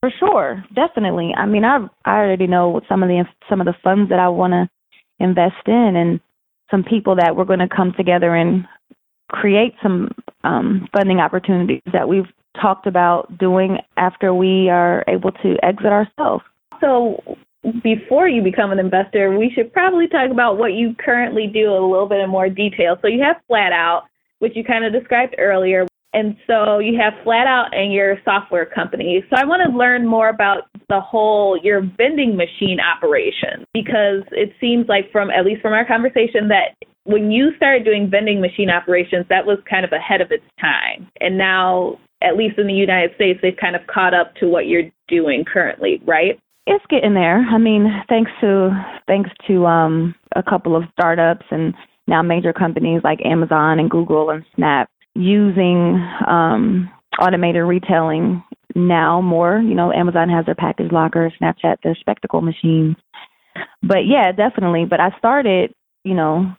for 0.00 0.10
sure, 0.18 0.64
definitely. 0.74 1.34
I 1.36 1.44
mean, 1.44 1.64
I 1.64 1.86
I 2.06 2.16
already 2.16 2.46
know 2.46 2.80
some 2.88 3.02
of 3.02 3.08
the 3.08 3.24
some 3.50 3.60
of 3.60 3.66
the 3.66 3.74
funds 3.82 4.08
that 4.08 4.18
I 4.18 4.28
want 4.28 4.52
to 4.52 4.70
invest 5.18 5.66
in, 5.66 5.96
and 5.96 6.20
some 6.74 6.82
people 6.82 7.14
that 7.14 7.36
we're 7.36 7.44
going 7.44 7.60
to 7.60 7.68
come 7.68 7.92
together 7.96 8.34
and 8.34 8.66
create 9.28 9.74
some 9.80 10.10
um, 10.42 10.88
funding 10.92 11.20
opportunities 11.20 11.82
that 11.92 12.08
we've 12.08 12.26
talked 12.60 12.88
about 12.88 13.38
doing 13.38 13.78
after 13.96 14.34
we 14.34 14.68
are 14.68 15.04
able 15.06 15.30
to 15.30 15.56
exit 15.62 15.86
ourselves. 15.86 16.44
So, 16.80 17.36
before 17.82 18.28
you 18.28 18.42
become 18.42 18.72
an 18.72 18.78
investor, 18.78 19.38
we 19.38 19.50
should 19.54 19.72
probably 19.72 20.08
talk 20.08 20.30
about 20.30 20.58
what 20.58 20.74
you 20.74 20.94
currently 20.98 21.46
do 21.46 21.70
a 21.70 21.80
little 21.80 22.08
bit 22.08 22.20
in 22.20 22.28
more 22.28 22.48
detail. 22.48 22.96
So, 23.00 23.06
you 23.06 23.22
have 23.22 23.36
Flat 23.46 23.72
Out, 23.72 24.04
which 24.40 24.56
you 24.56 24.64
kind 24.64 24.84
of 24.84 24.92
described 24.92 25.36
earlier. 25.38 25.86
And 26.14 26.36
so 26.46 26.78
you 26.78 26.96
have 26.98 27.12
Flat 27.24 27.48
Out 27.48 27.74
and 27.76 27.92
your 27.92 28.18
software 28.24 28.64
company. 28.64 29.22
So 29.28 29.36
I 29.36 29.44
want 29.44 29.68
to 29.68 29.76
learn 29.76 30.06
more 30.06 30.28
about 30.28 30.62
the 30.88 31.00
whole 31.00 31.58
your 31.62 31.82
vending 31.98 32.36
machine 32.36 32.78
operation 32.78 33.66
because 33.74 34.22
it 34.30 34.52
seems 34.60 34.86
like 34.88 35.10
from 35.10 35.30
at 35.30 35.44
least 35.44 35.60
from 35.60 35.72
our 35.72 35.84
conversation 35.84 36.48
that 36.48 36.76
when 37.02 37.30
you 37.30 37.50
started 37.56 37.84
doing 37.84 38.08
vending 38.08 38.40
machine 38.40 38.70
operations, 38.70 39.26
that 39.28 39.44
was 39.44 39.58
kind 39.68 39.84
of 39.84 39.92
ahead 39.92 40.20
of 40.20 40.30
its 40.30 40.44
time. 40.60 41.08
And 41.20 41.36
now, 41.36 41.98
at 42.22 42.36
least 42.36 42.58
in 42.58 42.66
the 42.66 42.72
United 42.72 43.14
States, 43.16 43.40
they've 43.42 43.56
kind 43.60 43.76
of 43.76 43.82
caught 43.86 44.14
up 44.14 44.34
to 44.36 44.46
what 44.46 44.66
you're 44.66 44.90
doing 45.08 45.44
currently, 45.44 46.00
right? 46.06 46.38
It's 46.66 46.84
getting 46.88 47.12
there. 47.12 47.44
I 47.50 47.58
mean, 47.58 47.92
thanks 48.08 48.30
to 48.40 48.70
thanks 49.06 49.30
to 49.48 49.66
um, 49.66 50.14
a 50.34 50.42
couple 50.42 50.76
of 50.76 50.84
startups 50.92 51.44
and 51.50 51.74
now 52.06 52.22
major 52.22 52.52
companies 52.52 53.02
like 53.04 53.18
Amazon 53.24 53.78
and 53.78 53.90
Google 53.90 54.30
and 54.30 54.44
Snap 54.54 54.88
using 55.14 55.96
um, 56.26 56.90
automated 57.20 57.62
retailing 57.64 58.42
now 58.74 59.20
more. 59.20 59.58
You 59.58 59.74
know, 59.74 59.92
Amazon 59.92 60.28
has 60.28 60.46
their 60.46 60.54
package 60.54 60.90
locker, 60.92 61.32
Snapchat 61.40 61.76
their 61.82 61.96
spectacle 61.98 62.40
machines. 62.40 62.96
But 63.82 64.06
yeah, 64.06 64.32
definitely. 64.32 64.84
But 64.84 65.00
I 65.00 65.10
started, 65.18 65.72
you 66.02 66.14
know, 66.14 66.54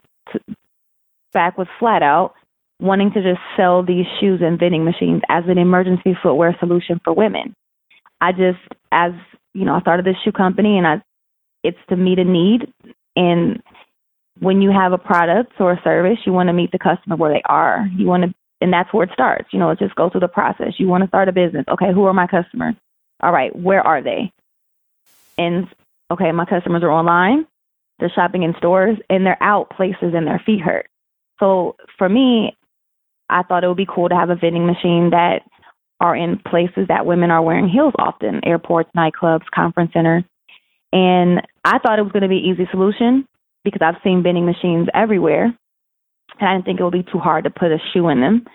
back 1.33 1.57
with 1.57 1.67
Flat 1.79 2.01
Out, 2.01 2.33
wanting 2.79 3.11
to 3.11 3.21
just 3.21 3.41
sell 3.57 3.83
these 3.83 4.05
shoes 4.19 4.41
and 4.43 4.59
vending 4.59 4.85
machines 4.85 5.21
as 5.29 5.43
an 5.47 5.57
emergency 5.57 6.17
footwear 6.21 6.55
solution 6.59 6.99
for 7.03 7.13
women. 7.13 7.53
I 8.21 8.31
just, 8.31 8.59
as 8.91 9.11
you 9.53 9.65
know, 9.65 9.75
I 9.75 9.81
started 9.81 10.05
this 10.05 10.15
shoe 10.23 10.31
company, 10.31 10.77
and 10.77 10.87
I, 10.87 11.01
it's 11.63 11.77
to 11.89 11.95
meet 11.95 12.19
a 12.19 12.23
need. 12.23 12.71
And 13.15 13.61
when 14.39 14.61
you 14.61 14.71
have 14.71 14.91
a 14.91 14.97
product 14.97 15.53
or 15.59 15.73
a 15.73 15.81
service, 15.83 16.19
you 16.25 16.33
want 16.33 16.47
to 16.47 16.53
meet 16.53 16.71
the 16.71 16.79
customer 16.79 17.15
where 17.15 17.33
they 17.33 17.41
are. 17.47 17.87
You 17.97 18.05
want 18.05 18.23
to, 18.23 18.33
and 18.65 18.73
that's 18.73 18.91
where 18.91 19.03
it 19.03 19.13
starts. 19.13 19.49
You 19.53 19.59
know, 19.59 19.69
it 19.69 19.77
just 19.77 19.93
go 19.93 20.09
through 20.09 20.21
the 20.21 20.27
process. 20.27 20.79
You 20.79 20.87
want 20.87 21.03
to 21.03 21.07
start 21.07 21.29
a 21.29 21.31
business. 21.31 21.65
Okay, 21.69 21.93
who 21.93 22.05
are 22.05 22.13
my 22.13 22.25
customers? 22.25 22.73
All 23.21 23.31
right, 23.31 23.55
where 23.55 23.85
are 23.85 24.01
they? 24.01 24.33
And 25.37 25.67
okay, 26.09 26.31
my 26.31 26.45
customers 26.45 26.81
are 26.81 26.89
online. 26.89 27.45
They're 27.99 28.11
shopping 28.15 28.41
in 28.41 28.55
stores 28.57 28.97
and 29.07 29.23
they're 29.23 29.41
out 29.41 29.69
places 29.69 30.13
and 30.15 30.25
their 30.25 30.41
feet 30.43 30.61
hurt. 30.61 30.87
So 31.39 31.75
for 31.95 32.09
me, 32.09 32.57
I 33.29 33.43
thought 33.43 33.63
it 33.63 33.67
would 33.67 33.77
be 33.77 33.85
cool 33.87 34.09
to 34.09 34.15
have 34.15 34.31
a 34.31 34.35
vending 34.35 34.65
machine 34.65 35.11
that 35.11 35.43
are 35.99 36.15
in 36.15 36.39
places 36.39 36.87
that 36.87 37.05
women 37.05 37.29
are 37.29 37.43
wearing 37.43 37.69
heels 37.69 37.93
often, 37.99 38.43
airports, 38.43 38.89
nightclubs, 38.97 39.45
conference 39.53 39.93
centers. 39.93 40.23
And 40.91 41.43
I 41.63 41.77
thought 41.77 41.99
it 41.99 42.01
was 42.01 42.11
going 42.11 42.23
to 42.23 42.29
be 42.29 42.39
an 42.39 42.45
easy 42.45 42.67
solution 42.71 43.27
because 43.63 43.83
I've 43.83 44.01
seen 44.03 44.23
vending 44.23 44.47
machines 44.47 44.87
everywhere. 44.91 45.55
And 46.39 46.49
I 46.49 46.53
didn't 46.53 46.65
think 46.65 46.79
it 46.79 46.83
would 46.83 46.93
be 46.93 47.03
too 47.03 47.19
hard 47.19 47.43
to 47.45 47.49
put 47.49 47.71
a 47.71 47.77
shoe 47.93 48.09
in 48.09 48.21
them. 48.21 48.45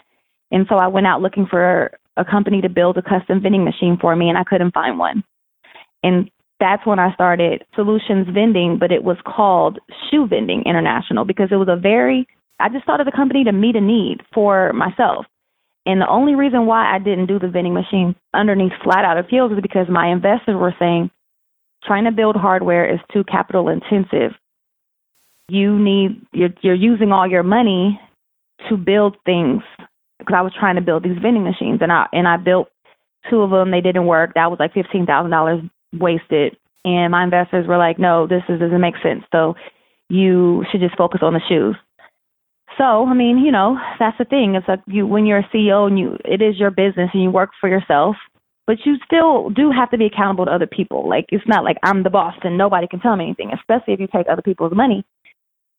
And 0.51 0.67
so 0.69 0.77
I 0.77 0.89
went 0.89 1.07
out 1.07 1.23
looking 1.23 1.47
for 1.47 1.93
a 2.17 2.25
company 2.25 2.61
to 2.61 2.69
build 2.69 2.99
a 2.99 3.03
custom 3.03 3.41
vending 3.41 3.65
machine 3.65 3.97
for 4.01 4.15
me, 4.15 4.29
and 4.29 4.37
I 4.37 4.45
couldn't 4.45 4.75
find 4.75 4.99
one. 4.99 5.25
And 6.03 6.31
that's 6.59 6.85
when 6.87 6.99
I 6.99 7.13
started 7.15 7.65
Solutions 7.75 8.27
Vending, 8.33 8.79
but 8.79 8.93
it 8.93 9.03
was 9.03 9.17
called 9.25 9.79
Shoe 10.11 10.27
Vending 10.27 10.63
International 10.67 11.25
because 11.25 11.49
it 11.51 11.57
was 11.57 11.69
a 11.71 11.77
very, 11.77 12.29
I 12.59 12.69
just 12.69 12.85
started 12.85 13.07
the 13.07 13.17
company 13.17 13.45
to 13.45 13.53
meet 13.53 13.77
a 13.77 13.81
need 13.81 14.19
for 14.35 14.73
myself. 14.75 15.25
And 15.87 16.01
the 16.01 16.09
only 16.09 16.35
reason 16.35 16.67
why 16.67 16.95
I 16.95 16.99
didn't 16.99 17.27
do 17.27 17.39
the 17.39 17.49
vending 17.49 17.73
machine 17.73 18.15
underneath 18.35 18.73
Flat 18.85 19.05
Out 19.05 19.17
of 19.17 19.29
Heels 19.29 19.53
is 19.53 19.63
because 19.63 19.87
my 19.89 20.09
investors 20.09 20.57
were 20.57 20.75
saying 20.79 21.11
trying 21.85 22.05
to 22.05 22.13
build 22.13 22.37
hardware 22.37 22.93
is 22.93 23.01
too 23.13 23.25
capital 23.25 23.69
intensive. 23.69 24.33
You 25.51 25.79
need, 25.79 26.25
you're, 26.33 26.51
you're 26.63 26.75
using 26.75 27.13
all 27.13 27.29
your 27.29 27.43
money 27.43 28.01
to 28.69 28.77
build 28.77 29.17
things 29.25 29.63
because 30.19 30.35
I 30.37 30.43
was 30.43 30.53
trying 30.59 30.77
to 30.77 30.83
build 30.83 31.03
these 31.03 31.19
vending 31.21 31.45
machines 31.45 31.81
and 31.83 31.91
I, 31.91 32.07
and 32.13 32.29
I 32.29 32.37
built 32.37 32.69
two 33.29 33.41
of 33.41 33.51
them. 33.51 33.71
They 33.71 33.81
didn't 33.81 34.07
work. 34.07 34.33
That 34.35 34.51
was 34.51 34.59
like 34.61 34.75
$15,000 34.75 35.71
wasted. 35.99 36.57
And 36.85 37.11
my 37.11 37.25
investors 37.25 37.67
were 37.67 37.79
like, 37.79 37.99
no, 37.99 38.27
this 38.27 38.43
is, 38.49 38.61
doesn't 38.61 38.81
make 38.81 38.95
sense. 39.03 39.25
So 39.33 39.55
you 40.09 40.65
should 40.71 40.81
just 40.81 40.97
focus 40.97 41.21
on 41.23 41.35
the 41.35 41.41
shoes. 41.49 41.77
So, 42.79 43.07
I 43.07 43.15
mean, 43.15 43.39
you 43.39 43.53
know, 43.53 43.79
that's 43.99 44.17
the 44.19 44.25
thing. 44.25 44.55
It's 44.55 44.69
like 44.69 44.81
you, 44.87 45.07
when 45.07 45.27
you're 45.27 45.41
a 45.41 45.51
CEO 45.55 45.87
and 45.87 45.99
you, 45.99 46.17
it 46.25 46.41
is 46.41 46.59
your 46.59 46.71
business 46.71 47.11
and 47.13 47.23
you 47.23 47.31
work 47.31 47.51
for 47.61 47.69
yourself, 47.69 48.17
but 48.67 48.79
you 48.85 48.97
still 49.05 49.51
do 49.51 49.71
have 49.71 49.91
to 49.91 49.99
be 49.99 50.07
accountable 50.07 50.47
to 50.47 50.53
other 50.53 50.67
people. 50.67 51.09
Like, 51.09 51.27
it's 51.31 51.47
not 51.47 51.65
like 51.65 51.77
I'm 51.83 52.03
the 52.05 52.11
boss 52.11 52.35
and 52.43 52.57
nobody 52.57 52.87
can 52.87 53.01
tell 53.01 53.17
me 53.17 53.25
anything, 53.25 53.51
especially 53.53 53.95
if 53.95 54.01
you 54.01 54.07
take 54.07 54.27
other 54.31 54.43
people's 54.43 54.73
money. 54.75 55.05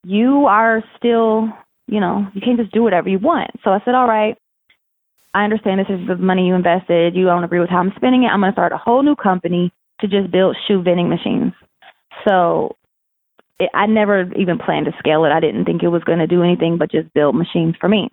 You 0.03 0.45
are 0.47 0.83
still, 0.97 1.47
you 1.87 1.99
know, 1.99 2.27
you 2.33 2.41
can't 2.41 2.59
just 2.59 2.71
do 2.71 2.83
whatever 2.83 3.09
you 3.09 3.19
want. 3.19 3.51
So 3.63 3.71
I 3.71 3.79
said, 3.85 3.95
all 3.95 4.07
right, 4.07 4.37
I 5.33 5.43
understand 5.43 5.79
this 5.79 5.87
is 5.89 6.07
the 6.07 6.15
money 6.15 6.47
you 6.47 6.55
invested. 6.55 7.15
You 7.15 7.25
don't 7.25 7.43
agree 7.43 7.59
with 7.59 7.69
how 7.69 7.77
I'm 7.77 7.93
spending 7.95 8.23
it. 8.23 8.27
I'm 8.27 8.41
going 8.41 8.51
to 8.51 8.55
start 8.55 8.73
a 8.73 8.77
whole 8.77 9.03
new 9.03 9.15
company 9.15 9.71
to 10.01 10.07
just 10.07 10.31
build 10.31 10.57
shoe 10.67 10.81
vending 10.81 11.09
machines. 11.09 11.53
So 12.27 12.75
it, 13.59 13.69
I 13.73 13.85
never 13.85 14.31
even 14.33 14.57
planned 14.57 14.87
to 14.87 14.93
scale 14.99 15.23
it. 15.25 15.31
I 15.31 15.39
didn't 15.39 15.65
think 15.65 15.83
it 15.83 15.87
was 15.87 16.03
going 16.03 16.19
to 16.19 16.27
do 16.27 16.43
anything 16.43 16.77
but 16.77 16.91
just 16.91 17.13
build 17.13 17.35
machines 17.35 17.75
for 17.79 17.87
me. 17.87 18.09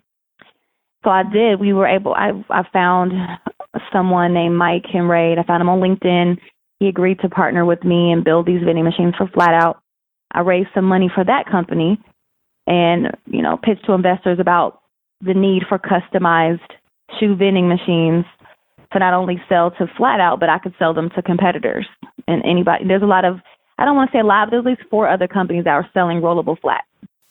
So 1.05 1.11
I 1.11 1.23
did. 1.23 1.61
We 1.61 1.73
were 1.73 1.87
able. 1.87 2.15
I 2.15 2.33
I 2.51 2.65
found 2.73 3.13
someone 3.93 4.35
named 4.35 4.57
Mike 4.57 4.85
Hemraid. 4.93 5.39
I 5.39 5.45
found 5.45 5.61
him 5.61 5.69
on 5.69 5.81
LinkedIn. 5.81 6.39
He 6.81 6.89
agreed 6.89 7.21
to 7.21 7.29
partner 7.29 7.65
with 7.65 7.85
me 7.85 8.13
and 8.13 8.25
build 8.25 8.47
these 8.47 8.63
vending 8.65 8.85
machines 8.85 9.15
for 9.17 9.29
Flat 9.29 9.55
Out. 9.55 9.81
I 10.33 10.41
raised 10.41 10.69
some 10.75 10.85
money 10.85 11.11
for 11.15 11.25
that 11.25 11.47
company, 11.51 11.99
and 12.67 13.17
you 13.27 13.43
know, 13.43 13.57
pitched 13.57 13.87
to 13.87 13.93
investors 13.93 14.39
about 14.41 14.81
the 15.21 15.35
need 15.35 15.63
for 15.69 15.79
customized 15.79 16.61
shoe 17.19 17.35
vending 17.35 17.69
machines 17.69 18.25
to 18.93 18.99
not 18.99 19.15
only 19.15 19.43
sell 19.49 19.71
to 19.73 19.87
flat 19.97 20.21
out, 20.21 20.41
but 20.41 20.49
I 20.49 20.59
could 20.59 20.75
sell 20.79 20.95
them 20.95 21.11
to 21.17 21.23
competitors 21.23 21.87
and 22.27 22.43
anybody. 22.45 22.85
There's 22.87 23.03
a 23.03 23.07
lot 23.07 23.25
of, 23.25 23.39
I 23.79 23.85
don't 23.85 23.97
want 23.97 24.11
to 24.11 24.17
say 24.17 24.21
a 24.21 24.25
lot, 24.25 24.47
but 24.47 24.51
there's 24.53 24.67
at 24.67 24.79
least 24.79 24.91
four 24.91 25.09
other 25.09 25.29
companies 25.29 25.65
that 25.65 25.71
are 25.71 25.89
selling 25.93 26.21
rollable 26.21 26.59
flats. 26.61 26.87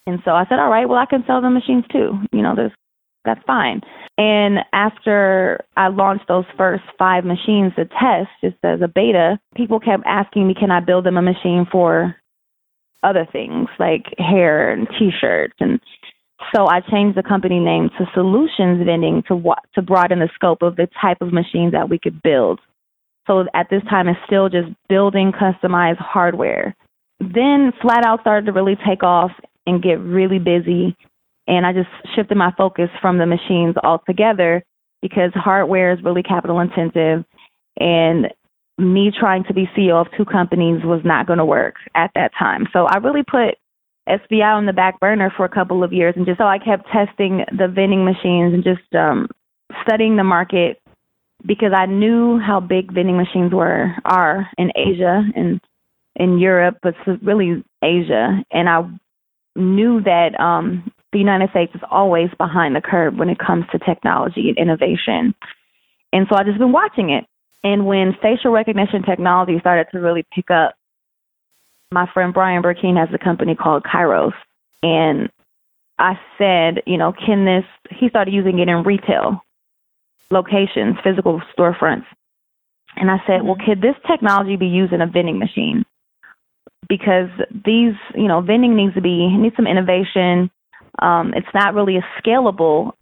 And 0.05 0.19
so 0.23 0.31
I 0.31 0.45
said, 0.47 0.59
all 0.59 0.69
right, 0.69 0.87
well, 0.87 0.99
I 0.99 1.05
can 1.05 1.23
sell 1.25 1.41
them 1.41 1.53
machines 1.53 1.83
too. 1.91 2.13
You 2.31 2.41
know, 2.41 2.55
there's, 2.55 2.71
that's 3.25 3.41
fine. 3.45 3.81
And 4.17 4.59
after 4.71 5.65
I 5.75 5.87
launched 5.89 6.27
those 6.27 6.45
first 6.57 6.83
five 6.97 7.25
machines 7.25 7.73
to 7.75 7.85
test, 7.85 8.29
just 8.41 8.55
as 8.63 8.81
a 8.81 8.87
beta, 8.87 9.39
people 9.55 9.79
kept 9.79 10.03
asking 10.05 10.47
me, 10.47 10.53
can 10.53 10.71
I 10.71 10.79
build 10.79 11.05
them 11.05 11.17
a 11.17 11.21
machine 11.21 11.65
for 11.71 12.15
other 13.03 13.27
things 13.31 13.67
like 13.79 14.05
hair 14.17 14.71
and 14.71 14.87
t-shirts 14.97 15.55
and 15.59 15.79
so 16.55 16.67
I 16.67 16.81
changed 16.81 17.17
the 17.17 17.23
company 17.23 17.59
name 17.59 17.89
to 17.97 18.05
Solutions 18.13 18.85
Vending 18.85 19.23
to 19.27 19.35
what 19.35 19.59
to 19.75 19.81
broaden 19.81 20.19
the 20.19 20.29
scope 20.35 20.61
of 20.61 20.75
the 20.75 20.87
type 21.01 21.17
of 21.21 21.33
machines 21.33 21.71
that 21.71 21.89
we 21.89 21.99
could 21.99 22.21
build. 22.21 22.59
So 23.25 23.45
at 23.53 23.69
this 23.69 23.81
time, 23.89 24.07
it's 24.07 24.19
still 24.25 24.47
just 24.47 24.69
building 24.87 25.31
customized 25.31 25.97
hardware. 25.97 26.75
Then 27.19 27.73
Flat 27.81 28.05
Out 28.05 28.21
started 28.21 28.45
to 28.45 28.53
really 28.53 28.77
take 28.87 29.03
off 29.03 29.31
and 29.65 29.83
get 29.83 29.99
really 29.99 30.39
busy, 30.39 30.95
and 31.47 31.65
I 31.65 31.73
just 31.73 31.89
shifted 32.15 32.37
my 32.37 32.53
focus 32.57 32.89
from 33.01 33.17
the 33.17 33.25
machines 33.25 33.75
altogether 33.83 34.63
because 35.01 35.31
hardware 35.33 35.91
is 35.91 36.03
really 36.03 36.23
capital 36.23 36.59
intensive, 36.59 37.25
and 37.79 38.27
me 38.77 39.11
trying 39.17 39.43
to 39.45 39.53
be 39.53 39.69
CEO 39.75 39.99
of 39.99 40.07
two 40.15 40.25
companies 40.25 40.83
was 40.83 41.01
not 41.03 41.25
going 41.27 41.39
to 41.39 41.45
work 41.45 41.75
at 41.95 42.11
that 42.15 42.31
time. 42.37 42.67
So 42.73 42.85
I 42.85 42.97
really 42.97 43.23
put 43.23 43.55
SVI 44.07 44.55
on 44.55 44.65
the 44.65 44.73
back 44.73 44.99
burner 44.99 45.33
for 45.35 45.45
a 45.45 45.49
couple 45.49 45.83
of 45.83 45.91
years, 45.91 46.13
and 46.15 46.25
just 46.25 46.37
so 46.37 46.45
I 46.45 46.59
kept 46.59 46.87
testing 46.91 47.43
the 47.51 47.67
vending 47.67 48.05
machines 48.05 48.53
and 48.53 48.63
just 48.63 48.93
um, 48.95 49.27
studying 49.83 50.15
the 50.15 50.23
market 50.23 50.79
because 51.45 51.71
I 51.75 51.85
knew 51.85 52.39
how 52.39 52.59
big 52.59 52.93
vending 52.93 53.17
machines 53.17 53.53
were 53.53 53.95
are 54.05 54.47
in 54.57 54.71
Asia 54.75 55.23
and 55.35 55.59
in 56.15 56.39
Europe, 56.39 56.77
but 56.81 56.95
really 57.21 57.63
Asia, 57.83 58.43
and 58.51 58.69
I 58.69 58.81
knew 59.55 60.01
that 60.03 60.39
um, 60.39 60.91
the 61.11 61.19
United 61.19 61.49
States 61.51 61.73
is 61.75 61.81
always 61.89 62.29
behind 62.37 62.75
the 62.75 62.81
curve 62.81 63.15
when 63.15 63.29
it 63.29 63.39
comes 63.39 63.65
to 63.71 63.79
technology 63.79 64.49
and 64.49 64.57
innovation. 64.57 65.35
And 66.13 66.27
so 66.29 66.35
I've 66.35 66.45
just 66.45 66.59
been 66.59 66.71
watching 66.71 67.09
it. 67.11 67.25
And 67.63 67.85
when 67.85 68.15
facial 68.21 68.51
recognition 68.51 69.03
technology 69.03 69.59
started 69.59 69.87
to 69.91 69.99
really 69.99 70.25
pick 70.33 70.51
up 70.51 70.75
my 71.91 72.05
friend 72.13 72.33
Brian 72.33 72.61
Brackeen 72.61 72.97
has 72.97 73.13
a 73.13 73.23
company 73.23 73.55
called 73.55 73.83
Kairos. 73.83 74.33
And 74.83 75.29
I 75.97 76.19
said, 76.37 76.83
you 76.85 76.97
know, 76.97 77.13
can 77.13 77.45
this, 77.45 77.65
he 77.97 78.09
started 78.09 78.33
using 78.33 78.59
it 78.59 78.67
in 78.67 78.83
retail 78.83 79.41
locations, 80.29 80.97
physical 81.03 81.41
storefronts. 81.57 82.05
And 82.95 83.09
I 83.09 83.17
said, 83.25 83.43
well, 83.43 83.55
mm-hmm. 83.55 83.65
could 83.65 83.81
this 83.81 83.95
technology 84.07 84.55
be 84.55 84.67
used 84.67 84.93
in 84.93 85.01
a 85.01 85.07
vending 85.07 85.39
machine? 85.39 85.85
Because 86.89 87.29
these, 87.51 87.95
you 88.15 88.27
know, 88.27 88.41
vending 88.41 88.75
needs 88.75 88.93
to 88.95 89.01
be, 89.01 89.27
needs 89.35 89.55
some 89.55 89.67
innovation. 89.67 90.51
Um, 90.99 91.33
it's 91.33 91.47
not 91.53 91.73
really 91.73 91.97
as 91.97 92.03
scalable 92.23 92.93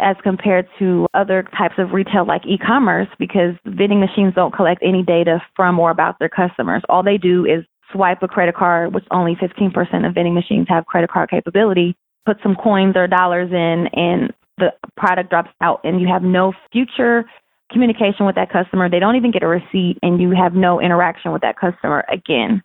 as 0.00 0.16
compared 0.22 0.66
to 0.78 1.06
other 1.14 1.44
types 1.56 1.74
of 1.78 1.92
retail 1.92 2.26
like 2.26 2.46
e-commerce 2.46 3.08
because 3.18 3.54
vending 3.64 4.00
machines 4.00 4.34
don't 4.34 4.54
collect 4.54 4.82
any 4.82 5.02
data 5.02 5.42
from 5.54 5.78
or 5.78 5.90
about 5.90 6.18
their 6.18 6.28
customers. 6.28 6.82
All 6.88 7.02
they 7.02 7.18
do 7.18 7.44
is 7.44 7.64
swipe 7.92 8.22
a 8.22 8.28
credit 8.28 8.54
card, 8.54 8.94
which 8.94 9.04
only 9.10 9.36
15% 9.36 10.06
of 10.06 10.14
vending 10.14 10.34
machines 10.34 10.66
have 10.68 10.86
credit 10.86 11.10
card 11.10 11.30
capability, 11.30 11.96
put 12.24 12.38
some 12.42 12.54
coins 12.54 12.96
or 12.96 13.06
dollars 13.06 13.50
in, 13.50 13.88
and 13.92 14.32
the 14.58 14.72
product 14.96 15.30
drops 15.30 15.50
out, 15.60 15.80
and 15.84 16.00
you 16.00 16.06
have 16.06 16.22
no 16.22 16.52
future 16.72 17.24
communication 17.72 18.26
with 18.26 18.34
that 18.34 18.50
customer. 18.50 18.90
They 18.90 18.98
don't 18.98 19.16
even 19.16 19.30
get 19.30 19.42
a 19.42 19.48
receipt, 19.48 19.98
and 20.02 20.20
you 20.20 20.30
have 20.32 20.54
no 20.54 20.80
interaction 20.80 21.32
with 21.32 21.42
that 21.42 21.58
customer 21.58 22.04
again. 22.12 22.62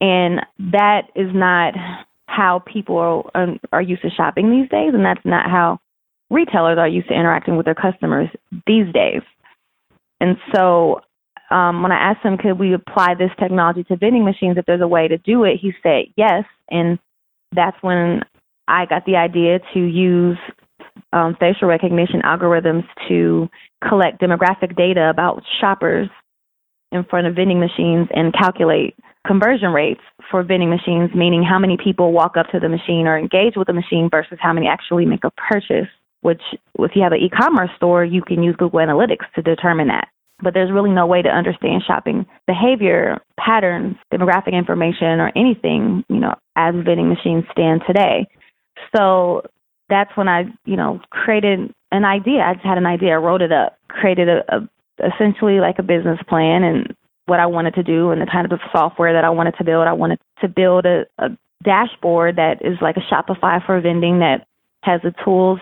And 0.00 0.40
that 0.58 1.02
is 1.14 1.28
not 1.32 1.74
how 2.26 2.62
people 2.66 3.30
are, 3.34 3.48
are 3.72 3.82
used 3.82 4.02
to 4.02 4.10
shopping 4.10 4.50
these 4.50 4.68
days, 4.68 4.92
and 4.94 5.04
that's 5.04 5.24
not 5.24 5.50
how 5.50 5.78
retailers 6.30 6.78
are 6.78 6.88
used 6.88 7.08
to 7.08 7.14
interacting 7.14 7.56
with 7.56 7.66
their 7.66 7.74
customers 7.74 8.28
these 8.66 8.92
days. 8.92 9.22
And 10.20 10.36
so 10.54 11.00
um, 11.50 11.82
when 11.82 11.92
I 11.92 12.10
asked 12.10 12.24
him, 12.24 12.38
could 12.38 12.58
we 12.58 12.74
apply 12.74 13.14
this 13.14 13.30
technology 13.38 13.84
to 13.84 13.96
vending 13.96 14.24
machines 14.24 14.56
if 14.56 14.66
there's 14.66 14.80
a 14.80 14.88
way 14.88 15.08
to 15.08 15.18
do 15.18 15.44
it, 15.44 15.58
he 15.60 15.72
said 15.82 16.06
yes. 16.16 16.44
And 16.70 16.98
that's 17.52 17.76
when 17.82 18.22
I 18.66 18.86
got 18.86 19.04
the 19.04 19.16
idea 19.16 19.60
to 19.74 19.80
use 19.80 20.38
um, 21.12 21.36
facial 21.38 21.68
recognition 21.68 22.22
algorithms 22.22 22.84
to 23.08 23.48
collect 23.86 24.20
demographic 24.20 24.76
data 24.76 25.10
about 25.10 25.42
shoppers 25.60 26.08
in 26.92 27.04
front 27.04 27.26
of 27.26 27.34
vending 27.34 27.60
machines 27.60 28.08
and 28.14 28.32
calculate 28.32 28.96
conversion 29.26 29.70
rates 29.72 30.00
for 30.30 30.42
vending 30.42 30.70
machines, 30.70 31.10
meaning 31.14 31.42
how 31.42 31.58
many 31.58 31.76
people 31.82 32.12
walk 32.12 32.36
up 32.36 32.46
to 32.50 32.60
the 32.60 32.68
machine 32.68 33.06
or 33.06 33.18
engage 33.18 33.54
with 33.56 33.66
the 33.66 33.72
machine 33.72 34.08
versus 34.10 34.38
how 34.40 34.52
many 34.52 34.66
actually 34.66 35.06
make 35.06 35.24
a 35.24 35.30
purchase. 35.30 35.88
Which, 36.24 36.42
if 36.78 36.92
you 36.94 37.02
have 37.02 37.12
an 37.12 37.20
e 37.20 37.28
commerce 37.28 37.70
store, 37.76 38.04
you 38.04 38.22
can 38.22 38.42
use 38.42 38.56
Google 38.56 38.80
Analytics 38.80 39.30
to 39.34 39.42
determine 39.42 39.88
that 39.88 40.08
but 40.42 40.54
there's 40.54 40.72
really 40.72 40.90
no 40.90 41.06
way 41.06 41.22
to 41.22 41.28
understand 41.28 41.82
shopping 41.86 42.26
behavior, 42.46 43.18
patterns, 43.38 43.96
demographic 44.12 44.52
information, 44.52 45.20
or 45.20 45.32
anything, 45.36 46.04
you 46.08 46.18
know, 46.18 46.34
as 46.56 46.74
vending 46.74 47.08
machines 47.08 47.44
stand 47.52 47.82
today. 47.86 48.26
So 48.94 49.42
that's 49.88 50.10
when 50.16 50.28
I, 50.28 50.44
you 50.64 50.76
know, 50.76 51.00
created 51.10 51.72
an 51.92 52.04
idea. 52.04 52.40
I 52.40 52.54
just 52.54 52.66
had 52.66 52.78
an 52.78 52.86
idea, 52.86 53.12
I 53.12 53.16
wrote 53.16 53.42
it 53.42 53.52
up, 53.52 53.78
created 53.88 54.28
a, 54.28 54.42
a 54.48 54.68
essentially 55.04 55.60
like 55.60 55.78
a 55.78 55.82
business 55.82 56.18
plan 56.28 56.62
and 56.62 56.94
what 57.26 57.40
I 57.40 57.46
wanted 57.46 57.74
to 57.74 57.82
do 57.82 58.10
and 58.10 58.20
the 58.20 58.26
kind 58.30 58.50
of 58.50 58.60
software 58.70 59.12
that 59.12 59.24
I 59.24 59.30
wanted 59.30 59.54
to 59.58 59.64
build. 59.64 59.86
I 59.86 59.92
wanted 59.92 60.20
to 60.40 60.48
build 60.48 60.84
a, 60.84 61.06
a 61.18 61.30
dashboard 61.62 62.36
that 62.36 62.60
is 62.60 62.76
like 62.80 62.96
a 62.96 63.00
Shopify 63.00 63.64
for 63.64 63.80
vending 63.80 64.18
that 64.18 64.46
has 64.82 65.00
the 65.02 65.14
tools 65.24 65.58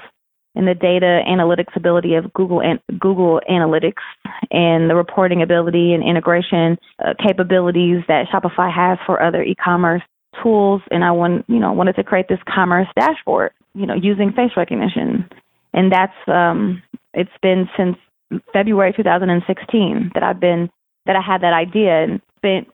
and 0.54 0.68
the 0.68 0.74
data 0.74 1.20
analytics 1.26 1.74
ability 1.76 2.14
of 2.14 2.32
Google 2.32 2.60
and 2.60 2.80
Google 2.98 3.40
Analytics 3.48 4.02
and 4.50 4.90
the 4.90 4.94
reporting 4.94 5.42
ability 5.42 5.94
and 5.94 6.02
integration 6.02 6.78
uh, 7.04 7.14
capabilities 7.18 8.02
that 8.08 8.26
Shopify 8.28 8.72
has 8.72 8.98
for 9.06 9.22
other 9.22 9.42
e-commerce 9.42 10.02
tools. 10.42 10.82
And 10.90 11.04
I 11.04 11.10
want, 11.10 11.44
you 11.48 11.58
know, 11.58 11.72
wanted 11.72 11.96
to 11.96 12.04
create 12.04 12.28
this 12.28 12.40
commerce 12.46 12.88
dashboard, 12.98 13.52
you 13.74 13.86
know, 13.86 13.94
using 13.94 14.32
face 14.32 14.52
recognition. 14.56 15.28
And 15.72 15.90
that's 15.90 16.12
um, 16.28 16.82
it's 17.14 17.30
been 17.40 17.68
since 17.76 17.96
February 18.52 18.92
2016 18.94 20.10
that 20.14 20.22
I've 20.22 20.40
been 20.40 20.70
that 21.06 21.16
I 21.16 21.20
had 21.20 21.42
that 21.42 21.52
idea 21.52 22.04
and 22.04 22.20
spent 22.36 22.68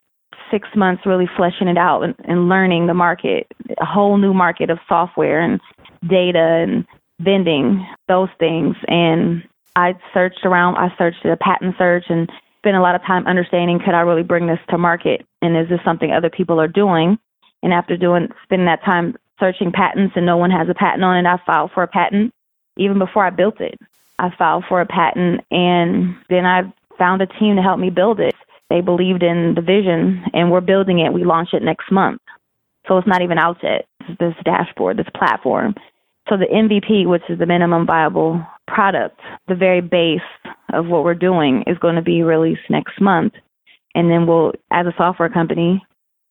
six 0.51 0.69
months 0.75 1.05
really 1.07 1.29
fleshing 1.37 1.69
it 1.69 1.79
out 1.79 2.03
and, 2.03 2.15
and 2.25 2.49
learning 2.49 2.87
the 2.87 2.95
market, 2.95 3.47
a 3.81 3.85
whole 3.85 4.17
new 4.17 4.33
market 4.33 4.71
of 4.71 4.79
software 4.89 5.41
and 5.41 5.61
data 6.09 6.39
and 6.63 6.87
vending, 7.21 7.87
those 8.07 8.29
things. 8.39 8.77
And 8.87 9.43
I 9.77 9.95
searched 10.15 10.45
around, 10.45 10.77
I 10.77 10.95
searched 10.97 11.25
a 11.25 11.37
patent 11.37 11.77
search 11.79 12.05
and 12.09 12.31
spent 12.59 12.77
a 12.77 12.83
lot 12.83 12.95
of 12.95 13.03
time 13.03 13.27
understanding 13.27 13.79
could 13.79 13.95
I 13.95 14.01
really 14.01 14.23
bring 14.23 14.47
this 14.47 14.59
to 14.71 14.79
market 14.79 15.25
and 15.41 15.57
is 15.57 15.69
this 15.69 15.81
something 15.85 16.13
other 16.13 16.31
people 16.31 16.61
are 16.61 16.69
doing? 16.69 17.19
And 17.63 17.73
after 17.73 17.97
doing 17.97 18.29
spending 18.45 18.67
that 18.67 18.85
time 18.85 19.17
searching 19.41 19.73
patents 19.73 20.15
and 20.17 20.27
no 20.27 20.37
one 20.37 20.51
has 20.51 20.69
a 20.69 20.75
patent 20.75 21.05
on 21.05 21.17
it, 21.17 21.29
I 21.29 21.41
filed 21.47 21.71
for 21.73 21.83
a 21.83 21.89
patent 21.89 22.33
even 22.77 22.99
before 22.99 23.25
I 23.25 23.31
built 23.31 23.61
it. 23.61 23.79
I 24.19 24.31
filed 24.37 24.65
for 24.69 24.81
a 24.81 24.87
patent 24.87 25.43
and 25.51 26.17
then 26.29 26.45
I 26.45 26.63
found 26.99 27.23
a 27.23 27.27
team 27.27 27.57
to 27.57 27.63
help 27.63 27.79
me 27.79 27.91
build 27.91 28.21
it. 28.21 28.35
They 28.71 28.81
believed 28.81 29.23
in 29.23 29.55
the 29.55 29.63
vision 29.63 30.25
and 30.35 30.51
we're 30.51 30.61
building 30.61 30.99
it. 30.99 31.13
We 31.13 31.25
launch 31.25 31.51
it 31.53 31.63
next 31.63 31.91
month. 31.91 32.21
So 32.87 32.99
it's 32.99 33.07
not 33.07 33.23
even 33.23 33.39
out 33.39 33.59
yet. 33.63 33.87
This 34.19 34.35
dashboard, 34.45 34.97
this 34.97 35.07
platform. 35.15 35.75
So 36.29 36.37
the 36.37 36.47
MVP, 36.47 37.07
which 37.07 37.23
is 37.29 37.39
the 37.39 37.47
minimum 37.47 37.87
viable 37.87 38.45
product, 38.67 39.19
the 39.49 39.55
very 39.55 39.81
base 39.81 40.21
of 40.73 40.87
what 40.87 41.05
we're 41.05 41.15
doing 41.15 41.65
is 41.67 41.79
going 41.79 41.97
to 41.97 42.03
be 42.03 42.23
released 42.23 42.69
next 42.69 43.01
month. 43.01 43.33
And 43.95 44.11
then 44.11 44.27
we'll, 44.27 44.53
as 44.71 44.87
a 44.87 44.95
software 44.97 45.31
company, 45.31 45.85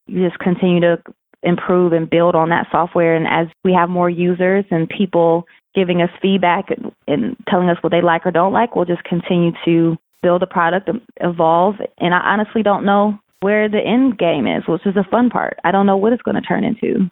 just 0.10 0.38
continue 0.40 0.80
to 0.82 1.02
improve 1.44 1.94
and 1.94 2.10
build 2.10 2.36
on 2.36 2.50
that 2.50 2.68
software. 2.72 3.16
And 3.16 3.28
as 3.28 3.48
we 3.64 3.74
have 3.74 3.90
more 3.90 4.10
users 4.10 4.66
and 4.70 4.88
people 4.88 5.46
giving 5.74 6.02
us 6.02 6.10
feedback 6.22 6.70
and, 7.08 7.36
telling 7.50 7.70
us 7.70 7.78
what 7.82 7.92
they 7.92 8.02
like 8.02 8.26
or 8.26 8.32
don't 8.32 8.54
like, 8.54 8.76
we'll 8.76 8.86
just 8.86 9.04
continue 9.04 9.52
to 9.66 9.98
build 10.22 10.44
a 10.44 10.48
product, 10.48 10.90
evolve. 11.22 11.76
And 12.00 12.14
I 12.14 12.20
honestly 12.20 12.64
don't 12.64 12.86
know 12.86 13.20
where 13.42 13.70
the 13.70 13.80
end 13.80 14.18
game 14.18 14.48
is, 14.48 14.64
which 14.68 14.86
is 14.86 14.96
the 14.96 15.06
fun 15.10 15.30
part. 15.30 15.58
I 15.64 15.72
don't 15.72 15.86
know 15.86 15.98
what 15.98 16.14
it's 16.14 16.24
going 16.24 16.36
to 16.36 16.42
turn 16.42 16.64
into. 16.64 17.10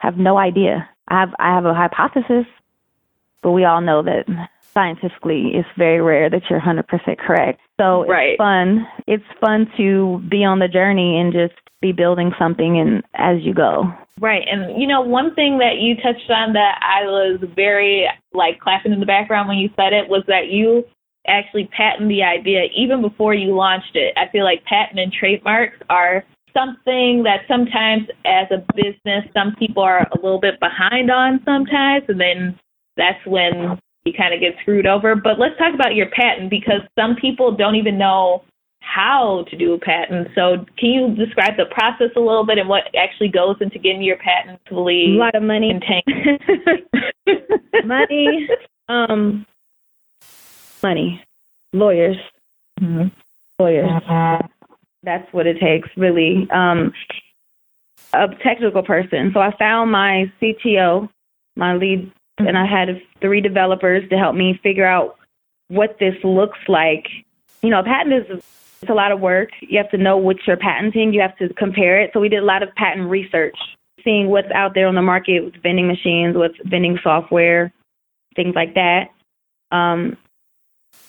Have 0.00 0.16
no 0.16 0.38
idea. 0.38 0.88
I 1.08 1.20
have 1.20 1.34
I 1.38 1.54
have 1.54 1.64
a 1.64 1.74
hypothesis, 1.74 2.46
but 3.42 3.52
we 3.52 3.64
all 3.64 3.80
know 3.80 4.02
that 4.02 4.26
scientifically 4.60 5.52
it's 5.54 5.68
very 5.78 6.00
rare 6.00 6.28
that 6.28 6.42
you're 6.50 6.60
100% 6.60 6.84
correct. 7.18 7.60
So 7.80 8.06
right. 8.06 8.30
it's 8.30 8.38
fun. 8.38 8.86
It's 9.06 9.24
fun 9.40 9.70
to 9.78 10.22
be 10.28 10.44
on 10.44 10.58
the 10.58 10.68
journey 10.68 11.18
and 11.18 11.32
just 11.32 11.54
be 11.80 11.92
building 11.92 12.32
something 12.38 12.78
and 12.78 13.02
as 13.14 13.42
you 13.42 13.54
go. 13.54 13.84
Right. 14.20 14.46
And 14.50 14.80
you 14.80 14.86
know, 14.86 15.00
one 15.00 15.34
thing 15.34 15.58
that 15.58 15.78
you 15.78 15.94
touched 15.96 16.30
on 16.30 16.52
that 16.54 16.78
I 16.82 17.04
was 17.04 17.40
very 17.54 18.06
like 18.32 18.60
clapping 18.60 18.92
in 18.92 19.00
the 19.00 19.06
background 19.06 19.48
when 19.48 19.58
you 19.58 19.70
said 19.76 19.92
it 19.92 20.08
was 20.08 20.24
that 20.26 20.48
you 20.48 20.84
actually 21.26 21.68
patent 21.76 22.08
the 22.08 22.22
idea 22.22 22.64
even 22.76 23.02
before 23.02 23.34
you 23.34 23.54
launched 23.54 23.94
it. 23.94 24.14
I 24.16 24.30
feel 24.30 24.44
like 24.44 24.64
patent 24.64 25.00
and 25.00 25.12
trademarks 25.12 25.78
are 25.90 26.24
something 26.56 27.22
that 27.24 27.40
sometimes 27.48 28.08
as 28.24 28.46
a 28.50 28.64
business 28.74 29.24
some 29.34 29.54
people 29.58 29.82
are 29.82 30.00
a 30.00 30.16
little 30.16 30.40
bit 30.40 30.58
behind 30.60 31.10
on 31.10 31.40
sometimes 31.44 32.04
and 32.08 32.20
then 32.20 32.58
that's 32.96 33.24
when 33.26 33.78
you 34.06 34.12
kind 34.16 34.32
of 34.32 34.40
get 34.40 34.54
screwed 34.62 34.86
over. 34.86 35.14
But 35.14 35.38
let's 35.38 35.58
talk 35.58 35.74
about 35.74 35.94
your 35.94 36.08
patent 36.10 36.48
because 36.48 36.80
some 36.98 37.16
people 37.16 37.54
don't 37.54 37.74
even 37.74 37.98
know 37.98 38.44
how 38.80 39.44
to 39.50 39.56
do 39.56 39.74
a 39.74 39.78
patent. 39.78 40.28
So 40.34 40.64
can 40.78 40.90
you 40.90 41.14
describe 41.14 41.56
the 41.56 41.66
process 41.66 42.10
a 42.16 42.20
little 42.20 42.46
bit 42.46 42.58
and 42.58 42.68
what 42.68 42.84
actually 42.96 43.28
goes 43.28 43.56
into 43.60 43.78
getting 43.78 44.02
your 44.02 44.16
patent 44.16 44.60
fully 44.68 45.16
a 45.16 45.18
lot 45.18 45.34
of 45.34 45.42
money. 45.42 45.72
money 47.84 48.48
um 48.88 49.44
money. 50.82 51.22
Lawyers. 51.72 52.16
Mm-hmm. 52.80 53.08
lawyers. 53.58 53.90
Uh-huh 53.90 54.38
that's 55.06 55.32
what 55.32 55.46
it 55.46 55.58
takes, 55.58 55.88
really. 55.96 56.46
Um, 56.50 56.92
a 58.12 58.26
technical 58.42 58.82
person. 58.82 59.30
So 59.32 59.40
I 59.40 59.56
found 59.56 59.90
my 59.90 60.30
CTO, 60.42 61.08
my 61.54 61.74
lead, 61.76 62.12
and 62.38 62.58
I 62.58 62.66
had 62.66 63.00
three 63.20 63.40
developers 63.40 64.06
to 64.10 64.18
help 64.18 64.34
me 64.34 64.60
figure 64.62 64.84
out 64.84 65.16
what 65.68 65.96
this 65.98 66.14
looks 66.22 66.58
like. 66.68 67.06
You 67.62 67.70
know, 67.70 67.80
a 67.80 67.84
patent 67.84 68.14
is 68.14 68.42
it's 68.82 68.90
a 68.90 68.94
lot 68.94 69.12
of 69.12 69.20
work. 69.20 69.48
You 69.60 69.78
have 69.78 69.90
to 69.92 69.96
know 69.96 70.18
what 70.18 70.36
you're 70.46 70.56
patenting. 70.56 71.14
You 71.14 71.22
have 71.22 71.36
to 71.38 71.52
compare 71.54 72.00
it. 72.00 72.10
So 72.12 72.20
we 72.20 72.28
did 72.28 72.42
a 72.42 72.46
lot 72.46 72.62
of 72.62 72.74
patent 72.74 73.08
research, 73.08 73.56
seeing 74.04 74.28
what's 74.28 74.50
out 74.54 74.74
there 74.74 74.86
on 74.86 74.94
the 74.94 75.02
market 75.02 75.40
with 75.40 75.54
vending 75.62 75.86
machines, 75.86 76.36
with 76.36 76.52
vending 76.64 76.98
software, 77.02 77.72
things 78.34 78.54
like 78.54 78.74
that. 78.74 79.08
Um, 79.70 80.18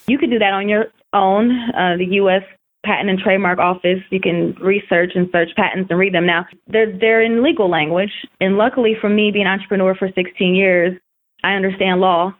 you 0.07 0.17
could 0.17 0.29
do 0.29 0.39
that 0.39 0.53
on 0.53 0.69
your 0.69 0.85
own. 1.13 1.51
Uh, 1.75 1.97
the 1.97 2.05
U.S 2.11 2.43
patent 2.87 3.09
and 3.09 3.19
trademark 3.19 3.59
office. 3.59 3.99
You 4.09 4.21
can 4.21 4.53
research 4.61 5.11
and 5.13 5.29
search 5.31 5.49
patents 5.55 5.89
and 5.89 5.99
read 5.99 6.13
them. 6.13 6.25
Now, 6.25 6.45
they're 6.67 6.97
they're 6.97 7.21
in 7.21 7.43
legal 7.43 7.69
language, 7.69 8.11
and 8.39 8.57
luckily 8.57 8.95
for 8.99 9.09
me, 9.09 9.29
being 9.31 9.45
an 9.45 9.51
entrepreneur 9.51 9.93
for 9.93 10.09
16 10.15 10.55
years, 10.55 10.97
I 11.43 11.53
understand 11.53 11.99
law 11.99 12.33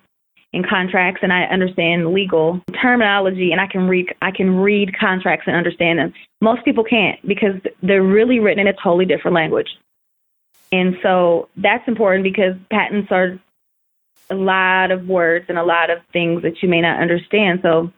and 0.54 0.68
contracts, 0.68 1.20
and 1.22 1.34
I 1.34 1.44
understand 1.44 2.14
legal 2.14 2.62
terminology, 2.82 3.52
and 3.52 3.60
I 3.60 3.68
can 3.68 3.88
read 3.90 4.08
I 4.22 4.32
can 4.32 4.56
read 4.56 4.98
contracts 4.98 5.46
and 5.48 5.56
understand 5.56 6.00
them. 6.00 6.14
Most 6.42 6.64
people 6.64 6.86
can't 6.86 7.20
because 7.28 7.56
they're 7.84 8.02
really 8.02 8.40
written 8.40 8.66
in 8.66 8.74
a 8.74 8.82
totally 8.82 9.06
different 9.06 9.36
language, 9.36 9.70
and 10.72 10.96
so 11.04 11.50
that's 11.58 11.86
important 11.88 12.24
because 12.24 12.56
patents 12.72 13.12
are 13.12 13.38
a 14.30 14.36
lot 14.36 14.92
of 14.92 15.08
words 15.08 15.46
and 15.50 15.58
a 15.58 15.64
lot 15.64 15.90
of 15.90 16.00
things 16.12 16.42
that 16.44 16.62
you 16.62 16.70
may 16.70 16.82
not 16.82 17.02
understand. 17.02 17.60
So 17.64 17.92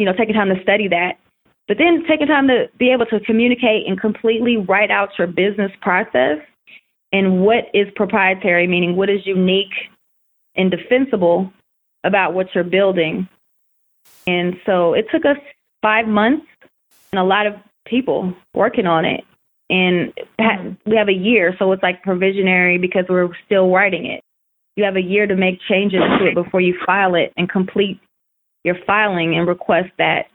you 0.00 0.06
know, 0.06 0.14
taking 0.14 0.34
time 0.34 0.48
to 0.48 0.62
study 0.62 0.88
that, 0.88 1.18
but 1.68 1.76
then 1.76 2.04
taking 2.08 2.26
time 2.26 2.48
to 2.48 2.70
be 2.78 2.90
able 2.90 3.04
to 3.04 3.20
communicate 3.20 3.86
and 3.86 4.00
completely 4.00 4.56
write 4.56 4.90
out 4.90 5.10
your 5.18 5.26
business 5.26 5.70
process 5.82 6.38
and 7.12 7.42
what 7.42 7.64
is 7.74 7.86
proprietary, 7.96 8.66
meaning 8.66 8.96
what 8.96 9.10
is 9.10 9.26
unique 9.26 9.74
and 10.56 10.70
defensible 10.70 11.52
about 12.02 12.32
what 12.32 12.46
you're 12.54 12.64
building. 12.64 13.28
And 14.26 14.56
so 14.64 14.94
it 14.94 15.04
took 15.12 15.26
us 15.26 15.36
five 15.82 16.06
months 16.06 16.46
and 17.12 17.18
a 17.18 17.24
lot 17.24 17.46
of 17.46 17.54
people 17.84 18.34
working 18.54 18.86
on 18.86 19.04
it. 19.04 19.24
And 19.68 20.14
we 20.86 20.96
have 20.96 21.10
a 21.10 21.12
year, 21.12 21.54
so 21.58 21.70
it's 21.72 21.82
like 21.82 22.02
provisionary 22.02 22.80
because 22.80 23.04
we're 23.06 23.28
still 23.44 23.70
writing 23.70 24.06
it. 24.06 24.22
You 24.76 24.84
have 24.84 24.96
a 24.96 25.02
year 25.02 25.26
to 25.26 25.36
make 25.36 25.60
changes 25.68 26.00
to 26.00 26.26
it 26.26 26.34
before 26.34 26.62
you 26.62 26.74
file 26.86 27.14
it 27.14 27.34
and 27.36 27.50
complete 27.50 28.00
your 28.64 28.76
filing 28.86 29.34
and 29.36 29.46
request 29.46 29.90
that. 29.98 30.26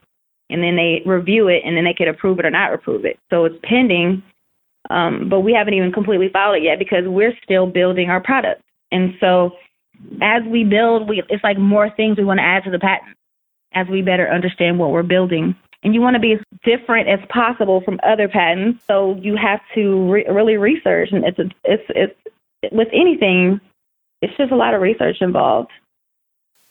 And 0.49 0.61
then 0.61 0.75
they 0.75 1.01
review 1.05 1.47
it 1.47 1.63
and 1.65 1.75
then 1.75 1.85
they 1.85 1.93
could 1.93 2.07
approve 2.07 2.39
it 2.39 2.45
or 2.45 2.51
not 2.51 2.73
approve 2.73 3.03
it. 3.03 3.17
So 3.31 3.45
it's 3.45 3.55
pending, 3.63 4.21
um, 4.89 5.27
but 5.27 5.41
we 5.41 5.53
haven't 5.53 5.73
even 5.73 5.91
completely 5.91 6.29
filed 6.29 6.57
it 6.57 6.63
yet 6.63 6.77
because 6.77 7.05
we're 7.07 7.33
still 7.43 7.65
building 7.65 8.09
our 8.09 8.21
product. 8.21 8.61
And 8.91 9.15
so 9.19 9.55
as 10.21 10.43
we 10.43 10.63
build, 10.63 11.09
we 11.09 11.23
it's 11.29 11.43
like 11.43 11.57
more 11.57 11.89
things 11.89 12.17
we 12.17 12.25
want 12.25 12.39
to 12.39 12.43
add 12.43 12.63
to 12.65 12.71
the 12.71 12.79
patent 12.79 13.15
as 13.73 13.87
we 13.87 14.01
better 14.01 14.29
understand 14.29 14.79
what 14.79 14.91
we're 14.91 15.03
building. 15.03 15.55
And 15.83 15.93
you 15.93 16.01
want 16.01 16.15
to 16.15 16.19
be 16.19 16.33
as 16.33 16.39
different 16.63 17.07
as 17.07 17.19
possible 17.29 17.81
from 17.81 17.99
other 18.01 18.27
patents, 18.27 18.83
so 18.87 19.15
you 19.21 19.35
have 19.35 19.59
to 19.75 20.11
re- 20.11 20.25
really 20.27 20.57
research. 20.57 21.09
And 21.11 21.23
it's 21.23 21.37
a, 21.37 21.49
it's 21.63 21.83
it's 21.89 22.71
with 22.71 22.87
anything, 22.91 23.61
it's 24.21 24.35
just 24.37 24.51
a 24.51 24.55
lot 24.55 24.73
of 24.73 24.81
research 24.81 25.17
involved, 25.21 25.71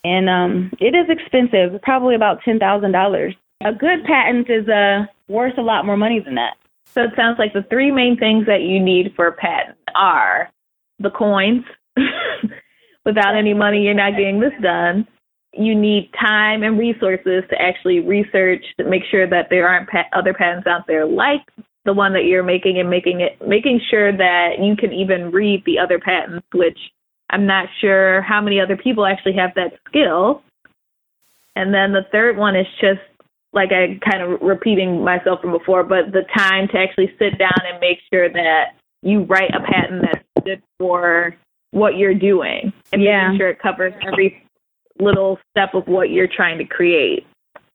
and 0.05 0.29
um, 0.29 0.71
it 0.79 0.95
is 0.95 1.07
expensive. 1.09 1.81
Probably 1.83 2.15
about 2.15 2.41
ten 2.45 2.59
thousand 2.59 2.93
dollars. 2.93 3.35
A 3.65 3.73
good 3.73 4.05
patent 4.05 4.49
is 4.51 4.69
uh, 4.69 5.07
worth 5.29 5.57
a 5.59 5.63
lot 5.63 5.87
more 5.87 5.97
money 5.97 6.21
than 6.21 6.35
that. 6.35 6.57
So 6.87 7.03
it 7.03 7.11
sounds 7.17 7.39
like 7.39 7.53
the 7.53 7.65
three 7.71 7.91
main 7.91 8.17
things 8.17 8.47
that 8.47 8.63
you 8.63 8.79
need 8.79 9.15
for 9.17 9.27
a 9.27 9.33
patent 9.33 9.79
are 9.97 10.51
the 10.99 11.11
coins. 11.11 11.65
Without 13.05 13.37
any 13.37 13.55
money, 13.55 13.83
you're 13.83 13.95
not 13.95 14.13
getting 14.13 14.41
this 14.41 14.53
done. 14.63 15.07
You 15.53 15.75
need 15.75 16.11
time 16.19 16.63
and 16.63 16.79
resources 16.79 17.45
to 17.51 17.61
actually 17.61 18.01
research 18.01 18.65
to 18.79 18.85
make 18.85 19.03
sure 19.11 19.29
that 19.29 19.49
there 19.51 19.69
aren't 19.69 19.89
pa- 19.89 20.09
other 20.13 20.35
patents 20.35 20.67
out 20.67 20.87
there 20.87 21.07
like 21.07 21.43
the 21.85 21.93
one 21.93 22.13
that 22.15 22.25
you're 22.25 22.43
making 22.43 22.81
and 22.81 22.89
making 22.89 23.21
it 23.21 23.37
making 23.47 23.81
sure 23.91 24.11
that 24.11 24.57
you 24.61 24.75
can 24.75 24.93
even 24.93 25.31
read 25.31 25.63
the 25.67 25.79
other 25.79 25.99
patents, 25.99 26.47
which 26.55 26.79
I'm 27.31 27.47
not 27.47 27.66
sure 27.81 28.22
how 28.22 28.41
many 28.41 28.61
other 28.61 28.77
people 28.77 29.07
actually 29.07 29.35
have 29.35 29.51
that 29.57 29.75
skill. 29.89 30.43
And 31.57 31.72
then 31.72 31.93
the 31.93 32.07
third 32.12 32.37
one 32.37 32.57
is 32.57 32.66
just 32.81 33.01
like 33.53 33.70
I 33.72 33.99
kind 34.09 34.22
of 34.22 34.41
repeating 34.43 35.03
myself 35.03 35.41
from 35.41 35.53
before, 35.53 35.85
but 35.85 36.12
the 36.12 36.25
time 36.37 36.68
to 36.68 36.79
actually 36.79 37.12
sit 37.18 37.39
down 37.39 37.59
and 37.70 37.81
make 37.81 37.99
sure 38.12 38.29
that 38.29 38.75
you 39.03 39.22
write 39.22 39.51
a 39.55 39.61
patent 39.61 40.03
that's 40.03 40.25
good 40.45 40.62
for 40.79 41.37
what 41.70 41.97
you're 41.97 42.14
doing 42.14 42.72
and 42.93 43.03
yeah. 43.03 43.29
making 43.29 43.39
sure 43.39 43.49
it 43.51 43.59
covers 43.61 43.93
every 44.07 44.43
little 44.99 45.39
step 45.51 45.75
of 45.75 45.87
what 45.87 46.11
you're 46.11 46.29
trying 46.29 46.59
to 46.59 46.64
create. 46.64 47.27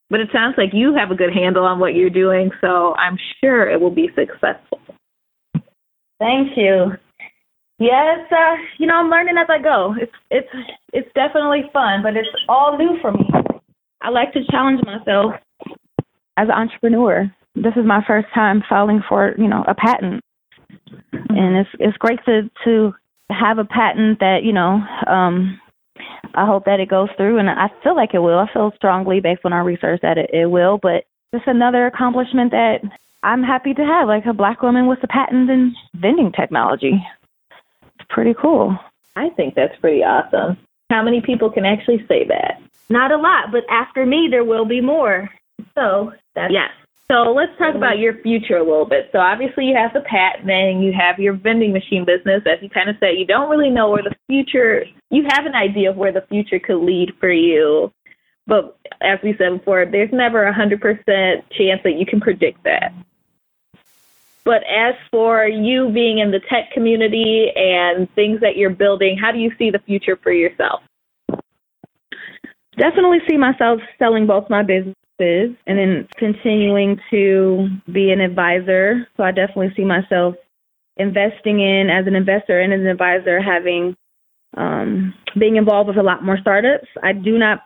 But 0.09 0.19
it 0.21 0.29
sounds 0.33 0.55
like 0.57 0.69
you 0.73 0.95
have 0.95 1.11
a 1.11 1.15
good 1.15 1.33
handle 1.33 1.65
on 1.65 1.79
what 1.79 1.93
you're 1.93 2.09
doing, 2.09 2.49
so 2.61 2.95
I'm 2.95 3.17
sure 3.39 3.69
it 3.69 3.79
will 3.79 3.91
be 3.91 4.09
successful. 4.15 4.79
Thank 6.19 6.57
you. 6.57 6.93
Yes, 7.79 8.19
uh, 8.29 8.55
you 8.77 8.87
know, 8.87 8.95
I'm 8.95 9.09
learning 9.09 9.35
as 9.39 9.47
I 9.49 9.61
go. 9.61 9.95
It's 9.99 10.11
it's 10.29 10.49
it's 10.91 11.09
definitely 11.15 11.63
fun, 11.71 12.03
but 12.03 12.17
it's 12.17 12.27
all 12.49 12.77
new 12.77 12.99
for 13.01 13.13
me. 13.13 13.25
I 14.01 14.09
like 14.09 14.33
to 14.33 14.41
challenge 14.51 14.81
myself 14.85 15.33
as 16.37 16.47
an 16.47 16.51
entrepreneur. 16.51 17.33
This 17.55 17.73
is 17.77 17.85
my 17.85 18.03
first 18.05 18.27
time 18.33 18.63
filing 18.67 19.01
for, 19.07 19.33
you 19.37 19.47
know, 19.47 19.63
a 19.67 19.73
patent. 19.73 20.21
And 21.11 21.57
it's 21.57 21.69
it's 21.79 21.97
great 21.97 22.19
to 22.25 22.49
to 22.65 22.93
have 23.29 23.59
a 23.59 23.65
patent 23.65 24.19
that 24.19 24.39
you 24.43 24.51
know 24.51 24.81
um, 25.07 25.59
I 26.35 26.45
hope 26.45 26.65
that 26.65 26.81
it 26.81 26.89
goes 26.89 27.09
through, 27.15 27.39
and 27.39 27.49
I 27.49 27.69
feel 27.81 27.95
like 27.95 28.13
it 28.13 28.19
will. 28.19 28.39
I 28.39 28.51
feel 28.51 28.71
strongly 28.75 29.21
based 29.21 29.41
on 29.45 29.53
our 29.53 29.63
research 29.63 30.01
that 30.01 30.17
it, 30.17 30.29
it 30.33 30.47
will. 30.47 30.79
But 30.81 31.05
just 31.33 31.47
another 31.47 31.85
accomplishment 31.85 32.51
that 32.51 32.79
I'm 33.23 33.43
happy 33.43 33.73
to 33.73 33.85
have, 33.85 34.07
like 34.09 34.25
a 34.25 34.33
black 34.33 34.61
woman 34.61 34.87
with 34.87 34.99
a 35.03 35.07
patent 35.07 35.49
in 35.49 35.75
vending 35.95 36.31
technology. 36.31 37.01
It's 38.09 38.15
pretty 38.15 38.33
cool. 38.39 38.77
I 39.15 39.29
think 39.29 39.55
that's 39.55 39.77
pretty 39.79 40.03
awesome. 40.03 40.57
How 40.89 41.03
many 41.03 41.21
people 41.21 41.51
can 41.51 41.65
actually 41.65 42.05
say 42.07 42.25
that? 42.27 42.61
Not 42.89 43.11
a 43.11 43.17
lot, 43.17 43.51
but 43.51 43.63
after 43.69 44.05
me, 44.05 44.27
there 44.31 44.43
will 44.43 44.65
be 44.65 44.81
more. 44.81 45.29
So 45.75 46.11
that's 46.35 46.51
yes. 46.51 46.69
So 47.11 47.31
let's 47.31 47.57
talk 47.57 47.73
about 47.73 47.97
your 47.97 48.21
future 48.21 48.57
a 48.57 48.63
little 48.63 48.85
bit. 48.85 49.09
So 49.11 49.17
obviously 49.17 49.65
you 49.65 49.75
have 49.75 49.93
the 49.93 50.01
patent 50.01 50.49
and 50.49 50.83
you 50.83 50.93
have 50.93 51.17
your 51.17 51.33
vending 51.33 51.73
machine 51.73 52.05
business. 52.05 52.43
As 52.45 52.61
you 52.61 52.69
kind 52.69 52.87
of 52.87 52.97
said, 52.99 53.17
you 53.17 53.25
don't 53.25 53.49
really 53.49 53.71
know 53.71 53.89
where 53.89 54.03
the 54.03 54.15
future, 54.27 54.85
you 55.09 55.25
have 55.29 55.47
an 55.47 55.55
idea 55.55 55.89
of 55.89 55.97
where 55.97 56.11
the 56.11 56.25
future 56.29 56.59
could 56.59 56.77
lead 56.77 57.13
for 57.19 57.31
you. 57.31 57.91
But 58.45 58.77
as 59.01 59.17
we 59.23 59.33
said 59.39 59.57
before, 59.57 59.87
there's 59.91 60.11
never 60.13 60.45
a 60.45 60.53
100% 60.53 60.79
chance 60.85 61.81
that 61.83 61.97
you 61.97 62.05
can 62.05 62.21
predict 62.21 62.63
that. 62.63 62.93
But 64.49 64.63
as 64.63 64.95
for 65.11 65.45
you 65.45 65.91
being 65.93 66.17
in 66.17 66.31
the 66.31 66.39
tech 66.49 66.71
community 66.73 67.51
and 67.55 68.11
things 68.15 68.39
that 68.41 68.57
you're 68.57 68.71
building, 68.71 69.15
how 69.15 69.31
do 69.31 69.37
you 69.37 69.51
see 69.59 69.69
the 69.69 69.77
future 69.85 70.17
for 70.23 70.31
yourself? 70.31 70.81
Definitely 72.75 73.19
see 73.29 73.37
myself 73.37 73.79
selling 73.99 74.25
both 74.25 74.49
my 74.49 74.63
businesses 74.63 74.95
and 75.67 75.77
then 75.77 76.07
continuing 76.17 76.97
to 77.11 77.67
be 77.93 78.09
an 78.09 78.21
advisor. 78.21 79.07
So 79.17 79.21
I 79.21 79.29
definitely 79.29 79.71
see 79.75 79.85
myself 79.85 80.33
investing 80.97 81.59
in 81.59 81.91
as 81.91 82.07
an 82.07 82.15
investor 82.15 82.59
and 82.59 82.73
as 82.73 82.79
an 82.79 82.87
advisor 82.87 83.39
having 83.39 83.95
um, 84.57 85.13
being 85.39 85.57
involved 85.57 85.89
with 85.89 85.97
a 85.97 86.03
lot 86.03 86.25
more 86.25 86.39
startups. 86.41 86.87
I 87.03 87.13
do 87.13 87.37
not 87.37 87.59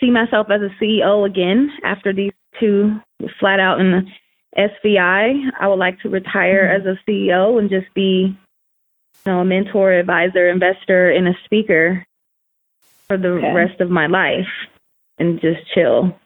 see 0.00 0.10
myself 0.10 0.46
as 0.50 0.62
a 0.62 0.82
CEO 0.82 1.28
again 1.28 1.68
after 1.84 2.14
these 2.14 2.32
two 2.58 2.96
flat 3.38 3.60
out 3.60 3.76
the 3.76 4.00
SVI. 4.56 5.50
I 5.58 5.68
would 5.68 5.78
like 5.78 6.00
to 6.00 6.08
retire 6.08 6.68
mm-hmm. 6.68 6.88
as 6.88 6.96
a 6.96 7.10
CEO 7.10 7.58
and 7.58 7.70
just 7.70 7.92
be 7.94 8.36
you 9.26 9.32
know, 9.32 9.40
a 9.40 9.44
mentor, 9.44 9.92
advisor, 9.92 10.48
investor, 10.48 11.10
and 11.10 11.28
a 11.28 11.34
speaker 11.44 12.04
for 13.08 13.16
the 13.16 13.28
okay. 13.28 13.52
rest 13.52 13.80
of 13.80 13.90
my 13.90 14.06
life 14.06 14.46
and 15.18 15.40
just 15.40 15.60
chill. 15.74 16.16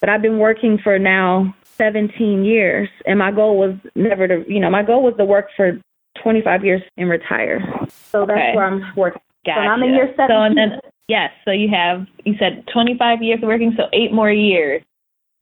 But 0.00 0.08
I've 0.08 0.22
been 0.22 0.38
working 0.38 0.78
for 0.78 0.98
now 0.98 1.54
17 1.64 2.44
years, 2.44 2.88
and 3.06 3.18
my 3.18 3.30
goal 3.30 3.58
was 3.58 3.74
never 3.94 4.28
to, 4.28 4.44
you 4.48 4.60
know, 4.60 4.70
my 4.70 4.82
goal 4.82 5.02
was 5.02 5.14
to 5.18 5.24
work 5.24 5.48
for 5.56 5.80
25 6.22 6.64
years 6.64 6.82
and 6.96 7.08
retire. 7.08 7.60
So 7.88 8.26
that's 8.26 8.54
where 8.54 8.64
I'm 8.64 8.82
working. 8.96 9.22
Gotcha. 9.44 9.60
So 9.60 9.60
I'm 9.60 9.82
in 9.82 9.94
year 9.94 10.12
17. 10.16 10.28
So 10.28 10.42
and 10.42 10.56
then, 10.56 10.80
yes, 11.08 11.30
so 11.44 11.50
you 11.50 11.68
have, 11.68 12.06
you 12.24 12.34
said 12.38 12.64
25 12.72 13.22
years 13.22 13.42
of 13.42 13.48
working, 13.48 13.74
so 13.76 13.84
eight 13.92 14.12
more 14.12 14.30
years 14.30 14.82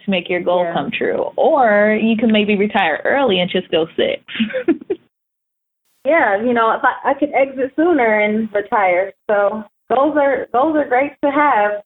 to 0.06 0.10
make 0.10 0.30
your 0.30 0.42
goal 0.42 0.64
yeah. 0.64 0.72
come 0.72 0.90
true. 0.90 1.24
Or 1.36 1.98
you 2.00 2.16
can 2.16 2.32
maybe 2.32 2.56
retire 2.56 3.02
early 3.04 3.38
and 3.38 3.50
just 3.50 3.70
go 3.70 3.86
six. 3.96 4.22
yeah, 6.04 6.42
you 6.42 6.54
know, 6.54 6.72
if 6.72 6.82
I, 6.82 7.10
I 7.10 7.14
could 7.14 7.30
exit 7.34 7.72
sooner 7.76 8.20
and 8.20 8.48
retire. 8.54 9.12
So 9.30 9.64
those 9.90 10.16
are 10.16 10.46
those 10.52 10.74
are 10.76 10.88
great 10.88 11.12
to 11.22 11.30
have. 11.30 11.82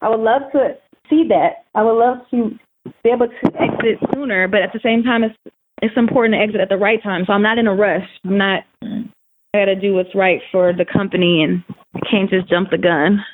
I 0.00 0.08
would 0.08 0.20
love 0.20 0.42
to 0.52 0.76
see 1.10 1.26
that. 1.28 1.64
I 1.74 1.82
would 1.82 1.98
love 1.98 2.18
to 2.30 2.58
be 3.02 3.10
able 3.10 3.28
to 3.28 3.46
exit 3.60 3.98
sooner, 4.14 4.48
but 4.48 4.62
at 4.62 4.72
the 4.72 4.80
same 4.82 5.02
time, 5.02 5.24
it's 5.24 5.36
it's 5.82 5.96
important 5.96 6.34
to 6.34 6.42
exit 6.42 6.60
at 6.60 6.68
the 6.68 6.76
right 6.76 7.02
time. 7.02 7.24
So 7.26 7.32
I'm 7.32 7.42
not 7.42 7.58
in 7.58 7.66
a 7.66 7.74
rush. 7.74 8.08
I'm 8.24 8.38
not. 8.38 8.64
I 8.82 9.58
got 9.58 9.64
to 9.66 9.76
do 9.76 9.94
what's 9.94 10.14
right 10.14 10.40
for 10.50 10.72
the 10.72 10.84
company, 10.84 11.42
and 11.42 11.62
I 11.94 12.00
can't 12.10 12.30
just 12.30 12.48
jump 12.48 12.70
the 12.70 12.78
gun. 12.78 13.24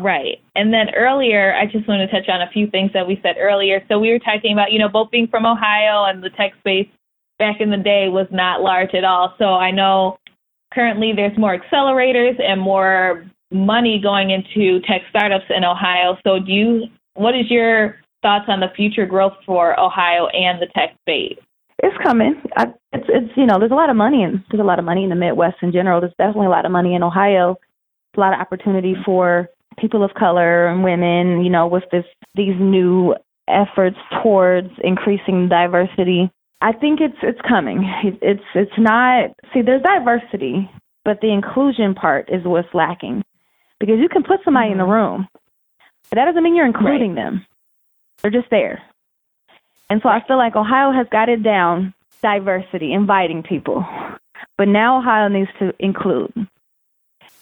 Right. 0.00 0.38
And 0.54 0.72
then 0.72 0.94
earlier, 0.94 1.54
I 1.54 1.66
just 1.66 1.86
want 1.86 2.08
to 2.08 2.08
touch 2.08 2.28
on 2.28 2.42
a 2.42 2.50
few 2.50 2.68
things 2.68 2.90
that 2.94 3.06
we 3.06 3.20
said 3.22 3.36
earlier. 3.38 3.84
So 3.88 3.98
we 3.98 4.10
were 4.10 4.18
talking 4.18 4.52
about, 4.52 4.72
you 4.72 4.78
know, 4.78 4.88
both 4.88 5.10
being 5.10 5.28
from 5.28 5.46
Ohio 5.46 6.04
and 6.04 6.22
the 6.22 6.30
tech 6.30 6.52
space 6.58 6.88
back 7.38 7.60
in 7.60 7.70
the 7.70 7.76
day 7.76 8.08
was 8.08 8.26
not 8.30 8.60
large 8.60 8.94
at 8.94 9.04
all. 9.04 9.34
So 9.38 9.54
I 9.54 9.70
know 9.70 10.18
currently 10.72 11.12
there's 11.14 11.36
more 11.38 11.58
accelerators 11.58 12.40
and 12.40 12.60
more 12.60 13.24
money 13.50 14.00
going 14.02 14.30
into 14.30 14.80
tech 14.86 15.02
startups 15.10 15.46
in 15.54 15.64
Ohio. 15.64 16.16
So 16.24 16.38
do 16.38 16.52
you 16.52 16.82
what 17.14 17.34
is 17.34 17.50
your 17.50 17.96
thoughts 18.22 18.44
on 18.48 18.60
the 18.60 18.68
future 18.76 19.06
growth 19.06 19.32
for 19.44 19.78
Ohio 19.78 20.28
and 20.28 20.60
the 20.60 20.66
tech 20.66 20.96
space? 21.00 21.38
It's 21.82 21.96
coming. 22.02 22.40
I, 22.56 22.66
it's 22.92 23.06
it's 23.08 23.32
you 23.36 23.46
know 23.46 23.58
there's 23.58 23.72
a 23.72 23.74
lot 23.74 23.90
of 23.90 23.96
money 23.96 24.22
in 24.22 24.44
there's 24.50 24.60
a 24.60 24.64
lot 24.64 24.78
of 24.78 24.84
money 24.84 25.02
in 25.02 25.10
the 25.10 25.16
Midwest 25.16 25.56
in 25.62 25.72
general. 25.72 26.00
There's 26.00 26.12
definitely 26.18 26.46
a 26.46 26.50
lot 26.50 26.66
of 26.66 26.72
money 26.72 26.94
in 26.94 27.02
Ohio. 27.02 27.56
a 28.16 28.20
lot 28.20 28.34
of 28.34 28.40
opportunity 28.40 28.94
for 29.04 29.48
people 29.78 30.04
of 30.04 30.14
color 30.14 30.66
and 30.66 30.84
women. 30.84 31.44
You 31.44 31.50
know, 31.50 31.66
with 31.66 31.84
this 31.92 32.04
these 32.34 32.56
new 32.58 33.14
efforts 33.48 33.96
towards 34.22 34.70
increasing 34.82 35.48
diversity. 35.48 36.30
I 36.62 36.72
think 36.72 37.00
it's 37.00 37.18
it's 37.22 37.40
coming. 37.48 37.84
It's 38.22 38.44
it's 38.54 38.78
not 38.78 39.30
see 39.52 39.62
there's 39.62 39.82
diversity, 39.82 40.70
but 41.04 41.20
the 41.20 41.32
inclusion 41.32 41.94
part 41.94 42.28
is 42.30 42.44
what's 42.44 42.72
lacking. 42.74 43.24
Because 43.78 43.98
you 43.98 44.10
can 44.10 44.22
put 44.22 44.40
somebody 44.44 44.72
in 44.72 44.78
the 44.78 44.84
mm-hmm. 44.84 44.92
room 44.92 45.28
but 46.10 46.16
that 46.16 46.24
doesn't 46.24 46.42
mean 46.42 46.56
you're 46.56 46.66
including 46.66 47.14
right. 47.14 47.24
them. 47.24 47.46
They're 48.20 48.30
just 48.30 48.50
there. 48.50 48.82
And 49.88 50.00
so 50.02 50.08
I 50.08 50.22
feel 50.26 50.36
like 50.36 50.56
Ohio 50.56 50.92
has 50.92 51.06
got 51.10 51.28
it 51.28 51.42
down 51.42 51.94
diversity, 52.22 52.92
inviting 52.92 53.42
people. 53.42 53.84
but 54.58 54.68
now 54.68 54.98
Ohio 54.98 55.28
needs 55.28 55.50
to 55.58 55.72
include. 55.78 56.32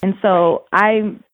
And 0.03 0.15
so 0.23 0.65
I'm 0.73 1.25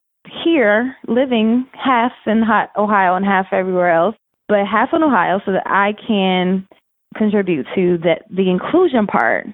here 0.44 0.96
living 1.06 1.66
half 1.72 2.12
in 2.26 2.42
Ohio 2.76 3.14
and 3.14 3.24
half 3.24 3.46
everywhere 3.52 3.92
else, 3.92 4.16
but 4.48 4.66
half 4.70 4.90
in 4.92 5.02
Ohio 5.02 5.40
so 5.44 5.52
that 5.52 5.66
I 5.66 5.92
can 6.06 6.66
contribute 7.16 7.66
to 7.74 7.98
that 7.98 8.22
the 8.30 8.50
inclusion 8.50 9.06
part. 9.06 9.46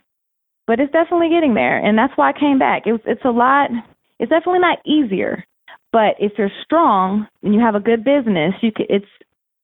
But 0.66 0.78
it's 0.78 0.92
definitely 0.92 1.30
getting 1.30 1.54
there, 1.54 1.78
and 1.78 1.98
that's 1.98 2.12
why 2.16 2.30
I 2.30 2.38
came 2.38 2.58
back. 2.58 2.82
It's 2.86 3.02
it's 3.06 3.24
a 3.24 3.30
lot. 3.30 3.70
It's 4.18 4.30
definitely 4.30 4.60
not 4.60 4.78
easier, 4.86 5.44
but 5.92 6.14
if 6.18 6.32
you're 6.38 6.52
strong 6.64 7.26
and 7.42 7.54
you 7.54 7.60
have 7.60 7.74
a 7.74 7.80
good 7.80 8.04
business, 8.04 8.54
you 8.62 8.70
can 8.72 8.86
it's 8.88 9.06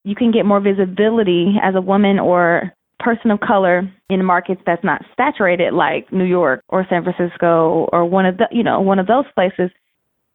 you 0.05 0.15
can 0.15 0.33
get 0.33 0.47
more 0.47 0.61
visibility 0.61 1.55
as 1.63 1.75
a 1.75 1.81
woman 1.81 2.19
or 2.19 2.73
person 2.99 3.31
of 3.31 3.41
color 3.41 3.83
in 4.09 4.25
markets 4.25 4.61
that's 4.65 4.83
not 4.83 5.03
saturated 5.17 5.75
like 5.75 6.11
New 6.13 6.25
York 6.25 6.63
or 6.69 6.87
San 6.89 7.05
Francisco 7.05 7.89
or 7.93 8.05
one 8.05 8.27
of 8.27 8.39
the 8.39 8.47
you 8.51 8.63
know 8.63 8.81
one 8.81 8.99
of 8.99 9.07
those 9.07 9.25
places, 9.35 9.71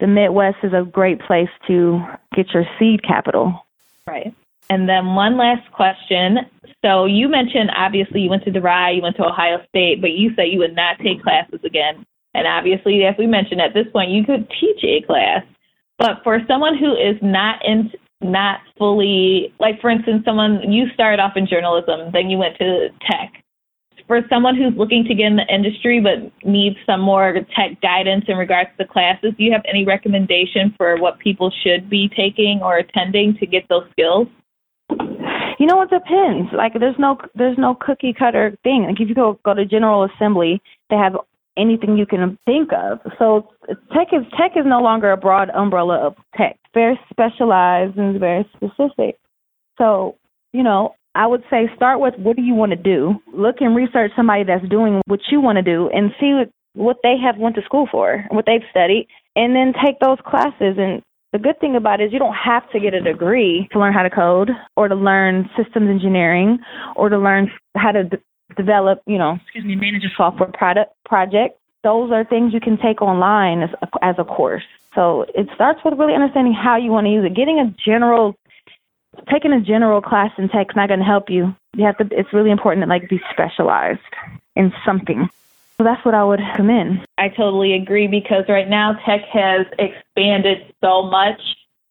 the 0.01 0.07
Midwest 0.07 0.57
is 0.63 0.73
a 0.73 0.83
great 0.83 1.21
place 1.21 1.49
to 1.67 2.03
get 2.35 2.47
your 2.53 2.65
seed 2.77 3.03
capital. 3.03 3.65
Right. 4.05 4.33
And 4.69 4.89
then 4.89 5.15
one 5.15 5.37
last 5.37 5.71
question. 5.71 6.39
So 6.83 7.05
you 7.05 7.29
mentioned 7.29 7.69
obviously 7.75 8.21
you 8.21 8.29
went 8.29 8.43
to 8.45 8.51
DeVry, 8.51 8.95
you 8.95 9.01
went 9.01 9.15
to 9.17 9.25
Ohio 9.25 9.59
State, 9.69 10.01
but 10.01 10.11
you 10.11 10.31
said 10.35 10.45
you 10.51 10.59
would 10.59 10.75
not 10.75 10.97
take 10.99 11.21
classes 11.21 11.59
again. 11.63 12.05
And 12.33 12.47
obviously, 12.47 13.03
as 13.05 13.15
we 13.17 13.27
mentioned 13.27 13.61
at 13.61 13.73
this 13.73 13.85
point, 13.93 14.09
you 14.09 14.23
could 14.23 14.49
teach 14.59 14.83
a 14.83 15.05
class. 15.05 15.43
But 15.99 16.23
for 16.23 16.39
someone 16.47 16.77
who 16.77 16.93
is 16.93 17.17
not 17.21 17.63
in 17.65 17.91
not 18.23 18.59
fully 18.77 19.51
like 19.59 19.81
for 19.81 19.89
instance 19.89 20.23
someone 20.23 20.71
you 20.71 20.85
started 20.93 21.19
off 21.19 21.35
in 21.35 21.47
journalism 21.47 22.11
then 22.13 22.29
you 22.29 22.37
went 22.37 22.55
to 22.55 22.89
tech 23.09 23.40
for 24.11 24.19
someone 24.27 24.57
who's 24.57 24.73
looking 24.75 25.05
to 25.05 25.15
get 25.15 25.27
in 25.27 25.37
the 25.37 25.47
industry 25.47 26.01
but 26.01 26.19
needs 26.45 26.75
some 26.85 26.99
more 26.99 27.33
tech 27.55 27.79
guidance 27.81 28.25
in 28.27 28.35
regards 28.35 28.69
to 28.77 28.85
classes 28.85 29.31
do 29.37 29.43
you 29.45 29.53
have 29.53 29.61
any 29.65 29.85
recommendation 29.85 30.73
for 30.75 30.99
what 30.99 31.17
people 31.19 31.49
should 31.63 31.89
be 31.89 32.09
taking 32.09 32.59
or 32.61 32.77
attending 32.77 33.37
to 33.37 33.45
get 33.45 33.63
those 33.69 33.85
skills? 33.93 34.27
You 35.59 35.65
know 35.65 35.81
it 35.81 35.89
depends. 35.89 36.51
Like 36.51 36.73
there's 36.77 36.99
no 36.99 37.19
there's 37.35 37.57
no 37.57 37.73
cookie 37.73 38.11
cutter 38.11 38.53
thing. 38.65 38.83
Like 38.83 38.99
if 38.99 39.07
you 39.07 39.15
go 39.15 39.39
go 39.45 39.53
to 39.53 39.63
general 39.63 40.03
assembly 40.03 40.61
they 40.89 40.97
have 40.97 41.15
anything 41.55 41.97
you 41.97 42.05
can 42.05 42.37
think 42.45 42.71
of. 42.73 42.99
So 43.17 43.47
tech 43.95 44.07
is 44.11 44.25
tech 44.37 44.57
is 44.57 44.65
no 44.65 44.81
longer 44.81 45.13
a 45.13 45.17
broad 45.17 45.51
umbrella 45.51 46.05
of 46.05 46.15
tech. 46.35 46.59
Very 46.73 46.99
specialized 47.09 47.97
and 47.97 48.19
very 48.19 48.45
specific. 48.57 49.17
So, 49.77 50.17
you 50.51 50.63
know, 50.63 50.95
I 51.15 51.27
would 51.27 51.43
say 51.49 51.69
start 51.75 51.99
with 51.99 52.15
what 52.17 52.35
do 52.35 52.41
you 52.41 52.53
want 52.53 52.71
to 52.71 52.77
do? 52.77 53.21
Look 53.33 53.57
and 53.59 53.75
research 53.75 54.11
somebody 54.15 54.43
that's 54.43 54.67
doing 54.69 55.01
what 55.05 55.19
you 55.29 55.41
want 55.41 55.57
to 55.57 55.61
do 55.61 55.89
and 55.89 56.11
see 56.19 56.33
what, 56.33 56.49
what 56.73 56.97
they 57.03 57.15
have 57.17 57.37
went 57.37 57.55
to 57.55 57.61
school 57.63 57.87
for, 57.91 58.25
what 58.29 58.45
they've 58.45 58.63
studied, 58.69 59.07
and 59.35 59.55
then 59.55 59.73
take 59.83 59.99
those 59.99 60.19
classes. 60.25 60.77
And 60.77 61.01
the 61.33 61.39
good 61.39 61.59
thing 61.59 61.75
about 61.75 61.99
it 61.99 62.05
is 62.05 62.13
you 62.13 62.19
don't 62.19 62.35
have 62.35 62.69
to 62.71 62.79
get 62.79 62.93
a 62.93 63.01
degree 63.01 63.67
to 63.71 63.79
learn 63.79 63.93
how 63.93 64.03
to 64.03 64.09
code 64.09 64.51
or 64.75 64.87
to 64.87 64.95
learn 64.95 65.49
systems 65.57 65.89
engineering 65.89 66.59
or 66.95 67.09
to 67.09 67.17
learn 67.17 67.51
how 67.75 67.91
to 67.91 68.03
d- 68.05 68.17
develop, 68.55 69.01
you 69.05 69.17
know, 69.17 69.37
excuse 69.43 69.65
me, 69.65 69.75
manage 69.75 70.03
a 70.03 70.09
software 70.15 70.51
product 70.53 70.93
project. 71.05 71.57
Those 71.83 72.11
are 72.11 72.23
things 72.23 72.53
you 72.53 72.59
can 72.59 72.77
take 72.77 73.01
online 73.01 73.63
as 73.63 73.69
a, 73.81 74.05
as 74.05 74.15
a 74.17 74.23
course. 74.23 74.63
So 74.93 75.25
it 75.33 75.47
starts 75.55 75.79
with 75.83 75.97
really 75.97 76.13
understanding 76.13 76.53
how 76.53 76.77
you 76.77 76.91
want 76.91 77.07
to 77.07 77.11
use 77.11 77.25
it. 77.25 77.33
Getting 77.33 77.59
a 77.59 77.73
general, 77.83 78.35
taking 79.31 79.53
a 79.53 79.61
general 79.61 80.01
class 80.01 80.31
in 80.37 80.49
tech 80.49 80.67
is 80.69 80.75
not 80.75 80.87
going 80.87 80.99
to 80.99 81.05
help 81.05 81.29
you. 81.29 81.55
You 81.75 81.85
have 81.85 81.97
to. 81.97 82.07
It's 82.11 82.33
really 82.33 82.51
important 82.51 82.83
to 82.83 82.89
like 82.89 83.09
be 83.09 83.19
specialized 83.31 83.99
in 84.55 84.73
something. 84.85 85.29
So 85.77 85.83
that's 85.83 86.03
what 86.05 86.13
I 86.13 86.23
would 86.23 86.39
recommend. 86.39 87.05
I 87.17 87.29
totally 87.29 87.73
agree 87.73 88.07
because 88.07 88.45
right 88.47 88.69
now 88.69 88.93
tech 89.05 89.21
has 89.33 89.65
expanded 89.79 90.73
so 90.81 91.03
much. 91.03 91.41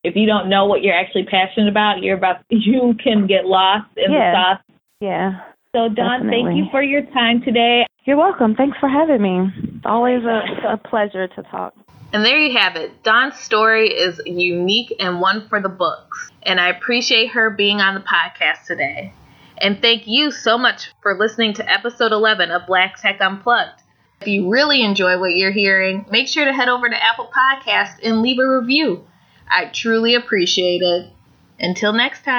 If 0.05 0.17
you 0.17 0.27
don't 0.27 0.49
know 0.49 0.65
what 0.65 0.83
you're 0.83 0.95
actually 0.95 1.25
passionate 1.25 1.69
about, 1.69 2.03
you're 2.03 2.17
about 2.17 2.43
you 2.51 2.95
can 3.03 3.27
get 3.27 3.47
lost 3.47 3.89
in 3.97 4.13
yeah. 4.13 4.31
the 4.31 4.37
sauce. 4.37 4.77
Yeah. 5.01 5.41
So 5.75 5.89
Dawn, 5.89 6.27
definitely. 6.27 6.31
thank 6.31 6.57
you 6.57 6.65
for 6.71 6.83
your 6.83 7.03
time 7.07 7.43
today. 7.43 7.87
You're 8.05 8.17
welcome. 8.17 8.55
Thanks 8.55 8.79
for 8.79 8.89
having 8.89 9.23
me. 9.23 9.53
It's 9.77 9.87
always 9.87 10.25
a, 10.25 10.43
a 10.69 10.77
pleasure 10.77 11.29
to 11.29 11.43
talk. 11.45 11.75
And 12.13 12.25
there 12.25 12.39
you 12.39 12.59
have 12.59 12.75
it. 12.75 13.05
Dawn's 13.05 13.39
story 13.39 13.89
is 13.89 14.21
unique 14.27 14.93
and 14.99 15.21
one 15.21 15.49
for 15.49 15.61
the 15.61 15.69
books. 15.69 16.31
And 16.43 16.59
I 16.59 16.69
appreciate 16.69 17.29
her 17.29 17.51
being 17.51 17.81
on 17.81 17.95
the 17.95 18.01
podcast 18.01 18.67
today. 18.67 19.13
And 19.59 19.81
thank 19.81 20.07
you 20.07 20.33
so 20.33 20.59
much 20.59 20.91
for 21.03 21.17
listening 21.17 21.53
to 21.55 21.71
episode 21.71 22.13
11 22.13 22.51
of 22.51 22.67
Black 22.67 23.01
Tech 23.01 23.21
Unplugged. 23.21 23.83
If 24.21 24.27
you 24.29 24.51
really 24.51 24.83
enjoy 24.83 25.19
what 25.21 25.37
you're 25.37 25.53
hearing, 25.53 26.05
make 26.11 26.29
sure 26.29 26.45
to 26.45 26.53
head 26.53 26.69
over 26.69 26.89
to 26.89 27.05
Apple 27.05 27.31
Podcast 27.35 28.01
and 28.03 28.23
leave 28.23 28.39
a 28.39 28.59
review. 28.59 29.07
I 29.49 29.67
truly 29.67 30.15
appreciate 30.15 30.83
it. 30.83 31.13
Until 31.59 31.93
next 31.93 32.25
time. 32.25 32.39